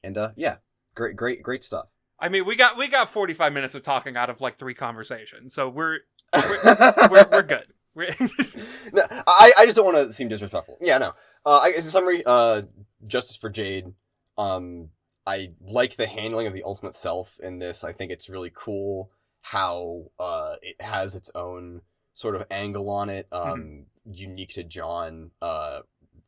and 0.04 0.18
uh, 0.18 0.32
yeah, 0.36 0.58
great, 0.96 1.16
great, 1.16 1.44
great 1.44 1.64
stuff. 1.64 1.88
I 2.20 2.30
mean, 2.30 2.46
we 2.46 2.56
got 2.56 2.78
we 2.78 2.88
got 2.88 3.10
45 3.10 3.52
minutes 3.52 3.76
of 3.76 3.84
talking 3.84 4.16
out 4.16 4.30
of 4.30 4.40
like 4.40 4.58
three 4.58 4.74
conversations. 4.74 5.54
So 5.54 5.68
we're 5.68 6.00
we're, 6.34 7.28
we're 7.32 7.44
good. 7.44 7.66
We're 7.96 8.10
no, 8.94 9.04
I, 9.28 9.52
I 9.58 9.66
just 9.66 9.76
don't 9.76 9.86
want 9.86 9.98
to 9.98 10.14
seem 10.14 10.28
disrespectful. 10.28 10.78
Yeah, 10.82 10.98
no. 10.98 11.14
Uh, 11.46 11.60
I 11.60 11.72
guess 11.72 11.86
in 11.86 11.92
summary, 11.92 12.24
uh, 12.26 12.64
justice 13.06 13.36
for 13.36 13.50
Jade. 13.50 13.94
Um, 14.38 14.90
I 15.26 15.52
like 15.62 15.96
the 15.96 16.08
handling 16.08 16.48
of 16.48 16.54
the 16.54 16.64
ultimate 16.64 16.96
self 16.96 17.40
in 17.42 17.60
this. 17.60 17.84
I 17.84 17.94
think 17.94 18.12
it's 18.12 18.30
really 18.30 18.52
cool 18.54 19.12
how 19.42 20.06
uh 20.20 20.56
it 20.62 20.82
has 20.82 21.16
its 21.16 21.30
own 21.36 21.82
sort 22.14 22.36
of 22.36 22.46
angle 22.50 22.90
on 22.90 23.10
it, 23.10 23.28
um, 23.32 23.86
unique 24.06 24.54
to 24.54 24.64
John, 24.64 25.32
uh, 25.42 25.80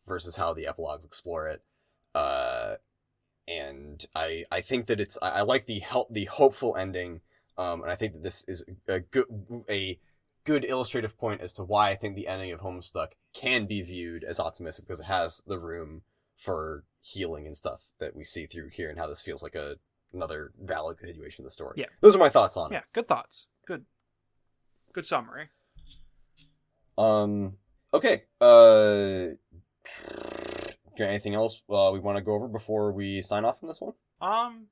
versus 0.08 0.36
how 0.36 0.54
the 0.54 0.68
epilogues 0.68 1.06
explore 1.06 1.48
it. 1.48 1.62
Uh, 2.14 2.76
and 3.48 4.06
I 4.16 4.46
I 4.52 4.62
think 4.62 4.88
that 4.88 5.00
it's 5.00 5.18
I, 5.22 5.30
I 5.30 5.42
like 5.42 5.66
the 5.66 5.80
help 5.80 6.14
the 6.14 6.26
hopeful 6.26 6.76
ending. 6.76 7.22
Um, 7.58 7.82
and 7.84 7.92
I 7.92 7.96
think 7.96 8.14
that 8.14 8.24
this 8.24 8.44
is 8.48 8.66
a 8.88 9.00
good 9.00 9.26
a 9.70 10.00
good 10.44 10.66
illustrative 10.66 11.18
point 11.18 11.42
as 11.42 11.54
to 11.54 11.64
why 11.64 11.90
I 11.90 11.96
think 11.96 12.16
the 12.16 12.28
ending 12.28 12.52
of 12.52 12.60
Homestuck 12.62 13.14
can 13.34 13.66
be 13.66 13.82
viewed 13.82 14.24
as 14.24 14.40
optimistic 14.40 14.86
because 14.86 15.00
it 15.00 15.06
has 15.06 15.42
the 15.48 15.60
room 15.60 16.04
for 16.38 16.84
healing 17.02 17.48
and 17.48 17.56
stuff 17.56 17.82
that 18.00 18.16
we 18.16 18.24
see 18.24 18.46
through 18.46 18.70
here 18.70 18.90
and 18.90 19.00
how 19.00 19.08
this 19.08 19.22
feels 19.22 19.42
like 19.42 19.56
a 19.56 19.78
another 20.14 20.52
valid 20.62 20.98
continuation 20.98 21.44
of 21.44 21.46
the 21.46 21.52
story. 21.52 21.76
Yeah. 21.78 21.88
Those 22.02 22.16
are 22.16 22.20
my 22.20 22.30
thoughts 22.30 22.58
on 22.58 22.72
Yeah, 22.72 22.78
it. 22.78 22.82
Yeah, 22.82 22.86
good 22.94 23.08
thoughts. 23.08 23.48
Good, 23.66 23.86
good 24.94 25.06
summary. 25.06 25.50
Um 26.98 27.58
okay. 27.94 28.24
Uh 28.40 29.30
anything 31.04 31.36
else 31.36 31.62
uh, 31.70 31.90
we 31.94 32.00
want 32.00 32.18
to 32.18 32.24
go 32.24 32.34
over 32.34 32.48
before 32.48 32.92
we 32.92 33.22
sign 33.22 33.44
off 33.44 33.62
on 33.62 33.68
this 33.68 33.82
one? 33.82 33.94
Um, 34.22 34.68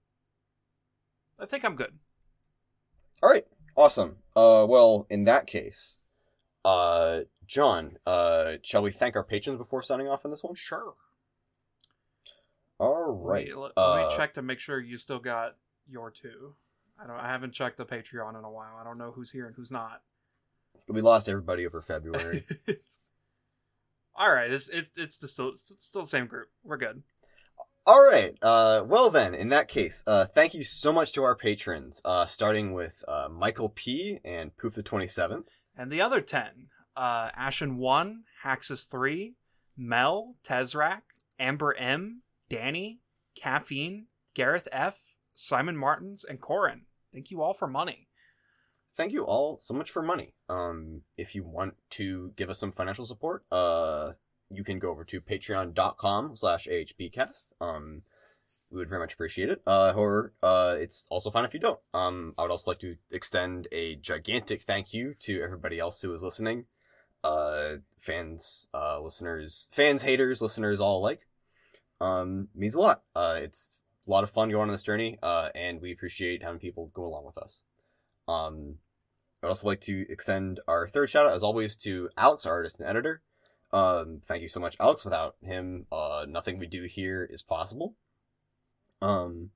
I 1.37 1.45
think 1.45 1.65
I'm 1.65 1.75
good. 1.75 1.93
All 3.21 3.29
right. 3.29 3.45
Awesome. 3.75 4.17
Uh 4.35 4.65
well, 4.67 5.07
in 5.09 5.23
that 5.25 5.47
case, 5.47 5.99
uh 6.65 7.21
John, 7.45 7.97
uh 8.05 8.53
shall 8.61 8.83
we 8.83 8.91
thank 8.91 9.15
our 9.15 9.23
patrons 9.23 9.57
before 9.57 9.81
signing 9.81 10.07
off 10.07 10.25
on 10.25 10.31
this 10.31 10.43
one? 10.43 10.55
Sure. 10.55 10.93
All 12.79 13.13
right. 13.13 13.47
Let 13.47 13.55
me, 13.55 13.61
let, 13.61 13.71
uh, 13.77 13.93
let 13.93 14.09
me 14.09 14.15
check 14.17 14.33
to 14.33 14.41
make 14.41 14.59
sure 14.59 14.79
you 14.79 14.97
still 14.97 15.19
got 15.19 15.55
your 15.87 16.11
two. 16.11 16.55
I 17.01 17.07
don't. 17.07 17.17
I 17.17 17.27
haven't 17.27 17.53
checked 17.53 17.77
the 17.77 17.85
Patreon 17.85 18.37
in 18.37 18.43
a 18.43 18.51
while. 18.51 18.77
I 18.79 18.83
don't 18.83 18.97
know 18.97 19.11
who's 19.11 19.31
here 19.31 19.47
and 19.47 19.55
who's 19.55 19.71
not. 19.71 20.01
We 20.87 21.01
lost 21.01 21.29
everybody 21.29 21.65
over 21.65 21.81
February. 21.81 22.45
All 24.15 24.31
right, 24.31 24.51
it's 24.51 24.69
it's 24.69 24.91
it's 24.97 25.31
still 25.31 25.49
it's 25.49 25.73
still 25.77 26.01
the 26.01 26.07
same 26.07 26.27
group. 26.27 26.49
We're 26.63 26.77
good. 26.77 27.03
All 27.85 28.01
right. 28.01 28.37
Uh, 28.41 28.83
well 28.87 29.09
then, 29.09 29.35
in 29.35 29.49
that 29.49 29.67
case, 29.67 30.03
uh, 30.07 30.25
thank 30.25 30.53
you 30.53 30.63
so 30.63 30.93
much 30.93 31.11
to 31.13 31.23
our 31.23 31.35
patrons. 31.35 32.01
Uh, 32.05 32.25
starting 32.25 32.71
with 32.73 33.03
uh, 33.07 33.27
Michael 33.29 33.69
P 33.69 34.19
and 34.23 34.55
Poof 34.55 34.75
the 34.75 34.83
Twenty 34.83 35.07
Seventh. 35.07 35.59
And 35.75 35.91
the 35.91 35.99
other 36.01 36.21
ten: 36.21 36.69
uh, 36.95 37.29
Ashen 37.35 37.77
One, 37.77 38.23
Haxus 38.45 38.89
Three, 38.89 39.35
Mel, 39.75 40.35
Tezrak, 40.45 41.01
Amber 41.37 41.75
M, 41.77 42.21
Danny, 42.47 43.01
Caffeine, 43.35 44.07
Gareth 44.33 44.69
F, 44.71 44.99
Simon 45.33 45.75
Martins, 45.75 46.23
and 46.23 46.39
Corin. 46.39 46.83
Thank 47.11 47.31
you 47.31 47.41
all 47.41 47.53
for 47.53 47.67
money. 47.67 48.07
Thank 48.95 49.11
you 49.11 49.25
all 49.25 49.59
so 49.59 49.73
much 49.73 49.91
for 49.91 50.01
money. 50.01 50.35
Um, 50.47 51.01
if 51.17 51.35
you 51.35 51.43
want 51.43 51.73
to 51.91 52.31
give 52.37 52.49
us 52.49 52.59
some 52.59 52.71
financial 52.71 53.05
support, 53.05 53.43
uh, 53.51 54.11
you 54.53 54.63
can 54.63 54.79
go 54.79 54.89
over 54.89 55.03
to 55.05 55.21
patreon.com 55.21 56.35
slash 56.35 56.67
ahbcast. 56.67 57.53
Um, 57.61 58.03
we 58.73 58.79
would 58.79 58.89
very 58.89 59.01
much 59.01 59.13
appreciate 59.13 59.49
it. 59.49 59.61
Uh, 59.67 59.93
uh, 60.41 60.75
it's 60.79 61.05
also 61.09 61.29
fine 61.29 61.45
if 61.45 61.53
you 61.53 61.59
don't. 61.59 61.79
Um, 61.93 62.33
I 62.37 62.41
would 62.41 62.51
also 62.51 62.71
like 62.71 62.79
to 62.79 62.95
extend 63.11 63.67
a 63.71 63.95
gigantic 63.97 64.63
thank 64.63 64.93
you 64.93 65.13
to 65.21 65.41
everybody 65.41 65.77
else 65.79 66.01
who 66.01 66.13
is 66.13 66.23
listening. 66.23 66.65
Uh, 67.23 67.75
fans, 67.99 68.67
uh, 68.73 68.99
listeners, 68.99 69.69
fans, 69.71 70.01
haters, 70.01 70.41
listeners, 70.41 70.79
all 70.79 70.99
alike. 70.99 71.21
Um, 72.01 72.49
means 72.55 72.73
a 72.73 72.81
lot. 72.81 73.03
Uh, 73.15 73.39
it's 73.41 73.79
a 74.07 74.11
lot 74.11 74.23
of 74.23 74.31
fun 74.31 74.49
going 74.49 74.69
on 74.69 74.73
this 74.73 74.83
journey. 74.83 75.19
Uh, 75.21 75.49
and 75.53 75.79
we 75.79 75.91
appreciate 75.91 76.43
having 76.43 76.59
people 76.59 76.91
go 76.93 77.05
along 77.05 77.25
with 77.25 77.37
us. 77.37 77.63
Um, 78.27 78.75
I'd 79.43 79.47
also 79.47 79.67
like 79.67 79.81
to 79.81 80.05
extend 80.09 80.61
our 80.67 80.87
third 80.87 81.09
shout 81.09 81.27
out, 81.27 81.33
as 81.33 81.43
always, 81.43 81.75
to 81.77 82.09
Alex, 82.17 82.45
our 82.45 82.53
artist 82.53 82.79
and 82.79 82.89
editor. 82.89 83.21
Um, 83.73 84.21
thank 84.23 84.43
you 84.43 84.47
so 84.47 84.59
much, 84.59 84.77
Alex. 84.79 85.03
Without 85.03 85.35
him, 85.41 85.87
uh, 85.91 86.25
nothing 86.29 86.59
we 86.59 86.67
do 86.67 86.83
here 86.83 87.27
is 87.29 87.41
possible. 87.41 87.95
Um, 89.01 89.49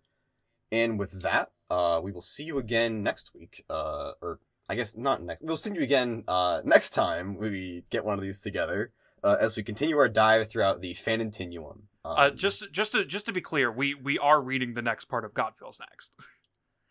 and 0.71 0.97
with 0.99 1.21
that, 1.21 1.51
uh, 1.69 2.01
we 2.03 2.11
will 2.11 2.21
see 2.21 2.43
you 2.43 2.57
again 2.57 3.03
next 3.03 3.31
week. 3.33 3.63
Uh, 3.69 4.13
or 4.21 4.39
I 4.67 4.75
guess 4.75 4.95
not 4.97 5.21
next. 5.23 5.43
We'll 5.43 5.55
see 5.55 5.71
you 5.73 5.81
again 5.81 6.23
uh, 6.27 6.61
next 6.65 6.89
time 6.89 7.37
we 7.37 7.83
get 7.89 8.03
one 8.03 8.17
of 8.17 8.23
these 8.23 8.41
together. 8.41 8.91
Uh, 9.23 9.37
as 9.39 9.57
we 9.57 9.63
continue 9.63 9.97
our 9.97 10.07
dive 10.09 10.49
throughout 10.49 10.81
the 10.81 10.93
Fanontinuum. 10.93 11.81
Um, 12.05 12.15
Uh, 12.17 12.29
just 12.29 12.71
just 12.71 12.91
to 12.93 13.03
just 13.05 13.25
to 13.25 13.33
be 13.33 13.41
clear, 13.41 13.71
we 13.71 13.93
we 13.93 14.17
are 14.19 14.41
reading 14.41 14.73
the 14.73 14.81
next 14.81 15.05
part 15.05 15.25
of 15.25 15.33
Godfeels 15.33 15.79
next. 15.79 16.11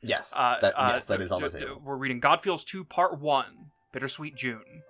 yes, 0.02 0.32
Uh, 0.36 0.60
that, 0.60 0.74
uh, 0.76 0.90
yes, 0.94 1.06
that 1.06 1.20
is 1.20 1.32
on 1.32 1.42
the 1.42 1.50
table. 1.50 1.80
We're 1.84 1.96
reading 1.96 2.20
Godfeels 2.20 2.64
Two, 2.64 2.84
Part 2.84 3.20
One, 3.20 3.70
Bittersweet 3.92 4.36
June. 4.36 4.82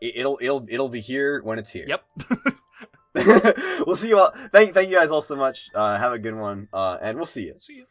It- 0.00 0.16
It'll 0.16 0.38
it'll 0.40 0.66
it'll 0.68 0.88
be 0.88 1.00
here 1.00 1.40
when 1.42 1.58
it's 1.58 1.70
here. 1.72 1.86
Yep. 1.88 2.04
we'll 3.86 3.96
see 3.96 4.08
you 4.08 4.18
all. 4.18 4.32
Thank 4.52 4.74
thank 4.74 4.90
you 4.90 4.96
guys 4.96 5.10
all 5.10 5.22
so 5.22 5.34
much. 5.34 5.70
Uh, 5.74 5.96
have 5.98 6.12
a 6.12 6.18
good 6.18 6.34
one. 6.36 6.68
Uh, 6.72 6.98
and 7.02 7.16
we'll 7.16 7.26
see 7.26 7.46
you. 7.46 7.54
See 7.58 7.74
you. 7.74 7.86